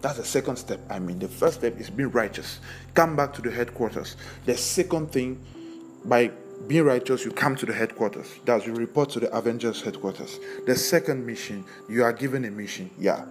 That's 0.00 0.18
the 0.18 0.24
second 0.24 0.56
step. 0.56 0.80
I 0.90 0.98
mean, 0.98 1.20
the 1.20 1.28
first 1.28 1.58
step 1.60 1.78
is 1.78 1.88
being 1.88 2.10
righteous. 2.10 2.58
Come 2.94 3.14
back 3.14 3.32
to 3.34 3.42
the 3.42 3.50
headquarters. 3.52 4.16
The 4.46 4.56
second 4.56 5.12
thing, 5.12 5.40
by 6.04 6.32
being 6.66 6.84
righteous, 6.84 7.24
you 7.24 7.32
come 7.32 7.56
to 7.56 7.66
the 7.66 7.72
headquarters. 7.72 8.28
That's 8.44 8.66
you 8.66 8.74
report 8.74 9.10
to 9.10 9.20
the 9.20 9.32
Avengers 9.34 9.82
headquarters. 9.82 10.38
The 10.66 10.76
second 10.76 11.26
mission, 11.26 11.64
you 11.88 12.04
are 12.04 12.12
given 12.12 12.44
a 12.44 12.50
mission. 12.50 12.90
Yeah, 12.98 13.24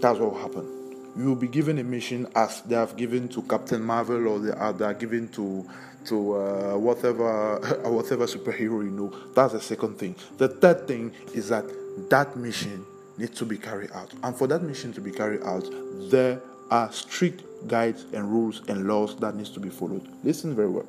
that's 0.00 0.18
what 0.18 0.32
will 0.32 0.40
happen. 0.40 0.70
You 1.16 1.26
will 1.26 1.36
be 1.36 1.48
given 1.48 1.78
a 1.78 1.84
mission 1.84 2.26
as 2.34 2.62
they 2.62 2.74
have 2.74 2.96
given 2.96 3.28
to 3.28 3.42
Captain 3.42 3.82
Marvel 3.82 4.26
or 4.26 4.38
they 4.40 4.52
are, 4.52 4.72
they 4.72 4.84
are 4.84 4.94
given 4.94 5.28
to 5.28 5.68
to 6.06 6.36
uh, 6.36 6.76
whatever 6.76 7.58
whatever 7.84 8.26
superhero 8.26 8.84
you 8.84 8.90
know. 8.90 9.12
That's 9.34 9.52
the 9.52 9.60
second 9.60 9.98
thing. 9.98 10.16
The 10.38 10.48
third 10.48 10.88
thing 10.88 11.12
is 11.32 11.48
that 11.48 11.64
that 12.10 12.36
mission 12.36 12.84
needs 13.16 13.38
to 13.38 13.44
be 13.46 13.56
carried 13.56 13.92
out, 13.92 14.12
and 14.22 14.34
for 14.36 14.46
that 14.48 14.62
mission 14.62 14.92
to 14.94 15.00
be 15.00 15.12
carried 15.12 15.42
out, 15.44 15.64
there 16.10 16.40
are 16.70 16.90
strict 16.90 17.44
guides 17.68 18.06
and 18.12 18.30
rules 18.30 18.62
and 18.68 18.88
laws 18.88 19.16
that 19.16 19.36
needs 19.36 19.50
to 19.50 19.60
be 19.60 19.68
followed. 19.68 20.06
Listen 20.24 20.54
very 20.54 20.68
well. 20.68 20.86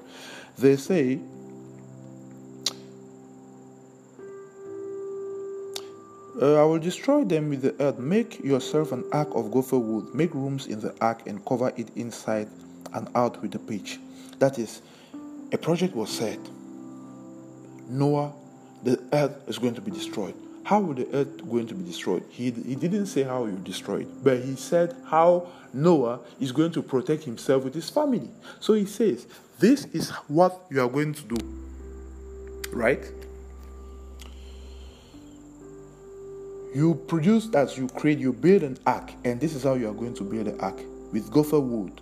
They 0.57 0.75
say 0.77 1.19
Uh, 6.41 6.61
I 6.61 6.65
will 6.65 6.79
destroy 6.79 7.23
them 7.23 7.49
with 7.49 7.61
the 7.61 7.75
earth. 7.81 7.97
Make 7.97 8.43
yourself 8.43 8.91
an 8.91 9.05
ark 9.13 9.29
of 9.35 9.51
gopher 9.51 9.79
wood. 9.79 10.13
Make 10.13 10.33
rooms 10.33 10.67
in 10.67 10.81
the 10.81 10.93
ark 10.99 11.21
and 11.27 11.43
cover 11.45 11.71
it 11.77 11.89
inside 11.95 12.49
and 12.93 13.07
out 13.15 13.41
with 13.41 13.51
the 13.51 13.59
pitch. 13.59 13.99
That 14.39 14.59
is, 14.59 14.81
a 15.53 15.57
project 15.57 15.95
was 15.95 16.09
said. 16.09 16.39
Noah, 17.87 18.33
the 18.83 19.01
earth 19.13 19.47
is 19.47 19.57
going 19.57 19.75
to 19.75 19.81
be 19.81 19.91
destroyed. 19.91 20.35
How 20.65 20.79
will 20.81 20.95
the 20.95 21.07
earth 21.13 21.49
going 21.49 21.67
to 21.67 21.75
be 21.75 21.85
destroyed? 21.85 22.23
He, 22.29 22.51
he 22.51 22.75
didn't 22.75 23.05
say 23.05 23.23
how 23.23 23.45
you 23.45 23.57
destroy 23.63 24.01
it, 24.01 24.23
but 24.23 24.41
he 24.43 24.55
said 24.55 24.95
how 25.05 25.47
Noah 25.73 26.19
is 26.39 26.51
going 26.51 26.71
to 26.71 26.81
protect 26.81 27.23
himself 27.23 27.63
with 27.63 27.75
his 27.75 27.89
family. 27.89 28.29
So 28.59 28.73
he 28.73 28.85
says, 28.85 29.27
This 29.59 29.85
is 29.85 30.09
what 30.27 30.59
you 30.69 30.81
are 30.81 30.89
going 30.89 31.13
to 31.13 31.23
do. 31.23 31.37
Right? 32.71 33.05
You 36.75 36.95
produce 37.07 37.47
as 37.55 37.77
you 37.77 37.87
create, 37.87 38.19
you 38.19 38.33
build 38.33 38.61
an 38.63 38.77
ark, 38.85 39.13
and 39.23 39.39
this 39.39 39.55
is 39.55 39.63
how 39.63 39.75
you 39.75 39.87
are 39.87 39.93
going 39.93 40.13
to 40.15 40.23
build 40.23 40.47
the 40.47 40.59
ark 40.59 40.77
with 41.13 41.31
gopher 41.31 41.57
wood. 41.57 42.01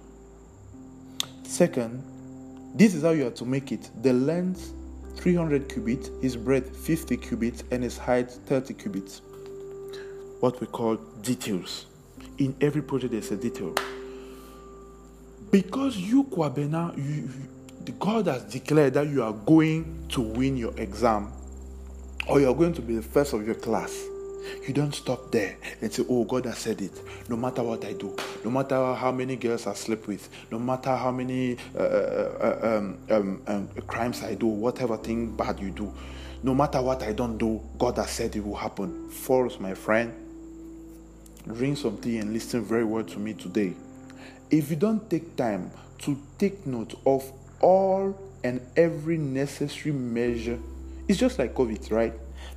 Second, 1.43 2.01
this 2.73 2.95
is 2.95 3.03
how 3.03 3.12
you 3.12 3.27
are 3.27 3.36
to 3.38 3.45
make 3.45 3.71
it. 3.71 3.91
The 4.01 4.13
length 4.13 4.73
300 5.17 5.69
cubits, 5.69 6.09
his 6.23 6.36
breadth 6.36 6.75
50 6.75 7.17
cubits, 7.17 7.63
and 7.69 7.83
his 7.83 7.99
height 7.99 8.31
30 8.31 8.73
cubits. 8.73 9.21
What 10.39 10.59
we 10.59 10.65
call 10.65 10.95
details. 11.21 11.86
In 12.39 12.55
every 12.59 12.81
project, 12.81 13.12
there's 13.12 13.29
a 13.29 13.38
detail. 13.38 13.75
Because 15.51 15.97
you, 15.97 16.23
Kwabena, 16.23 16.97
you, 16.97 17.29
God 17.99 18.25
has 18.25 18.43
declared 18.45 18.95
that 18.95 19.07
you 19.07 19.21
are 19.21 19.33
going 19.33 20.07
to 20.09 20.21
win 20.21 20.57
your 20.57 20.73
exam 20.77 21.31
or 22.27 22.39
you 22.39 22.49
are 22.49 22.55
going 22.55 22.73
to 22.73 22.81
be 22.81 22.95
the 22.95 23.03
first 23.03 23.33
of 23.33 23.45
your 23.45 23.53
class 23.53 24.07
you 24.67 24.73
don't 24.73 24.93
stop 24.93 25.32
there 25.32 25.58
and 25.82 25.91
say, 25.91 26.03
Oh, 26.10 26.23
God 26.23 26.45
has 26.45 26.58
said 26.58 26.82
it. 26.82 26.91
No 27.29 27.38
matter 27.38 27.63
what 27.63 27.84
I 27.86 27.93
do, 27.93 28.15
no 28.43 28.51
matter 28.51 28.93
how 28.93 29.12
many 29.12 29.36
girls 29.36 29.67
I 29.67 29.73
sleep 29.73 30.08
with, 30.08 30.29
no 30.51 30.60
matter 30.60 30.95
how 30.95 31.12
many 31.12 31.58
uh, 31.75 31.79
uh, 31.79 32.58
uh, 32.63 32.77
um, 32.77 32.97
um, 33.10 33.41
um, 33.47 33.67
crimes 33.88 34.23
I 34.23 34.36
do, 34.36 34.47
whatever 34.47 34.97
thing 34.97 35.36
bad 35.36 35.60
you 35.60 35.71
do, 35.71 35.93
no 36.43 36.53
matter 36.53 36.82
what 36.82 37.01
I 37.03 37.13
don't 37.13 37.38
do, 37.38 37.62
God 37.79 37.97
has 37.97 38.10
said 38.10 38.36
it 38.36 38.45
will 38.45 38.56
happen. 38.56 39.10
False, 39.10 39.60
my 39.60 39.73
friend. 39.73 40.13
Drink 41.47 41.77
some 41.77 41.97
tea 41.97 42.17
and 42.17 42.34
listen 42.34 42.63
very 42.63 42.84
well 42.84 43.03
to 43.03 43.19
me 43.19 43.34
today. 43.34 43.73
If 44.49 44.69
you 44.69 44.75
don't 44.75 45.10
take 45.10 45.36
time 45.36 45.71
to 45.99 46.17
take 46.38 46.65
note 46.65 46.99
of 47.06 47.32
all 47.62 48.17
and 48.43 48.62
every 48.75 49.17
necessary 49.17 49.93
measure, 49.93 50.60
it's 51.08 51.17
just 51.17 51.39
like 51.39 51.53
COVID, 51.53 51.91
right? 51.91 52.13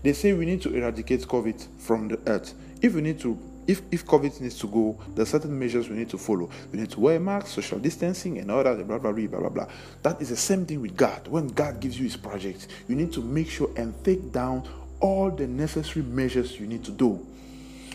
They 0.06 0.12
say 0.12 0.32
we 0.34 0.46
need 0.46 0.62
to 0.62 0.72
eradicate 0.72 1.22
COVID 1.22 1.66
from 1.80 2.06
the 2.06 2.20
earth. 2.28 2.54
If 2.80 2.94
we 2.94 3.00
need 3.00 3.18
to 3.22 3.36
if 3.66 3.82
if 3.90 4.06
COVID 4.06 4.40
needs 4.40 4.56
to 4.60 4.68
go, 4.68 4.96
there 5.16 5.24
are 5.24 5.26
certain 5.26 5.58
measures 5.58 5.88
we 5.88 5.96
need 5.96 6.10
to 6.10 6.16
follow. 6.16 6.48
We 6.70 6.78
need 6.78 6.90
to 6.90 7.00
wear 7.00 7.18
masks, 7.18 7.50
social 7.50 7.80
distancing, 7.80 8.38
and 8.38 8.48
all 8.52 8.62
that, 8.62 8.86
blah 8.86 8.98
blah 8.98 9.10
blah 9.10 9.26
blah 9.26 9.40
blah 9.40 9.48
blah. 9.48 9.66
That 10.04 10.22
is 10.22 10.28
the 10.28 10.36
same 10.36 10.64
thing 10.64 10.80
with 10.80 10.96
God. 10.96 11.26
When 11.26 11.48
God 11.48 11.80
gives 11.80 11.98
you 11.98 12.04
His 12.04 12.16
project, 12.16 12.68
you 12.86 12.94
need 12.94 13.12
to 13.14 13.20
make 13.20 13.50
sure 13.50 13.68
and 13.76 13.92
take 14.04 14.30
down 14.30 14.68
all 15.00 15.28
the 15.32 15.48
necessary 15.48 16.04
measures 16.04 16.60
you 16.60 16.68
need 16.68 16.84
to 16.84 16.92
do. 16.92 17.26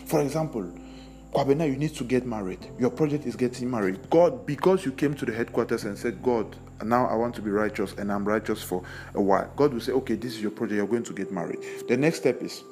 For 0.04 0.20
example, 0.20 0.70
Kwabena, 1.32 1.66
you 1.66 1.78
need 1.78 1.94
to 1.94 2.04
get 2.04 2.26
married. 2.26 2.58
Your 2.78 2.90
project 2.90 3.24
is 3.24 3.36
getting 3.36 3.70
married. 3.70 4.10
God, 4.10 4.44
because 4.44 4.84
you 4.84 4.92
came 4.92 5.14
to 5.14 5.24
the 5.24 5.32
headquarters 5.32 5.84
and 5.84 5.96
said, 5.96 6.22
God, 6.22 6.56
now 6.84 7.06
I 7.06 7.14
want 7.14 7.34
to 7.36 7.42
be 7.42 7.50
righteous 7.50 7.92
and 7.94 8.12
I'm 8.12 8.26
righteous 8.26 8.62
for 8.62 8.82
a 9.14 9.20
while. 9.20 9.50
God 9.56 9.72
will 9.72 9.80
say, 9.80 9.92
okay, 9.92 10.14
this 10.14 10.34
is 10.34 10.42
your 10.42 10.50
project. 10.50 10.76
You're 10.76 10.86
going 10.86 11.04
to 11.04 11.12
get 11.12 11.30
married. 11.32 11.60
The 11.88 11.96
next 11.96 12.18
step 12.18 12.42
is 12.42 12.62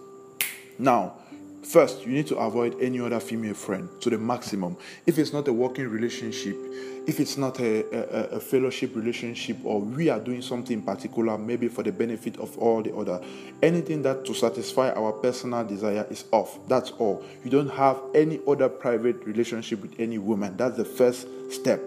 now 0.79 1.15
First, 1.63 2.07
you 2.07 2.13
need 2.13 2.27
to 2.29 2.37
avoid 2.37 2.81
any 2.81 3.01
other 3.01 3.21
female 3.21 3.55
friend 3.55 3.89
to 4.01 4.11
the 4.11 4.19
maximum. 4.19 4.77
If 5.07 5.19
it's 5.19 5.33
not 5.33 5.47
a 5.47 5.53
working 5.53 5.89
relationship, 5.89 6.57
if 7.07 7.21
it's 7.21 7.37
not 7.37 7.61
a, 7.61 7.85
a, 7.95 8.37
a, 8.37 8.41
fellowship 8.41 8.95
relationship, 8.95 9.59
or 9.65 9.81
we 9.81 10.09
are 10.09 10.21
doing 10.21 10.43
something 10.43 10.83
particular, 10.83 11.37
maybe 11.37 11.69
for 11.69 11.83
the 11.83 11.93
benefit 11.93 12.39
of 12.39 12.57
all 12.59 12.83
the 12.83 12.95
other, 12.95 13.21
anything 13.63 14.03
that 14.03 14.25
to 14.25 14.35
satisfy 14.35 14.91
our 14.93 15.13
personal 15.13 15.65
desire 15.65 16.07
is 16.11 16.25
off. 16.31 16.59
That's 16.69 16.91
all. 16.93 17.25
You 17.45 17.51
don't 17.51 17.71
have 17.71 18.01
any 18.15 18.41
other 18.47 18.69
private 18.69 19.25
relationship 19.25 19.83
with 19.83 19.99
any 19.99 20.19
woman. 20.19 20.57
That's 20.57 20.77
the 20.77 20.85
first 20.85 21.27
step. 21.51 21.81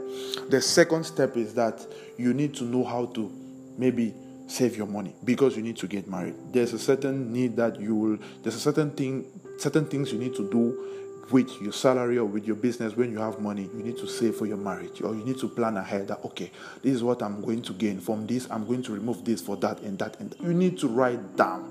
The 0.50 0.62
second 0.62 1.04
step 1.06 1.38
is 1.38 1.54
that 1.56 1.86
you 2.18 2.34
need 2.34 2.54
to 2.56 2.64
know 2.64 2.84
how 2.84 3.06
to 3.08 3.32
maybe 3.78 4.14
save 4.48 4.78
your 4.78 4.88
money 4.88 5.16
because 5.24 5.56
you 5.56 5.64
need 5.64 5.78
to 5.78 5.88
get 5.88 6.08
married. 6.08 6.36
There's 6.52 6.74
a 6.74 6.80
certain 6.80 7.32
need 7.32 7.56
that 7.56 7.80
you 7.80 7.96
will, 7.96 8.18
there's 8.42 8.56
a 8.56 8.60
certain 8.60 8.92
thing, 8.92 9.26
certain 9.58 9.86
things 9.86 10.12
you 10.12 10.20
need 10.20 10.36
to 10.36 10.50
do 10.50 10.94
with 11.32 11.62
your 11.62 11.72
salary 11.74 12.18
or 12.18 12.26
with 12.26 12.46
your 12.46 12.56
business 12.56 12.96
when 12.96 13.12
you 13.12 13.20
have 13.20 13.40
money. 13.40 13.70
You 13.76 13.84
need 13.84 13.98
to 13.98 14.08
save 14.08 14.36
for 14.36 14.46
your 14.46 14.58
marriage 14.58 15.02
or 15.02 15.16
you 15.16 15.24
need 15.24 15.40
to 15.40 15.48
plan 15.48 15.78
ahead 15.78 16.08
that, 16.10 16.24
okay, 16.26 16.52
this 16.82 16.94
is 16.94 17.04
what 17.04 17.22
I'm 17.22 17.42
going 17.42 17.62
to 17.64 17.74
gain 17.74 18.00
from 18.00 18.28
this. 18.28 18.48
I'm 18.52 18.66
going 18.66 18.84
to 18.84 18.94
remove 18.94 19.24
this 19.26 19.42
for 19.42 19.56
that 19.58 19.80
and 19.82 19.98
that. 20.00 20.20
And 20.20 20.32
that. 20.32 20.42
you 20.42 20.54
need 20.54 20.78
to 20.80 20.88
write 20.88 21.36
down 21.36 21.62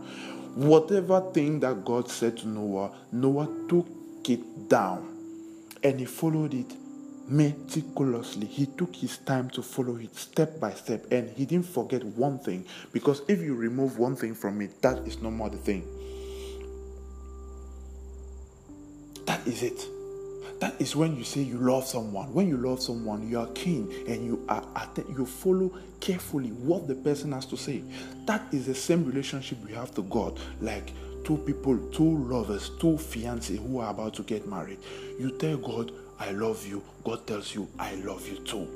whatever 0.54 1.20
thing 1.32 1.60
that 1.60 1.84
God 1.84 2.10
said 2.10 2.36
to 2.38 2.48
Noah, 2.48 2.92
Noah 3.12 3.48
took 3.68 3.86
it 4.28 4.68
down 4.68 5.08
and 5.82 5.98
he 5.98 6.06
followed 6.06 6.54
it 6.54 6.72
meticulously. 7.28 8.46
He 8.46 8.66
took 8.66 8.94
his 8.94 9.18
time 9.18 9.48
to 9.50 9.62
follow 9.62 9.96
it 9.96 10.14
step 10.16 10.58
by 10.60 10.72
step 10.72 11.10
and 11.10 11.30
he 11.30 11.44
didn't 11.46 11.66
forget 11.66 12.04
one 12.04 12.38
thing 12.38 12.66
because 12.92 13.22
if 13.28 13.40
you 13.40 13.54
remove 13.54 13.98
one 13.98 14.16
thing 14.16 14.34
from 14.34 14.60
it, 14.60 14.80
that 14.82 14.98
is 15.06 15.20
no 15.20 15.30
more 15.30 15.50
the 15.50 15.56
thing. 15.56 15.86
Is 19.52 19.62
it. 19.62 19.86
That 20.60 20.80
is 20.80 20.96
when 20.96 21.16
you 21.16 21.24
say 21.24 21.42
you 21.42 21.58
love 21.58 21.86
someone. 21.86 22.32
When 22.32 22.48
you 22.48 22.56
love 22.56 22.82
someone, 22.82 23.28
you 23.28 23.38
are 23.38 23.48
keen 23.48 23.92
and 24.06 24.24
you 24.24 24.44
are 24.48 24.64
you 25.08 25.26
follow 25.26 25.72
carefully 26.00 26.50
what 26.50 26.88
the 26.88 26.94
person 26.94 27.32
has 27.32 27.46
to 27.46 27.56
say. 27.56 27.82
That 28.26 28.42
is 28.52 28.66
the 28.66 28.74
same 28.74 29.04
relationship 29.04 29.58
we 29.64 29.72
have 29.74 29.94
to 29.96 30.02
God. 30.02 30.38
Like 30.60 30.92
two 31.24 31.36
people, 31.38 31.76
two 31.90 32.16
lovers, 32.26 32.70
two 32.80 32.94
fiancés 32.94 33.58
who 33.58 33.78
are 33.80 33.90
about 33.90 34.14
to 34.14 34.22
get 34.22 34.46
married. 34.48 34.78
You 35.18 35.32
tell 35.32 35.56
God, 35.56 35.92
I 36.18 36.30
love 36.30 36.66
you. 36.66 36.82
God 37.04 37.26
tells 37.26 37.54
you, 37.54 37.68
I 37.78 37.94
love 37.96 38.26
you 38.28 38.36
too. 38.38 38.66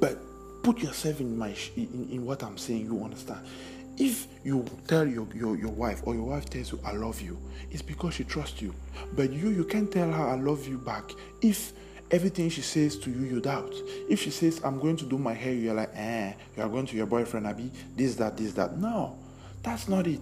But 0.00 0.18
put 0.62 0.78
yourself 0.78 1.20
in 1.20 1.36
my 1.38 1.54
in, 1.76 2.08
in 2.10 2.24
what 2.24 2.42
I'm 2.42 2.58
saying, 2.58 2.86
you 2.86 3.02
understand. 3.04 3.46
If 3.98 4.28
you 4.44 4.64
tell 4.86 5.06
your, 5.06 5.26
your, 5.34 5.56
your 5.56 5.72
wife 5.72 6.02
or 6.04 6.14
your 6.14 6.24
wife 6.24 6.48
tells 6.48 6.70
you 6.70 6.80
I 6.84 6.92
love 6.92 7.20
you, 7.20 7.36
it's 7.70 7.82
because 7.82 8.14
she 8.14 8.24
trusts 8.24 8.62
you. 8.62 8.72
But 9.14 9.32
you 9.32 9.50
you 9.50 9.64
can't 9.64 9.90
tell 9.90 10.10
her 10.10 10.28
I 10.28 10.36
love 10.36 10.68
you 10.68 10.78
back 10.78 11.10
if 11.42 11.72
everything 12.10 12.48
she 12.48 12.62
says 12.62 12.96
to 12.98 13.10
you 13.10 13.24
you 13.24 13.40
doubt. 13.40 13.74
If 14.08 14.20
she 14.22 14.30
says 14.30 14.60
I'm 14.64 14.78
going 14.78 14.96
to 14.98 15.04
do 15.04 15.18
my 15.18 15.34
hair, 15.34 15.52
you're 15.52 15.74
like, 15.74 15.90
eh, 15.94 16.32
you 16.56 16.62
are 16.62 16.68
going 16.68 16.86
to 16.86 16.96
your 16.96 17.06
boyfriend, 17.06 17.46
Abby, 17.46 17.70
this, 17.96 18.14
that, 18.16 18.36
this, 18.36 18.52
that. 18.52 18.78
No, 18.78 19.18
that's 19.62 19.88
not 19.88 20.06
it. 20.06 20.20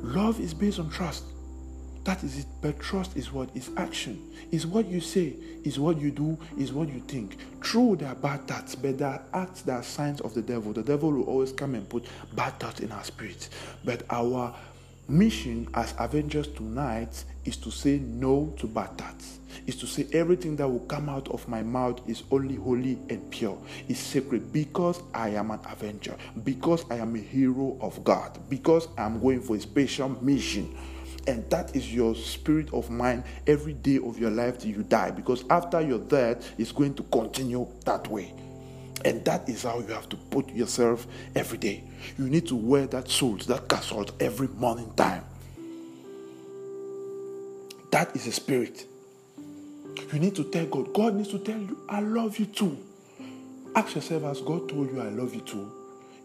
Love 0.00 0.40
is 0.40 0.52
based 0.52 0.78
on 0.80 0.90
trust. 0.90 1.24
That 2.08 2.24
is 2.24 2.38
it. 2.38 2.46
But 2.62 2.80
trust 2.80 3.18
is 3.18 3.30
what? 3.30 3.54
Is 3.54 3.68
action. 3.76 4.30
Is 4.50 4.66
what 4.66 4.86
you 4.86 4.98
say, 4.98 5.34
is 5.62 5.78
what 5.78 6.00
you 6.00 6.10
do, 6.10 6.38
is 6.56 6.72
what 6.72 6.88
you 6.88 7.00
think. 7.00 7.36
True, 7.60 7.96
there 7.96 8.08
are 8.08 8.14
bad 8.14 8.48
thoughts, 8.48 8.74
but 8.74 8.96
there 8.96 9.08
are 9.08 9.22
acts, 9.34 9.60
that 9.62 9.74
are 9.74 9.82
signs 9.82 10.22
of 10.22 10.32
the 10.32 10.40
devil. 10.40 10.72
The 10.72 10.82
devil 10.82 11.12
will 11.12 11.24
always 11.24 11.52
come 11.52 11.74
and 11.74 11.86
put 11.86 12.06
bad 12.34 12.58
thoughts 12.58 12.80
in 12.80 12.92
our 12.92 13.04
spirits. 13.04 13.50
But 13.84 14.04
our 14.08 14.56
mission 15.06 15.68
as 15.74 15.92
Avengers 15.98 16.48
tonight 16.48 17.24
is 17.44 17.58
to 17.58 17.70
say 17.70 17.98
no 17.98 18.54
to 18.58 18.66
bad 18.66 18.96
thoughts. 18.96 19.38
Is 19.66 19.76
to 19.76 19.86
say 19.86 20.06
everything 20.14 20.56
that 20.56 20.66
will 20.66 20.86
come 20.86 21.10
out 21.10 21.28
of 21.28 21.46
my 21.46 21.62
mouth 21.62 22.00
is 22.08 22.22
only 22.30 22.54
holy 22.54 22.98
and 23.10 23.30
pure, 23.30 23.58
is 23.86 23.98
sacred 23.98 24.50
because 24.50 25.02
I 25.12 25.28
am 25.30 25.50
an 25.50 25.60
Avenger, 25.70 26.16
because 26.42 26.90
I 26.90 26.94
am 26.94 27.16
a 27.16 27.18
hero 27.18 27.76
of 27.82 28.02
God, 28.02 28.38
because 28.48 28.88
I'm 28.96 29.20
going 29.20 29.42
for 29.42 29.56
a 29.56 29.60
special 29.60 30.08
mission 30.24 30.74
and 31.28 31.48
that 31.50 31.76
is 31.76 31.92
your 31.92 32.14
spirit 32.14 32.72
of 32.72 32.88
mind 32.88 33.22
every 33.46 33.74
day 33.74 33.98
of 33.98 34.18
your 34.18 34.30
life 34.30 34.58
till 34.58 34.70
you 34.70 34.82
die 34.82 35.10
because 35.10 35.44
after 35.50 35.78
you're 35.78 35.98
dead 35.98 36.42
it's 36.56 36.72
going 36.72 36.94
to 36.94 37.02
continue 37.04 37.68
that 37.84 38.08
way. 38.08 38.32
And 39.04 39.22
that 39.26 39.46
is 39.46 39.62
how 39.62 39.78
you 39.80 39.88
have 39.88 40.08
to 40.08 40.16
put 40.16 40.48
yourself 40.48 41.06
every 41.36 41.58
day. 41.58 41.84
You 42.18 42.30
need 42.30 42.48
to 42.48 42.56
wear 42.56 42.86
that 42.86 43.10
suit 43.10 43.40
that 43.42 43.68
castle 43.68 44.06
every 44.18 44.48
morning 44.48 44.90
time. 44.96 45.22
That 47.92 48.16
is 48.16 48.26
a 48.26 48.32
spirit. 48.32 48.86
You 50.12 50.18
need 50.18 50.34
to 50.36 50.44
tell 50.44 50.64
god. 50.64 50.94
God 50.94 51.14
needs 51.14 51.28
to 51.28 51.38
tell 51.40 51.58
you 51.58 51.78
i 51.90 52.00
love 52.00 52.38
you 52.38 52.46
too. 52.46 52.78
Ask 53.76 53.94
yourself 53.96 54.24
as 54.24 54.40
god 54.40 54.66
told 54.70 54.90
you 54.90 55.02
i 55.02 55.10
love 55.10 55.34
you 55.34 55.42
too? 55.42 55.70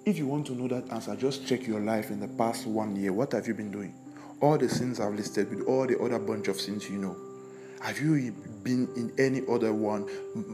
If 0.05 0.17
you 0.17 0.27
want 0.27 0.47
to 0.47 0.53
know 0.53 0.69
that 0.69 0.89
answer 0.93 1.13
just 1.17 1.45
check 1.45 1.67
your 1.67 1.81
life 1.81 2.09
in 2.09 2.21
the 2.21 2.29
past 2.29 2.65
one 2.65 2.95
year. 2.95 3.11
What 3.11 3.33
have 3.33 3.45
you 3.47 3.53
been 3.53 3.69
doing 3.71 3.93
all 4.43 4.57
the 4.57 4.67
sins 4.67 4.99
I've 4.99 5.15
listed 5.15 5.49
with 5.49 5.65
all 5.69 5.87
the 5.87 5.97
other 5.99 6.19
bunch 6.19 6.49
of 6.49 6.59
sins 6.59 6.89
you 6.89 6.97
know. 6.97 7.15
Have 7.79 8.01
you 8.01 8.33
been 8.61 8.89
in 8.97 9.13
any 9.17 9.41
other 9.49 9.71
one 9.71 10.05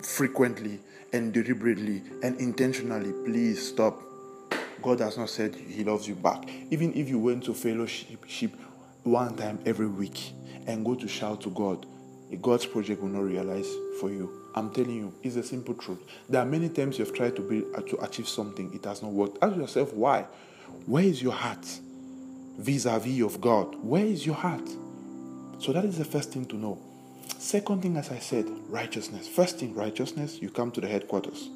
frequently 0.04 0.80
and 1.12 1.34
deliberately 1.34 2.04
and 2.22 2.40
intentionally? 2.40 3.12
Please 3.26 3.68
stop. 3.68 4.00
God 4.84 5.00
has 5.00 5.18
not 5.18 5.30
said 5.32 5.56
He 5.56 5.84
loves 5.84 6.08
you 6.08 6.14
back. 6.14 6.48
Even 6.70 6.94
if 6.94 7.10
you 7.10 7.18
went 7.18 7.44
to 7.46 7.54
fellowship 7.56 8.52
one 9.04 9.36
time 9.36 9.58
every 9.66 9.88
week 9.88 10.34
and 10.68 10.86
go 10.86 10.94
to 10.94 11.08
shout 11.08 11.42
to 11.42 11.50
God, 11.50 11.88
God's 12.44 12.68
project 12.68 13.02
will 13.02 13.10
not 13.10 13.24
realize 13.24 13.68
for 14.00 14.12
you. 14.12 14.32
I'm 14.54 14.72
telling 14.72 14.96
you, 14.96 15.14
it's 15.24 15.36
a 15.36 15.44
simple 15.44 15.74
truth. 15.74 16.00
There 16.30 16.40
are 16.40 16.46
many 16.46 16.70
times 16.70 17.00
you've 17.00 17.16
tried 17.16 17.36
to 17.38 17.42
be 17.42 17.62
to 17.62 17.98
achieve 18.04 18.28
something, 18.28 18.72
it 18.72 18.86
has 18.86 19.02
not 19.02 19.12
worked. 19.12 19.40
Ask 19.42 19.58
yourself 19.58 19.94
why. 19.94 20.28
Where 20.86 21.04
is 21.04 21.24
your 21.24 21.34
heart? 21.34 21.66
Vis-a-vis 22.60 23.22
of 23.22 23.40
God. 23.40 23.76
Where 23.82 24.06
is 24.06 24.26
your 24.26 24.36
heart? 24.36 24.70
So 25.60 25.74
that 25.74 25.86
is 25.86 25.98
the 25.98 26.06
first 26.06 26.32
thing 26.32 26.46
to 26.46 26.56
know. 26.56 26.78
Second 27.38 27.82
thing, 27.82 27.96
as 27.98 28.12
I 28.12 28.20
said, 28.20 28.46
righteousness. 28.68 29.28
First 29.28 29.60
thing, 29.60 29.74
righteousness, 29.74 30.42
you 30.42 30.50
come 30.50 30.72
to 30.72 30.82
the 30.82 30.88
headquarters. 30.88 31.50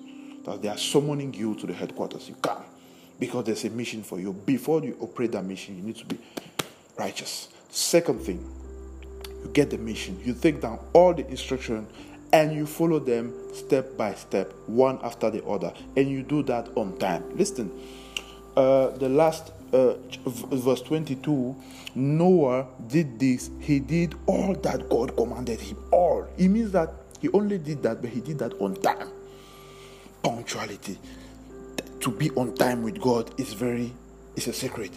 That 0.46 0.62
they 0.62 0.70
are 0.70 0.78
summoning 0.78 1.34
you 1.34 1.56
to 1.56 1.68
the 1.68 1.74
headquarters. 1.74 2.28
You 2.30 2.36
come 2.36 2.64
because 3.20 3.46
there's 3.46 3.64
a 3.66 3.70
mission 3.70 4.04
for 4.04 4.20
you. 4.20 4.34
Before 4.34 4.84
you 4.84 4.98
operate 5.00 5.34
that 5.34 5.46
mission, 5.46 5.78
you 5.78 5.84
need 5.84 5.98
to 5.98 6.06
be 6.06 6.18
righteous. 6.98 7.50
Second 7.70 8.22
thing, 8.22 8.46
you 9.44 9.50
get 9.54 9.70
the 9.70 9.78
mission. 9.78 10.20
You 10.24 10.34
take 10.34 10.62
down 10.62 10.80
all 10.94 11.14
the 11.14 11.28
instruction 11.28 11.88
and 12.32 12.54
you 12.54 12.66
follow 12.66 13.00
them 13.00 13.34
step 13.54 13.96
by 13.96 14.14
step, 14.16 14.52
one 14.68 15.00
after 15.04 15.30
the 15.30 15.44
other, 15.46 15.74
and 15.96 16.10
you 16.10 16.24
do 16.24 16.44
that 16.44 16.68
on 16.76 16.98
time. 16.98 17.24
Listen, 17.38 17.72
uh, 18.58 18.90
the 18.90 19.08
last 19.08 19.52
uh, 19.74 19.96
verse 20.26 20.82
22 20.84 21.56
Noah 21.96 22.68
did 22.88 23.20
this, 23.20 23.50
he 23.60 23.80
did 23.80 24.16
all 24.26 24.54
that 24.56 24.90
God 24.90 25.16
commanded 25.16 25.60
him. 25.60 25.78
All. 25.92 26.28
It 26.38 26.48
means 26.48 26.72
that 26.72 26.92
he 27.20 27.30
only 27.30 27.58
did 27.58 27.84
that, 27.84 28.02
but 28.02 28.10
he 28.10 28.20
did 28.20 28.40
that 28.40 28.54
on 28.60 28.76
time. 28.76 29.10
Punctuality. 30.24 30.98
To 32.00 32.12
be 32.12 32.32
on 32.32 32.56
time 32.56 32.82
with 32.84 33.00
God 33.00 33.40
is 33.40 33.54
very, 33.54 33.94
it's 34.36 34.48
a 34.48 34.54
secret. 34.54 34.92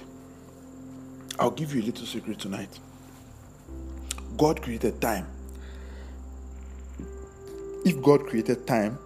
I'll 1.39 1.51
give 1.51 1.75
you 1.75 1.83
a 1.83 1.85
little 1.85 2.07
secret 2.07 2.39
tonight. 2.39 2.79
God 4.37 4.63
created 4.63 5.01
time. 5.01 5.27
If 7.85 8.03
God 8.03 8.27
created 8.27 8.67
time, 8.67 8.99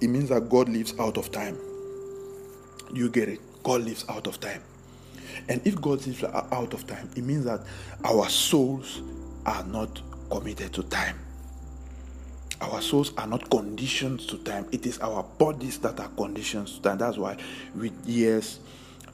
it 0.00 0.08
means 0.08 0.28
that 0.28 0.48
God 0.48 0.68
lives 0.68 0.94
out 0.98 1.16
of 1.16 1.32
time. 1.32 1.58
You 2.92 3.08
get 3.10 3.28
it? 3.28 3.40
God 3.62 3.82
lives 3.82 4.04
out 4.08 4.26
of 4.26 4.38
time. 4.38 4.62
And 5.48 5.60
if 5.66 5.80
God 5.80 6.06
lives 6.06 6.24
out 6.24 6.74
of 6.74 6.86
time, 6.86 7.10
it 7.16 7.24
means 7.24 7.44
that 7.44 7.60
our 8.04 8.28
souls 8.28 9.02
are 9.46 9.64
not 9.64 10.00
committed 10.30 10.72
to 10.74 10.82
time. 10.84 11.18
Our 12.60 12.82
souls 12.82 13.12
are 13.16 13.26
not 13.26 13.48
conditioned 13.50 14.20
to 14.28 14.38
time. 14.38 14.66
It 14.70 14.84
is 14.84 14.98
our 15.00 15.22
bodies 15.22 15.78
that 15.78 15.98
are 15.98 16.08
conditioned 16.08 16.68
to 16.68 16.82
time. 16.82 16.98
That's 16.98 17.16
why 17.16 17.38
with 17.74 17.92
years, 18.06 18.60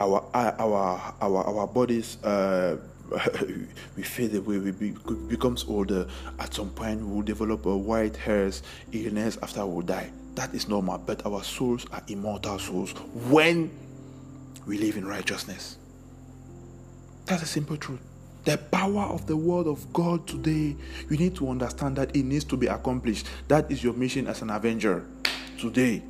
our 0.01 0.25
our 0.35 1.15
our 1.21 1.45
our 1.45 1.67
bodies 1.67 2.23
uh, 2.25 2.77
we 3.97 4.03
fade 4.03 4.35
away, 4.35 4.59
we 4.59 4.73
be, 4.73 4.91
becomes 5.29 5.65
older. 5.69 6.09
At 6.39 6.55
some 6.55 6.71
point, 6.71 7.01
we 7.01 7.15
will 7.15 7.23
develop 7.23 7.67
a 7.67 7.77
white 7.77 8.17
hairs 8.17 8.63
illness 8.93 9.39
after 9.43 9.65
we 9.65 9.75
will 9.75 9.83
die. 9.83 10.11
That 10.35 10.53
is 10.55 10.69
normal, 10.69 10.99
but 10.99 11.25
our 11.25 11.43
souls 11.43 11.87
are 11.93 12.03
immortal 12.09 12.59
souls 12.59 12.93
when 13.31 13.71
we 14.67 14.79
live 14.79 14.97
in 14.97 15.07
righteousness. 15.07 15.79
That's 17.27 17.43
a 17.43 17.47
simple 17.47 17.77
truth. 17.77 18.01
The 18.45 18.57
power 18.57 19.03
of 19.03 19.27
the 19.27 19.37
word 19.37 19.67
of 19.67 19.93
God 19.93 20.29
today, 20.29 20.77
you 21.11 21.17
need 21.17 21.35
to 21.37 21.51
understand 21.51 21.97
that 21.97 22.15
it 22.15 22.23
needs 22.23 22.45
to 22.45 22.57
be 22.57 22.69
accomplished. 22.69 23.27
That 23.49 23.69
is 23.71 23.83
your 23.83 23.95
mission 23.95 24.29
as 24.29 24.43
an 24.43 24.51
avenger 24.51 25.05
today. 25.59 26.03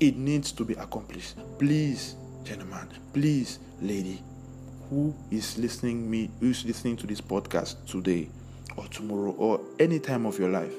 It 0.00 0.16
needs 0.16 0.50
to 0.52 0.64
be 0.64 0.72
accomplished. 0.74 1.36
Please, 1.58 2.16
gentlemen, 2.44 2.88
please, 3.12 3.58
lady, 3.82 4.22
who 4.88 5.14
is 5.30 5.58
listening 5.58 6.10
me, 6.10 6.30
who 6.40 6.48
is 6.48 6.64
listening 6.64 6.96
to 6.96 7.06
this 7.06 7.20
podcast 7.20 7.76
today 7.86 8.30
or 8.78 8.86
tomorrow 8.86 9.32
or 9.32 9.60
any 9.78 9.98
time 9.98 10.24
of 10.24 10.38
your 10.38 10.48
life, 10.48 10.72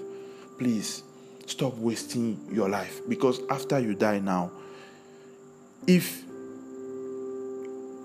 please 0.58 1.04
stop 1.46 1.76
wasting 1.76 2.40
your 2.52 2.70
life 2.70 3.02
because 3.08 3.42
after 3.52 3.80
you 3.80 3.94
die 3.94 4.18
now, 4.18 4.50
if 5.86 6.24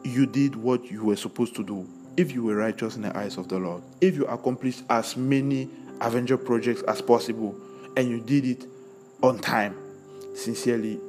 you 0.05 0.27
did 0.27 0.57
what 0.57 0.85
you 0.91 1.05
were 1.05 1.17
supposed 1.17 1.55
to 1.57 1.65
do, 1.65 1.87
if 2.17 2.33
you 2.33 2.43
were 2.43 2.57
righteous 2.57 2.97
in 2.97 3.03
the 3.03 3.17
eyes 3.17 3.37
of 3.37 3.49
the 3.49 3.59
Lord, 3.59 3.83
if 4.01 4.17
you 4.17 4.27
accomplished 4.27 4.83
as 4.91 5.17
many 5.17 5.69
Avenger 6.01 6.37
projects 6.37 6.83
as 6.83 7.01
possible, 7.01 7.57
and 7.97 8.09
you 8.09 8.21
did 8.21 8.45
it 8.45 8.67
on 9.23 9.39
time, 9.39 9.77
sincerely, 10.35 11.01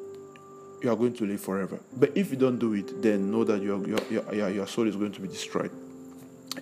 you 0.82 0.90
are 0.90 0.96
going 0.96 1.14
to 1.14 1.26
live 1.26 1.42
forever. 1.42 1.80
But 1.96 2.16
if 2.16 2.32
you 2.32 2.38
don't 2.38 2.58
do 2.58 2.74
it, 2.74 3.02
then 3.02 3.32
know 3.32 3.44
that 3.44 3.62
your, 3.62 3.86
your, 3.88 4.00
your, 4.10 4.50
your 4.50 4.68
soul 4.68 4.88
is 4.88 4.96
going 4.96 5.12
to 5.12 5.22
be 5.22 5.28
destroyed. 5.28 5.72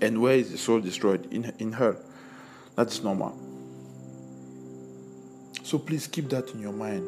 And 0.02 0.22
where 0.22 0.36
is 0.36 0.52
the 0.52 0.58
soul 0.58 0.80
destroyed? 0.80 1.32
In, 1.32 1.54
in 1.60 1.72
hell. 1.72 1.96
That's 2.76 3.02
normal. 3.04 3.38
So 5.64 5.78
please 5.78 6.08
keep 6.08 6.30
that 6.30 6.50
in 6.52 6.62
your 6.62 6.74
mind. 6.74 7.04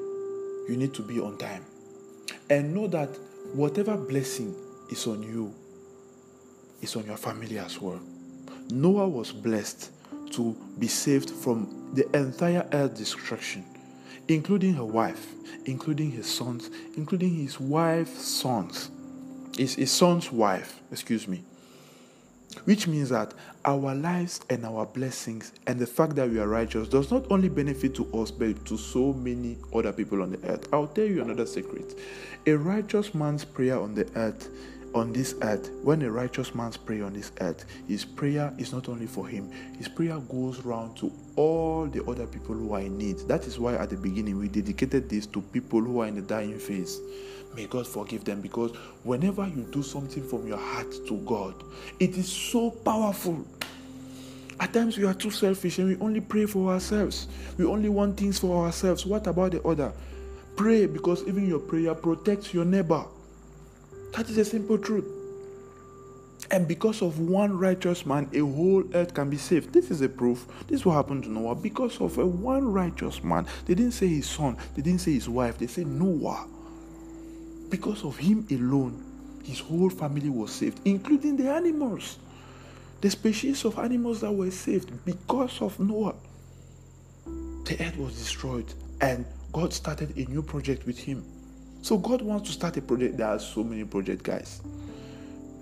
You 0.67 0.75
need 0.77 0.93
to 0.95 1.01
be 1.01 1.19
on 1.19 1.37
time. 1.37 1.65
And 2.49 2.73
know 2.73 2.87
that 2.87 3.09
whatever 3.53 3.95
blessing 3.97 4.55
is 4.89 5.07
on 5.07 5.23
you, 5.23 5.53
It's 6.81 6.95
on 6.95 7.05
your 7.05 7.17
family 7.17 7.57
as 7.59 7.79
well. 7.81 7.99
Noah 8.71 9.07
was 9.09 9.31
blessed 9.31 9.91
to 10.31 10.55
be 10.77 10.87
saved 10.87 11.29
from 11.29 11.91
the 11.93 12.05
entire 12.15 12.67
earth 12.71 12.95
destruction, 12.95 13.65
including 14.27 14.75
her 14.75 14.85
wife, 14.85 15.33
including 15.65 16.11
his 16.11 16.31
sons, 16.31 16.69
including 16.95 17.35
his 17.35 17.59
wife's 17.59 18.25
sons, 18.25 18.91
his, 19.57 19.75
his 19.75 19.91
son's 19.91 20.31
wife, 20.31 20.79
excuse 20.91 21.27
me. 21.27 21.43
Which 22.65 22.87
means 22.87 23.09
that 23.09 23.33
our 23.65 23.93
lives 23.93 24.41
and 24.49 24.65
our 24.65 24.85
blessings 24.85 25.51
and 25.67 25.79
the 25.79 25.85
fact 25.85 26.15
that 26.15 26.29
we 26.29 26.39
are 26.39 26.47
righteous 26.47 26.87
does 26.87 27.11
not 27.11 27.29
only 27.31 27.49
benefit 27.49 27.93
to 27.95 28.11
us 28.13 28.31
but 28.31 28.65
to 28.65 28.77
so 28.77 29.13
many 29.13 29.57
other 29.73 29.91
people 29.91 30.21
on 30.21 30.31
the 30.31 30.47
earth. 30.49 30.67
I'll 30.73 30.87
tell 30.87 31.05
you 31.05 31.21
another 31.21 31.45
secret. 31.45 31.97
A 32.47 32.53
righteous 32.53 33.13
man's 33.13 33.45
prayer 33.45 33.79
on 33.79 33.93
the 33.93 34.07
earth 34.15 34.49
on 34.93 35.13
this 35.13 35.35
earth, 35.41 35.71
when 35.83 36.01
a 36.01 36.11
righteous 36.11 36.55
man's 36.55 36.77
prayer 36.77 37.05
on 37.05 37.13
this 37.13 37.31
earth, 37.41 37.65
his 37.87 38.05
prayer 38.05 38.53
is 38.57 38.73
not 38.73 38.89
only 38.89 39.07
for 39.07 39.27
him, 39.27 39.51
his 39.77 39.87
prayer 39.87 40.17
goes 40.19 40.59
round 40.61 40.97
to 40.97 41.11
all 41.35 41.85
the 41.85 42.03
other 42.05 42.25
people 42.25 42.55
who 42.55 42.73
are 42.73 42.81
in 42.81 42.97
need. 42.97 43.19
That 43.27 43.45
is 43.45 43.59
why 43.59 43.75
at 43.75 43.89
the 43.89 43.97
beginning 43.97 44.37
we 44.37 44.47
dedicated 44.47 45.09
this 45.09 45.25
to 45.27 45.41
people 45.41 45.81
who 45.81 46.01
are 46.01 46.07
in 46.07 46.15
the 46.15 46.21
dying 46.21 46.57
phase. 46.57 46.99
May 47.55 47.65
God 47.65 47.87
forgive 47.87 48.23
them 48.23 48.41
because 48.41 48.75
whenever 49.03 49.47
you 49.47 49.67
do 49.71 49.83
something 49.83 50.27
from 50.27 50.47
your 50.47 50.57
heart 50.57 50.91
to 51.07 51.17
God, 51.25 51.55
it 51.99 52.17
is 52.17 52.31
so 52.31 52.71
powerful. 52.71 53.45
At 54.59 54.73
times 54.73 54.97
we 54.97 55.05
are 55.05 55.13
too 55.13 55.31
selfish 55.31 55.79
and 55.79 55.87
we 55.87 55.97
only 55.97 56.19
pray 56.19 56.45
for 56.45 56.71
ourselves. 56.71 57.27
We 57.57 57.65
only 57.65 57.89
want 57.89 58.17
things 58.17 58.39
for 58.39 58.65
ourselves. 58.65 59.05
What 59.05 59.25
about 59.27 59.51
the 59.51 59.63
other? 59.63 59.93
Pray 60.55 60.85
because 60.85 61.23
even 61.27 61.47
your 61.47 61.59
prayer 61.59 61.95
protects 61.95 62.53
your 62.53 62.65
neighbor. 62.65 63.05
That 64.13 64.29
is 64.29 64.37
a 64.37 64.45
simple 64.45 64.77
truth. 64.77 65.05
And 66.51 66.67
because 66.67 67.01
of 67.03 67.19
one 67.19 67.57
righteous 67.57 68.05
man, 68.05 68.29
a 68.33 68.39
whole 68.39 68.83
earth 68.95 69.13
can 69.13 69.29
be 69.29 69.37
saved. 69.37 69.71
This 69.71 69.91
is 69.91 70.01
a 70.01 70.09
proof. 70.09 70.47
This 70.67 70.83
will 70.83 70.93
happen 70.93 71.21
to 71.21 71.29
Noah. 71.29 71.55
Because 71.55 72.01
of 72.01 72.17
a 72.17 72.25
one 72.25 72.71
righteous 72.71 73.23
man, 73.23 73.45
they 73.65 73.75
didn't 73.75 73.91
say 73.91 74.07
his 74.07 74.27
son, 74.27 74.57
they 74.75 74.81
didn't 74.81 75.01
say 75.01 75.13
his 75.13 75.29
wife, 75.29 75.59
they 75.59 75.67
said 75.67 75.85
Noah. 75.85 76.47
Because 77.69 78.03
of 78.03 78.17
him 78.17 78.47
alone, 78.49 79.03
his 79.43 79.59
whole 79.59 79.91
family 79.91 80.29
was 80.29 80.51
saved, 80.51 80.79
including 80.85 81.37
the 81.37 81.51
animals. 81.51 82.17
The 83.01 83.11
species 83.11 83.63
of 83.63 83.77
animals 83.77 84.21
that 84.21 84.31
were 84.31 84.51
saved 84.51 85.05
because 85.05 85.61
of 85.61 85.79
Noah. 85.79 86.15
The 87.65 87.77
earth 87.79 87.97
was 87.97 88.17
destroyed, 88.17 88.73
and 89.01 89.25
God 89.53 89.71
started 89.71 90.17
a 90.17 90.25
new 90.29 90.41
project 90.41 90.87
with 90.87 90.97
him. 90.97 91.23
So 91.81 91.97
God 91.97 92.21
wants 92.21 92.49
to 92.49 92.53
start 92.53 92.77
a 92.77 92.81
project. 92.81 93.17
There 93.17 93.27
are 93.27 93.39
so 93.39 93.63
many 93.63 93.83
projects, 93.83 94.21
guys. 94.21 94.61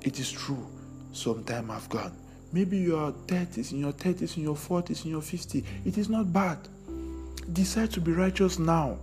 It 0.02 0.20
is 0.20 0.32
true. 0.32 0.66
Some 1.14 1.44
time 1.44 1.70
have 1.70 1.88
gone. 1.90 2.12
Maybe 2.52 2.78
you 2.78 2.98
are 2.98 3.12
30s, 3.12 3.72
in 3.72 3.80
your 3.80 3.94
30s, 3.94 4.38
in 4.38 4.44
your 4.44 4.56
40s, 4.56 5.06
in 5.06 5.12
your 5.12 5.22
50s. 5.22 5.64
It 5.86 5.98
is 5.98 6.10
not 6.10 6.32
bad. 6.32 6.58
Decide 7.54 7.92
to 7.92 8.02
be 8.02 8.12
righteous 8.12 8.58
now. 8.58 8.98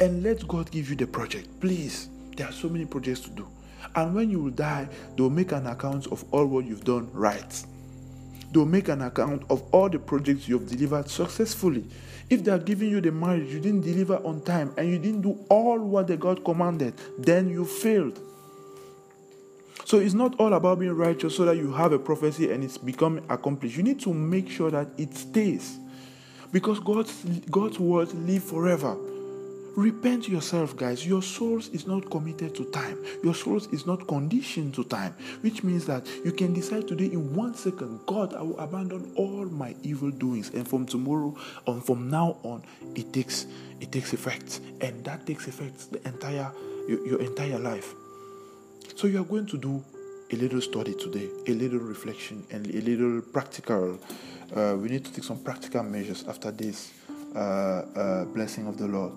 And 0.00 0.22
let 0.22 0.46
God 0.46 0.70
give 0.70 0.90
you 0.90 0.96
the 0.96 1.06
project. 1.06 1.48
Please. 1.60 2.08
There 2.36 2.46
are 2.46 2.52
so 2.52 2.68
many 2.68 2.84
projects 2.84 3.20
to 3.20 3.30
do. 3.30 3.48
And 3.96 4.14
when 4.14 4.30
you 4.30 4.40
will 4.40 4.50
die, 4.50 4.88
they 5.16 5.22
will 5.22 5.30
make 5.30 5.52
an 5.52 5.66
account 5.66 6.06
of 6.08 6.24
all 6.30 6.46
what 6.46 6.66
you've 6.66 6.84
done 6.84 7.10
right. 7.12 7.64
They 8.50 8.58
will 8.58 8.66
make 8.66 8.88
an 8.88 9.02
account 9.02 9.42
of 9.50 9.62
all 9.72 9.88
the 9.88 9.98
projects 9.98 10.48
you 10.48 10.58
have 10.58 10.68
delivered 10.68 11.10
successfully. 11.10 11.84
If 12.30 12.44
they 12.44 12.50
are 12.50 12.58
giving 12.58 12.90
you 12.90 13.00
the 13.00 13.12
marriage, 13.12 13.48
you 13.48 13.60
didn't 13.60 13.82
deliver 13.82 14.16
on 14.18 14.42
time 14.42 14.72
and 14.76 14.88
you 14.88 14.98
didn't 14.98 15.22
do 15.22 15.38
all 15.48 15.78
what 15.78 16.06
the 16.06 16.16
God 16.16 16.44
commanded, 16.44 16.94
then 17.18 17.48
you 17.48 17.64
failed. 17.64 18.20
So 19.84 19.98
it's 19.98 20.14
not 20.14 20.38
all 20.38 20.52
about 20.52 20.80
being 20.80 20.92
righteous 20.92 21.36
so 21.36 21.46
that 21.46 21.56
you 21.56 21.72
have 21.72 21.92
a 21.92 21.98
prophecy 21.98 22.50
and 22.52 22.62
it's 22.62 22.76
become 22.76 23.22
accomplished. 23.30 23.76
You 23.76 23.82
need 23.82 24.00
to 24.00 24.12
make 24.12 24.50
sure 24.50 24.70
that 24.70 24.88
it 24.98 25.14
stays. 25.14 25.78
Because 26.52 26.78
God's 26.80 27.24
God's 27.50 27.78
words 27.78 28.14
live 28.14 28.44
forever. 28.44 28.96
Repent 29.78 30.28
yourself, 30.28 30.76
guys. 30.76 31.06
Your 31.06 31.22
souls 31.22 31.68
is 31.68 31.86
not 31.86 32.10
committed 32.10 32.52
to 32.56 32.64
time. 32.72 32.98
Your 33.22 33.32
souls 33.32 33.68
is 33.68 33.86
not 33.86 34.08
conditioned 34.08 34.74
to 34.74 34.82
time, 34.82 35.14
which 35.42 35.62
means 35.62 35.86
that 35.86 36.04
you 36.24 36.32
can 36.32 36.52
decide 36.52 36.88
today 36.88 37.04
in 37.04 37.32
one 37.32 37.54
second, 37.54 38.00
God, 38.04 38.34
I 38.34 38.42
will 38.42 38.58
abandon 38.58 39.12
all 39.14 39.44
my 39.44 39.76
evil 39.84 40.10
doings, 40.10 40.50
and 40.52 40.66
from 40.66 40.84
tomorrow 40.84 41.32
on, 41.68 41.80
from 41.80 42.10
now 42.10 42.38
on, 42.42 42.64
it 42.96 43.12
takes 43.12 43.46
it 43.78 43.92
takes 43.92 44.12
effect, 44.12 44.58
and 44.80 45.04
that 45.04 45.24
takes 45.28 45.46
effect 45.46 45.92
the 45.92 46.04
entire 46.08 46.50
your, 46.88 47.06
your 47.06 47.20
entire 47.20 47.60
life. 47.60 47.94
So 48.96 49.06
you 49.06 49.20
are 49.20 49.24
going 49.24 49.46
to 49.46 49.58
do 49.58 49.84
a 50.32 50.34
little 50.34 50.60
study 50.60 50.94
today, 50.94 51.28
a 51.46 51.54
little 51.54 51.78
reflection, 51.78 52.44
and 52.50 52.66
a 52.66 52.80
little 52.80 53.22
practical. 53.22 54.00
Uh, 54.56 54.74
we 54.76 54.88
need 54.88 55.04
to 55.04 55.12
take 55.12 55.22
some 55.22 55.38
practical 55.38 55.84
measures 55.84 56.24
after 56.26 56.50
this 56.50 56.90
uh, 57.36 57.38
uh, 57.38 58.24
blessing 58.24 58.66
of 58.66 58.76
the 58.76 58.88
Lord 58.88 59.12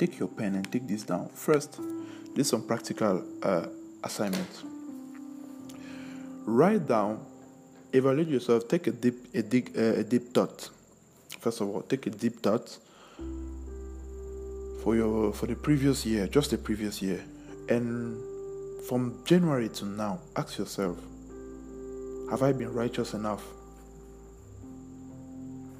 take 0.00 0.18
your 0.18 0.28
pen 0.28 0.54
and 0.54 0.72
take 0.72 0.88
this 0.88 1.02
down. 1.02 1.28
First, 1.28 1.78
do 2.34 2.42
some 2.42 2.66
practical 2.66 3.22
uh, 3.42 3.66
assignments. 4.02 4.64
Write 6.46 6.88
down, 6.88 7.20
evaluate 7.92 8.28
yourself, 8.28 8.66
take 8.66 8.86
a 8.86 8.92
deep, 8.92 9.34
a 9.34 9.42
deep, 9.42 9.68
uh, 9.76 10.00
a 10.00 10.04
deep 10.04 10.32
thought. 10.32 10.70
First 11.38 11.60
of 11.60 11.68
all, 11.68 11.82
take 11.82 12.06
a 12.06 12.10
deep 12.10 12.40
thought 12.40 12.78
for 14.82 14.96
your 14.96 15.34
for 15.34 15.46
the 15.46 15.54
previous 15.54 16.06
year, 16.06 16.26
just 16.26 16.50
the 16.50 16.58
previous 16.58 17.02
year, 17.02 17.22
and 17.68 18.16
from 18.88 19.22
January 19.26 19.68
to 19.68 19.84
now, 19.84 20.18
ask 20.34 20.56
yourself, 20.56 20.96
have 22.30 22.42
I 22.42 22.52
been 22.52 22.72
righteous 22.72 23.12
enough? 23.12 23.44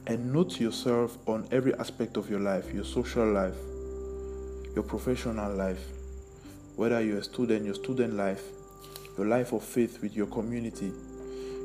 And 0.06 0.32
note 0.32 0.60
yourself 0.60 1.16
on 1.26 1.48
every 1.50 1.72
aspect 1.74 2.16
of 2.18 2.28
your 2.28 2.40
life, 2.40 2.72
your 2.74 2.84
social 2.84 3.26
life, 3.32 3.56
your 4.74 4.84
professional 4.84 5.52
life, 5.54 5.84
whether 6.76 7.00
you're 7.00 7.18
a 7.18 7.22
student, 7.24 7.64
your 7.64 7.74
student 7.74 8.14
life, 8.14 8.44
your 9.16 9.26
life 9.26 9.52
of 9.52 9.62
faith 9.62 10.00
with 10.02 10.14
your 10.14 10.26
community, 10.26 10.92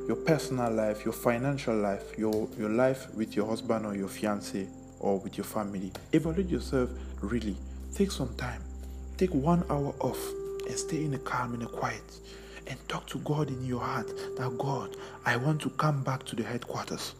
your 0.06 0.16
personal 0.16 0.72
life, 0.72 1.04
your 1.04 1.14
financial 1.14 1.74
life, 1.74 2.16
your, 2.18 2.48
your 2.58 2.70
life 2.70 3.12
with 3.14 3.34
your 3.34 3.46
husband 3.46 3.86
or 3.86 3.94
your 3.94 4.08
fiance 4.08 4.66
or 5.00 5.18
with 5.18 5.36
your 5.36 5.44
family. 5.44 5.92
Evaluate 6.12 6.48
yourself 6.48 6.90
really. 7.20 7.56
Take 7.94 8.10
some 8.10 8.34
time. 8.36 8.62
Take 9.16 9.34
one 9.34 9.64
hour 9.70 9.94
off 10.00 10.20
and 10.68 10.76
stay 10.76 11.04
in 11.04 11.14
a 11.14 11.18
calm, 11.18 11.54
in 11.54 11.62
a 11.62 11.66
quiet, 11.66 12.02
and 12.66 12.78
talk 12.88 13.06
to 13.06 13.18
God 13.18 13.48
in 13.48 13.64
your 13.64 13.80
heart 13.80 14.08
that 14.36 14.58
God, 14.58 14.96
I 15.24 15.36
want 15.36 15.62
to 15.62 15.70
come 15.70 16.02
back 16.02 16.24
to 16.24 16.36
the 16.36 16.42
headquarters. 16.42 17.14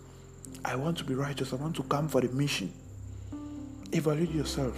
I 0.65 0.75
want 0.77 0.99
to 0.99 1.05
be 1.05 1.15
righteous. 1.15 1.53
I 1.53 1.57
want 1.57 1.77
to 1.77 1.83
come 1.85 2.09
for 2.09 2.21
the 2.21 2.29
mission. 2.29 2.73
Evaluate 3.93 4.33
yourself 4.33 4.77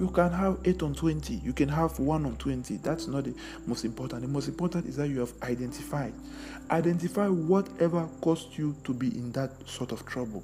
You 0.00 0.08
can 0.08 0.32
have 0.32 0.58
8 0.64 0.82
on 0.82 0.94
20, 0.94 1.34
you 1.34 1.52
can 1.52 1.68
have 1.68 1.98
1 1.98 2.24
on 2.24 2.36
20. 2.36 2.76
That's 2.78 3.06
not 3.06 3.24
the 3.24 3.34
most 3.66 3.84
important. 3.84 4.22
The 4.22 4.28
most 4.28 4.48
important 4.48 4.86
is 4.86 4.96
that 4.96 5.08
you 5.08 5.20
have 5.20 5.32
identified. 5.42 6.14
Identify 6.70 7.28
whatever 7.28 8.08
caused 8.22 8.56
you 8.56 8.74
to 8.84 8.94
be 8.94 9.08
in 9.08 9.30
that 9.32 9.50
sort 9.68 9.92
of 9.92 10.06
trouble. 10.06 10.42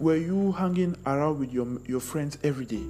Were 0.00 0.16
you 0.16 0.50
hanging 0.50 0.96
around 1.06 1.38
with 1.38 1.52
your, 1.52 1.68
your 1.86 2.00
friends 2.00 2.38
every 2.42 2.64
day? 2.64 2.82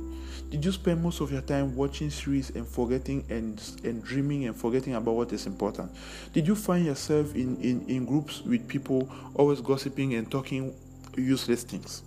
Did 0.49 0.65
you 0.65 0.73
spend 0.73 1.03
most 1.03 1.21
of 1.21 1.31
your 1.31 1.43
time 1.43 1.77
watching 1.77 2.09
series 2.09 2.51
and 2.51 2.67
forgetting 2.67 3.27
and, 3.29 3.61
and 3.85 4.03
dreaming 4.03 4.47
and 4.47 4.57
forgetting 4.57 4.95
about 4.95 5.13
what 5.15 5.33
is 5.35 5.47
important? 5.47 5.91
Did 6.33 6.47
you 6.47 6.55
find 6.55 6.87
yourself 6.87 7.35
in, 7.35 7.61
in, 7.61 7.87
in 7.87 8.07
groups 8.07 8.41
with 8.43 8.67
people 8.67 9.11
always 9.35 9.61
gossiping 9.61 10.15
and 10.15 10.31
talking 10.31 10.75
useless 11.17 11.65
things? 11.65 12.03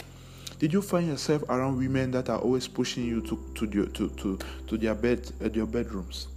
Did 0.64 0.72
you 0.72 0.82
find 0.82 1.10
yourself 1.10 1.44
around 1.50 1.76
women 1.78 2.12
that 2.12 2.30
are 2.30 2.40
always 2.40 2.70
pushing 2.70 3.04
you 3.04 3.20
to, 3.24 3.38
to, 3.56 3.68
their, 3.68 3.86
to, 3.86 4.08
to, 4.12 4.40
to 4.68 4.78
their 4.78 4.96
bed, 4.96 5.30
uh, 5.44 5.50
their 5.50 5.66
bedrooms? 5.66 6.28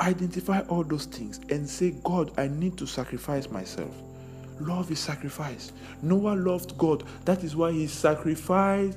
Identify 0.00 0.60
all 0.68 0.82
those 0.82 1.04
things 1.04 1.38
and 1.50 1.68
say, 1.68 1.94
God, 2.02 2.30
I 2.38 2.48
need 2.48 2.78
to 2.78 2.86
sacrifice 2.86 3.50
myself. 3.50 3.94
Love 4.58 4.90
is 4.90 5.00
sacrifice. 5.00 5.72
Noah 6.00 6.34
loved 6.34 6.78
God. 6.78 7.04
That 7.26 7.44
is 7.44 7.54
why 7.54 7.72
he 7.72 7.88
sacrificed 7.88 8.96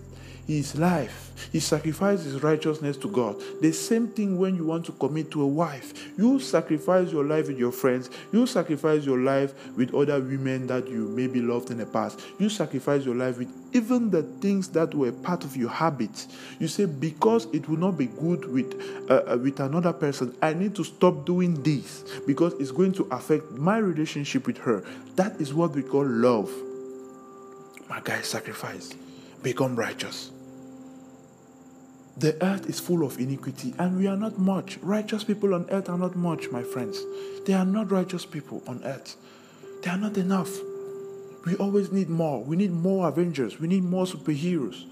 his 0.56 0.76
life. 0.76 1.32
He 1.52 1.60
sacrificed 1.60 2.24
his 2.24 2.42
righteousness 2.42 2.98
to 2.98 3.08
God. 3.08 3.36
The 3.62 3.72
same 3.72 4.08
thing 4.08 4.38
when 4.38 4.56
you 4.56 4.66
want 4.66 4.86
to 4.88 4.92
commit 4.94 5.30
to 5.32 5.44
a 5.44 5.48
wife. 5.48 6.18
You 6.18 6.40
sacrifice 6.40 7.12
your 7.12 7.24
life 7.24 7.48
with 7.48 7.60
your 7.60 7.72
friends. 7.72 8.10
You 8.32 8.48
sacrifice 8.48 9.06
your 9.06 9.20
life 9.20 9.54
with 9.78 9.94
other 9.94 10.20
women 10.20 10.66
that 10.68 10.88
you 10.88 11.08
maybe 11.10 11.40
loved 11.40 11.70
in 11.70 11.78
the 11.78 11.86
past. 11.86 12.22
You 12.40 12.50
sacrifice 12.50 13.06
your 13.06 13.16
life 13.16 13.38
with 13.38 13.50
even 13.74 14.10
the 14.10 14.24
things 14.42 14.68
that 14.70 14.94
were 14.96 15.12
part 15.12 15.46
of 15.46 15.56
your 15.56 15.70
habits. 15.70 16.28
You 16.60 16.68
say, 16.68 16.86
because 16.86 17.46
it 17.54 17.70
will 17.70 17.78
not 17.78 17.98
be 17.98 18.08
good 18.08 18.52
with, 18.52 18.74
uh, 19.10 19.34
uh, 19.34 19.38
with 19.38 19.60
another 19.60 19.94
person, 19.94 20.36
I 20.42 20.54
need 20.54 20.76
to 20.76 20.84
stop 20.84 21.26
doing 21.26 21.62
this 21.62 22.04
because 22.26 22.54
it's 22.54 22.72
going 22.72 22.94
to 22.94 23.04
affect 23.12 23.52
my 23.52 23.78
relationship 23.78 24.48
with 24.48 24.58
her. 24.58 24.84
That 25.16 25.40
is 25.40 25.54
what 25.54 25.72
we 25.72 25.84
call 25.84 26.08
love. 26.08 26.52
My 27.88 28.02
guy, 28.04 28.22
sacrifice. 28.22 28.96
Become 29.42 29.76
righteous. 29.76 30.32
The 32.20 32.36
earth 32.44 32.68
is 32.68 32.82
full 32.82 33.06
of 33.06 33.18
iniquity, 33.18 33.74
and 33.80 33.98
we 33.98 34.06
are 34.06 34.18
not 34.18 34.38
much. 34.38 34.78
Righteous 34.82 35.24
people 35.24 35.54
on 35.54 35.70
earth 35.72 35.88
are 35.88 35.98
not 35.98 36.18
much, 36.18 36.50
my 36.52 36.64
friends. 36.64 37.02
They 37.46 37.54
are 37.54 37.64
not 37.64 37.92
righteous 37.92 38.26
people 38.26 38.62
on 38.68 38.84
earth. 38.84 39.16
They 39.82 39.90
are 39.90 39.98
not 39.98 40.18
enough. 40.18 40.50
We 41.46 41.56
always 41.56 41.94
need 41.94 42.10
more. 42.10 42.44
We 42.44 42.58
need 42.58 42.72
more 42.72 43.08
Avengers. 43.08 43.62
We 43.62 43.70
need 43.70 43.84
more 43.84 44.04
superheroes. 44.04 44.84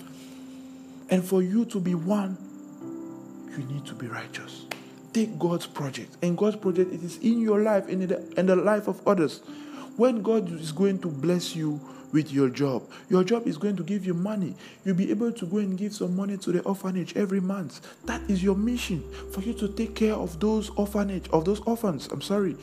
And 1.10 1.22
for 1.22 1.42
you 1.42 1.66
to 1.66 1.82
be 1.82 1.96
one, 1.96 2.38
you 3.52 3.66
need 3.66 3.86
to 3.88 3.94
be 3.94 4.08
righteous. 4.08 4.66
Take 5.12 5.38
God's 5.38 5.68
project. 5.68 6.16
And 6.22 6.38
God's 6.38 6.56
project 6.56 6.94
it 6.94 7.04
is 7.04 7.18
in 7.18 7.42
your 7.42 7.62
life 7.62 7.90
and 7.90 8.04
in 8.04 8.08
the, 8.08 8.40
in 8.40 8.46
the 8.46 8.56
life 8.56 8.88
of 8.88 9.06
others. 9.06 9.42
When 9.98 10.22
God 10.22 10.52
is 10.52 10.72
going 10.72 11.00
to 11.00 11.10
bless 11.10 11.56
you 11.56 11.82
with 12.14 12.32
your 12.32 12.50
job. 12.50 12.84
Your 13.10 13.24
job 13.24 13.48
is 13.48 13.58
going 13.58 13.76
to 13.78 13.84
give 13.84 14.06
you 14.06 14.14
money. 14.14 14.56
You'll 14.86 14.96
be 14.96 15.12
able 15.12 15.32
to 15.32 15.46
go 15.46 15.58
and 15.58 15.78
give 15.78 15.94
some 15.94 16.16
money 16.16 16.38
to 16.38 16.52
the 16.52 16.62
orphanage 16.62 17.16
every 17.18 17.42
month. 17.42 17.82
That 18.06 18.22
is 18.30 18.42
your 18.42 18.56
mission 18.56 19.04
for 19.34 19.42
you 19.42 19.54
to 19.56 19.68
take 19.68 19.96
care 19.96 20.14
of 20.14 20.40
those 20.40 20.70
orphanage, 20.72 21.28
of 21.30 21.46
those 21.46 21.60
orphans. 21.62 22.08
I'm 22.12 22.22
sorry 22.22 22.56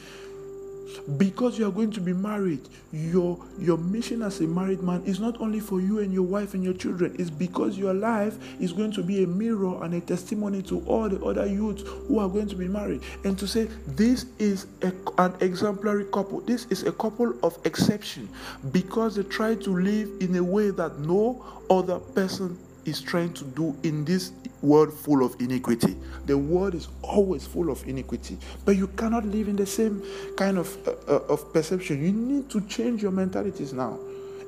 because 1.17 1.59
you 1.59 1.67
are 1.67 1.73
going 1.73 1.91
to 1.91 2.01
be 2.01 2.13
married 2.13 2.69
your 2.93 3.39
your 3.59 3.79
mission 3.79 4.23
as 4.23 4.41
a 4.41 4.45
married 4.45 4.83
man 4.83 5.03
is 5.05 5.21
not 5.21 5.41
only 5.41 5.61
for 5.61 5.81
you 5.81 5.99
and 6.01 6.13
your 6.13 6.23
wife 6.23 6.55
and 6.55 6.63
your 6.63 6.75
children 6.75 7.15
it's 7.19 7.31
because 7.31 7.77
your 7.77 7.95
life 7.95 8.37
is 8.61 8.73
going 8.73 8.93
to 8.93 9.03
be 9.03 9.23
a 9.23 9.27
mirror 9.27 9.83
and 9.85 9.95
a 9.95 10.01
testimony 10.01 10.63
to 10.63 10.81
all 10.87 11.09
the 11.09 11.23
other 11.25 11.47
youths 11.47 11.83
who 12.09 12.19
are 12.19 12.29
going 12.29 12.49
to 12.49 12.57
be 12.57 12.69
married. 12.69 13.03
And 13.25 13.39
to 13.39 13.47
say 13.47 13.65
this 13.87 14.27
is 14.39 14.67
a, 14.83 14.93
an 15.19 15.35
exemplary 15.41 16.05
couple. 16.07 16.41
This 16.41 16.67
is 16.67 16.85
a 16.85 16.93
couple 16.93 17.35
of 17.43 17.59
exception. 17.65 18.29
Because 18.73 19.17
they 19.17 19.23
try 19.25 19.55
to 19.57 19.71
live 19.71 20.11
in 20.21 20.37
a 20.37 20.43
way 20.43 20.71
that 20.71 20.99
no 21.01 21.45
other 21.71 21.99
person 21.99 22.59
is 22.85 23.01
trying 23.01 23.33
to 23.35 23.45
do 23.45 23.77
in 23.83 24.05
this 24.05 24.33
world 24.63 24.93
full 24.93 25.25
of 25.25 25.41
iniquity. 25.41 25.97
The 26.27 26.37
world 26.37 26.75
is 26.75 26.89
always 27.03 27.47
full 27.47 27.71
of 27.71 27.87
iniquity, 27.87 28.39
but 28.65 28.77
you 28.77 28.89
cannot 28.89 29.25
live 29.27 29.49
in 29.49 29.57
the 29.57 29.67
same 29.67 30.03
kind 30.37 30.59
of, 30.59 30.77
uh, 30.89 30.93
uh, 31.09 31.21
of 31.29 31.53
perception. 31.53 32.05
You 32.05 32.13
need 32.13 32.51
to 32.51 32.61
change 32.63 33.03
your 33.03 33.13
mentalities 33.13 33.73
now. 33.73 33.99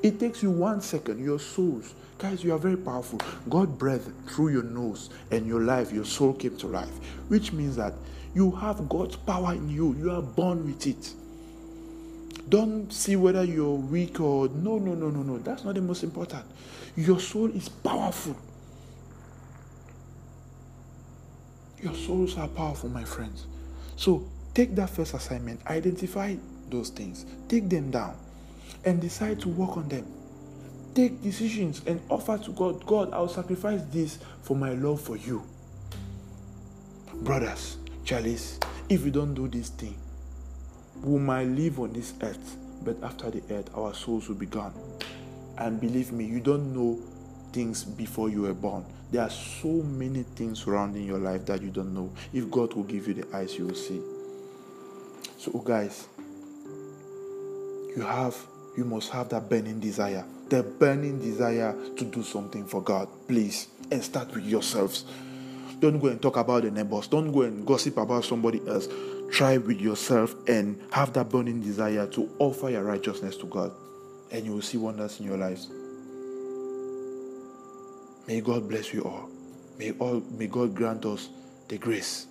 It 0.02 0.20
takes 0.20 0.42
you 0.42 0.50
one 0.50 0.80
second, 0.80 1.24
your 1.24 1.38
souls. 1.38 1.94
Guys, 2.18 2.42
you 2.42 2.54
are 2.54 2.58
very 2.58 2.76
powerful. 2.76 3.20
God 3.48 3.78
breathed 3.78 4.10
through 4.28 4.48
your 4.48 4.62
nose 4.62 5.10
and 5.30 5.46
your 5.46 5.60
life, 5.60 5.92
your 5.92 6.04
soul 6.04 6.32
came 6.32 6.56
to 6.58 6.66
life, 6.66 6.96
which 7.28 7.52
means 7.52 7.76
that 7.76 7.92
you 8.34 8.50
have 8.52 8.88
God's 8.88 9.16
power 9.16 9.52
in 9.52 9.68
you. 9.68 9.94
You 9.94 10.10
are 10.12 10.22
born 10.22 10.66
with 10.66 10.86
it. 10.86 11.12
Don't 12.48 12.92
see 12.92 13.16
whether 13.16 13.44
you're 13.44 13.74
weak 13.74 14.20
or 14.20 14.48
no, 14.48 14.78
no, 14.78 14.94
no, 14.94 15.10
no, 15.10 15.22
no. 15.22 15.38
That's 15.38 15.64
not 15.64 15.74
the 15.74 15.80
most 15.80 16.04
important. 16.04 16.44
Your 16.94 17.18
soul 17.18 17.50
is 17.50 17.68
powerful. 17.68 18.36
Your 21.82 21.94
souls 21.94 22.38
are 22.38 22.48
powerful, 22.48 22.88
my 22.88 23.04
friends. 23.04 23.46
So 23.96 24.26
take 24.54 24.74
that 24.76 24.90
first 24.90 25.14
assignment, 25.14 25.60
identify 25.66 26.36
those 26.70 26.90
things, 26.90 27.26
take 27.48 27.68
them 27.68 27.90
down, 27.90 28.16
and 28.84 29.00
decide 29.00 29.40
to 29.40 29.48
work 29.48 29.76
on 29.76 29.88
them. 29.88 30.06
Take 30.94 31.22
decisions 31.22 31.82
and 31.86 32.00
offer 32.08 32.38
to 32.38 32.52
God, 32.52 32.84
God, 32.86 33.12
I'll 33.12 33.28
sacrifice 33.28 33.82
this 33.90 34.18
for 34.42 34.56
my 34.56 34.70
love 34.70 35.00
for 35.00 35.16
you. 35.16 35.42
Brothers, 37.12 37.76
Charlies, 38.04 38.62
if 38.88 39.04
you 39.04 39.10
don't 39.10 39.34
do 39.34 39.48
this 39.48 39.68
thing, 39.68 39.96
we 41.02 41.18
might 41.18 41.46
live 41.46 41.80
on 41.80 41.92
this 41.92 42.14
earth, 42.22 42.56
but 42.82 43.02
after 43.02 43.30
the 43.30 43.42
earth, 43.54 43.70
our 43.76 43.94
souls 43.94 44.28
will 44.28 44.36
be 44.36 44.46
gone. 44.46 44.74
And 45.58 45.80
believe 45.80 46.12
me, 46.12 46.24
you 46.24 46.40
don't 46.40 46.74
know 46.74 47.00
things 47.52 47.84
before 47.84 48.28
you 48.28 48.42
were 48.42 48.54
born. 48.54 48.84
There 49.10 49.22
are 49.22 49.30
so 49.30 49.68
many 49.68 50.24
things 50.24 50.64
surrounding 50.64 51.06
your 51.06 51.18
life 51.18 51.46
that 51.46 51.62
you 51.62 51.70
don't 51.70 51.94
know. 51.94 52.12
If 52.32 52.50
God 52.50 52.74
will 52.74 52.82
give 52.82 53.08
you 53.08 53.14
the 53.14 53.36
eyes, 53.36 53.56
you 53.56 53.66
will 53.66 53.74
see. 53.74 54.00
So, 55.38 55.52
oh 55.54 55.60
guys, 55.60 56.08
you 57.96 58.02
have, 58.02 58.36
you 58.76 58.84
must 58.84 59.10
have 59.10 59.28
that 59.30 59.48
burning 59.48 59.80
desire, 59.80 60.24
the 60.48 60.62
burning 60.62 61.20
desire 61.20 61.74
to 61.96 62.04
do 62.04 62.22
something 62.22 62.66
for 62.66 62.82
God, 62.82 63.08
please, 63.28 63.68
and 63.90 64.02
start 64.02 64.34
with 64.34 64.44
yourselves. 64.44 65.04
Don't 65.78 65.98
go 65.98 66.08
and 66.08 66.20
talk 66.20 66.36
about 66.36 66.62
the 66.62 66.70
neighbors. 66.70 67.06
Don't 67.06 67.30
go 67.32 67.42
and 67.42 67.66
gossip 67.66 67.98
about 67.98 68.24
somebody 68.24 68.60
else. 68.66 68.88
Try 69.30 69.58
with 69.58 69.80
yourself 69.80 70.34
and 70.48 70.80
have 70.92 71.12
that 71.14 71.28
burning 71.28 71.60
desire 71.60 72.06
to 72.08 72.30
offer 72.38 72.70
your 72.70 72.84
righteousness 72.84 73.36
to 73.38 73.46
God, 73.46 73.72
and 74.30 74.44
you 74.44 74.52
will 74.52 74.62
see 74.62 74.78
wonders 74.78 75.20
in 75.20 75.26
your 75.26 75.36
lives. 75.36 75.68
May 78.26 78.40
God 78.40 78.68
bless 78.68 78.92
you 78.92 79.02
all. 79.02 79.28
May, 79.78 79.92
all, 79.92 80.22
may 80.36 80.46
God 80.46 80.74
grant 80.74 81.04
us 81.04 81.28
the 81.68 81.78
grace 81.78 82.26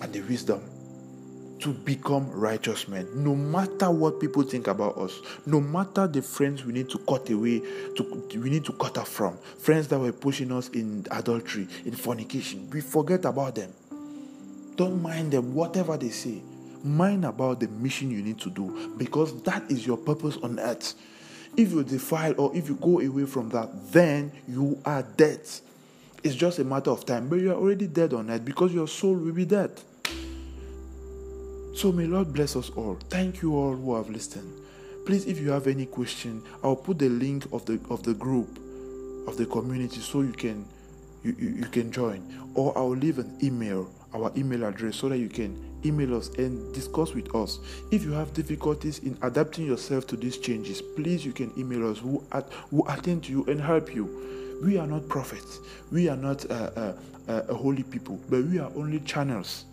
and 0.00 0.12
the 0.12 0.20
wisdom 0.22 0.62
to 1.60 1.72
become 1.72 2.30
righteous 2.30 2.88
men. 2.88 3.08
No 3.14 3.34
matter 3.34 3.90
what 3.90 4.20
people 4.20 4.42
think 4.42 4.66
about 4.66 4.98
us, 4.98 5.20
no 5.46 5.60
matter 5.60 6.06
the 6.06 6.20
friends 6.20 6.64
we 6.64 6.72
need 6.72 6.90
to 6.90 6.98
cut 6.98 7.28
away, 7.30 7.60
to, 7.96 8.22
we 8.34 8.50
need 8.50 8.64
to 8.66 8.72
cut 8.72 8.98
off 8.98 9.08
from, 9.08 9.38
friends 9.58 9.88
that 9.88 9.98
were 9.98 10.12
pushing 10.12 10.52
us 10.52 10.68
in 10.70 11.06
adultery, 11.10 11.66
in 11.84 11.92
fornication, 11.92 12.68
we 12.70 12.80
forget 12.80 13.24
about 13.24 13.54
them. 13.54 13.72
Don't 14.76 15.00
mind 15.02 15.32
them, 15.32 15.54
whatever 15.54 15.96
they 15.96 16.10
say. 16.10 16.42
Mind 16.82 17.24
about 17.24 17.60
the 17.60 17.68
mission 17.68 18.10
you 18.10 18.22
need 18.22 18.38
to 18.40 18.50
do 18.50 18.92
because 18.98 19.42
that 19.42 19.70
is 19.70 19.86
your 19.86 19.96
purpose 19.96 20.36
on 20.42 20.58
earth. 20.60 20.94
If 21.56 21.72
you 21.72 21.84
defile 21.84 22.34
or 22.36 22.54
if 22.54 22.68
you 22.68 22.74
go 22.74 23.00
away 23.00 23.26
from 23.26 23.48
that, 23.50 23.70
then 23.92 24.32
you 24.48 24.80
are 24.84 25.02
dead. 25.02 25.40
It's 26.22 26.34
just 26.34 26.58
a 26.58 26.64
matter 26.64 26.90
of 26.90 27.06
time, 27.06 27.28
but 27.28 27.36
you 27.36 27.52
are 27.52 27.56
already 27.56 27.86
dead 27.86 28.12
on 28.12 28.30
earth 28.30 28.44
because 28.44 28.72
your 28.72 28.88
soul 28.88 29.14
will 29.14 29.32
be 29.32 29.44
dead. 29.44 29.80
So 31.74 31.90
may 31.92 32.06
Lord 32.06 32.32
bless 32.32 32.56
us 32.56 32.70
all. 32.70 32.98
Thank 33.08 33.42
you 33.42 33.56
all 33.56 33.74
who 33.74 33.94
have 33.96 34.08
listened. 34.08 34.60
Please, 35.06 35.26
if 35.26 35.38
you 35.40 35.50
have 35.50 35.66
any 35.66 35.86
question, 35.86 36.42
I'll 36.62 36.76
put 36.76 36.98
the 36.98 37.08
link 37.08 37.46
of 37.52 37.64
the 37.66 37.78
of 37.90 38.02
the 38.04 38.14
group 38.14 38.58
of 39.26 39.36
the 39.36 39.44
community 39.46 40.00
so 40.00 40.22
you 40.22 40.32
can 40.32 40.66
you, 41.22 41.34
you, 41.38 41.48
you 41.50 41.66
can 41.66 41.90
join. 41.92 42.22
Or 42.54 42.76
I'll 42.78 42.90
leave 42.96 43.18
an 43.18 43.36
email, 43.42 43.90
our 44.14 44.32
email 44.36 44.64
address, 44.64 44.96
so 44.96 45.08
that 45.08 45.18
you 45.18 45.28
can 45.28 45.80
email 45.84 46.16
us 46.16 46.28
and 46.38 46.72
discuss 46.72 47.14
with 47.14 47.34
us. 47.34 47.58
If 47.90 48.04
you 48.04 48.12
have 48.12 48.32
difficulties 48.32 49.00
in 49.00 49.18
adapting 49.22 49.66
yourself 49.66 50.06
to 50.08 50.16
these 50.16 50.38
changes, 50.38 50.80
please 50.80 51.24
you 51.24 51.32
can 51.32 51.52
email 51.58 51.90
us. 51.90 51.98
Who 51.98 52.24
at 52.32 52.48
attend 52.88 53.24
to 53.24 53.32
you 53.32 53.44
and 53.46 53.60
help 53.60 53.94
you. 53.94 54.60
We 54.62 54.78
are 54.78 54.86
not 54.86 55.08
prophets. 55.08 55.58
We 55.90 56.08
are 56.08 56.16
not 56.16 56.48
uh, 56.50 56.54
uh, 56.54 56.92
uh, 57.28 57.42
a 57.48 57.54
holy 57.54 57.82
people, 57.82 58.18
but 58.30 58.44
we 58.44 58.58
are 58.58 58.70
only 58.76 59.00
channels 59.00 59.64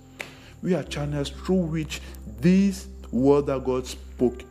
we 0.61 0.75
are 0.75 0.83
channels 0.83 1.29
through 1.29 1.55
which 1.55 2.01
this 2.39 2.87
word 3.11 3.47
that 3.47 3.63
God 3.63 3.85
spoke 3.87 4.43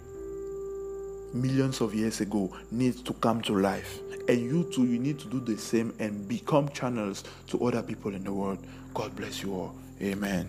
millions 1.32 1.80
of 1.80 1.95
years 1.95 2.20
ago 2.20 2.55
needs 2.70 3.01
to 3.03 3.12
come 3.14 3.41
to 3.43 3.55
life. 3.55 4.01
And 4.28 4.41
you 4.41 4.68
too, 4.72 4.84
you 4.84 4.99
need 4.99 5.18
to 5.20 5.28
do 5.28 5.41
the 5.41 5.57
same 5.57 5.95
and 5.99 6.28
become 6.28 6.68
channels 6.70 7.24
to 7.49 7.64
other 7.64 7.82
people 7.82 8.14
in 8.14 8.24
the 8.24 8.32
world. 8.32 8.59
God 8.95 9.14
bless 9.16 9.43
you 9.43 9.55
all. 9.55 9.74
Amen. 10.03 10.49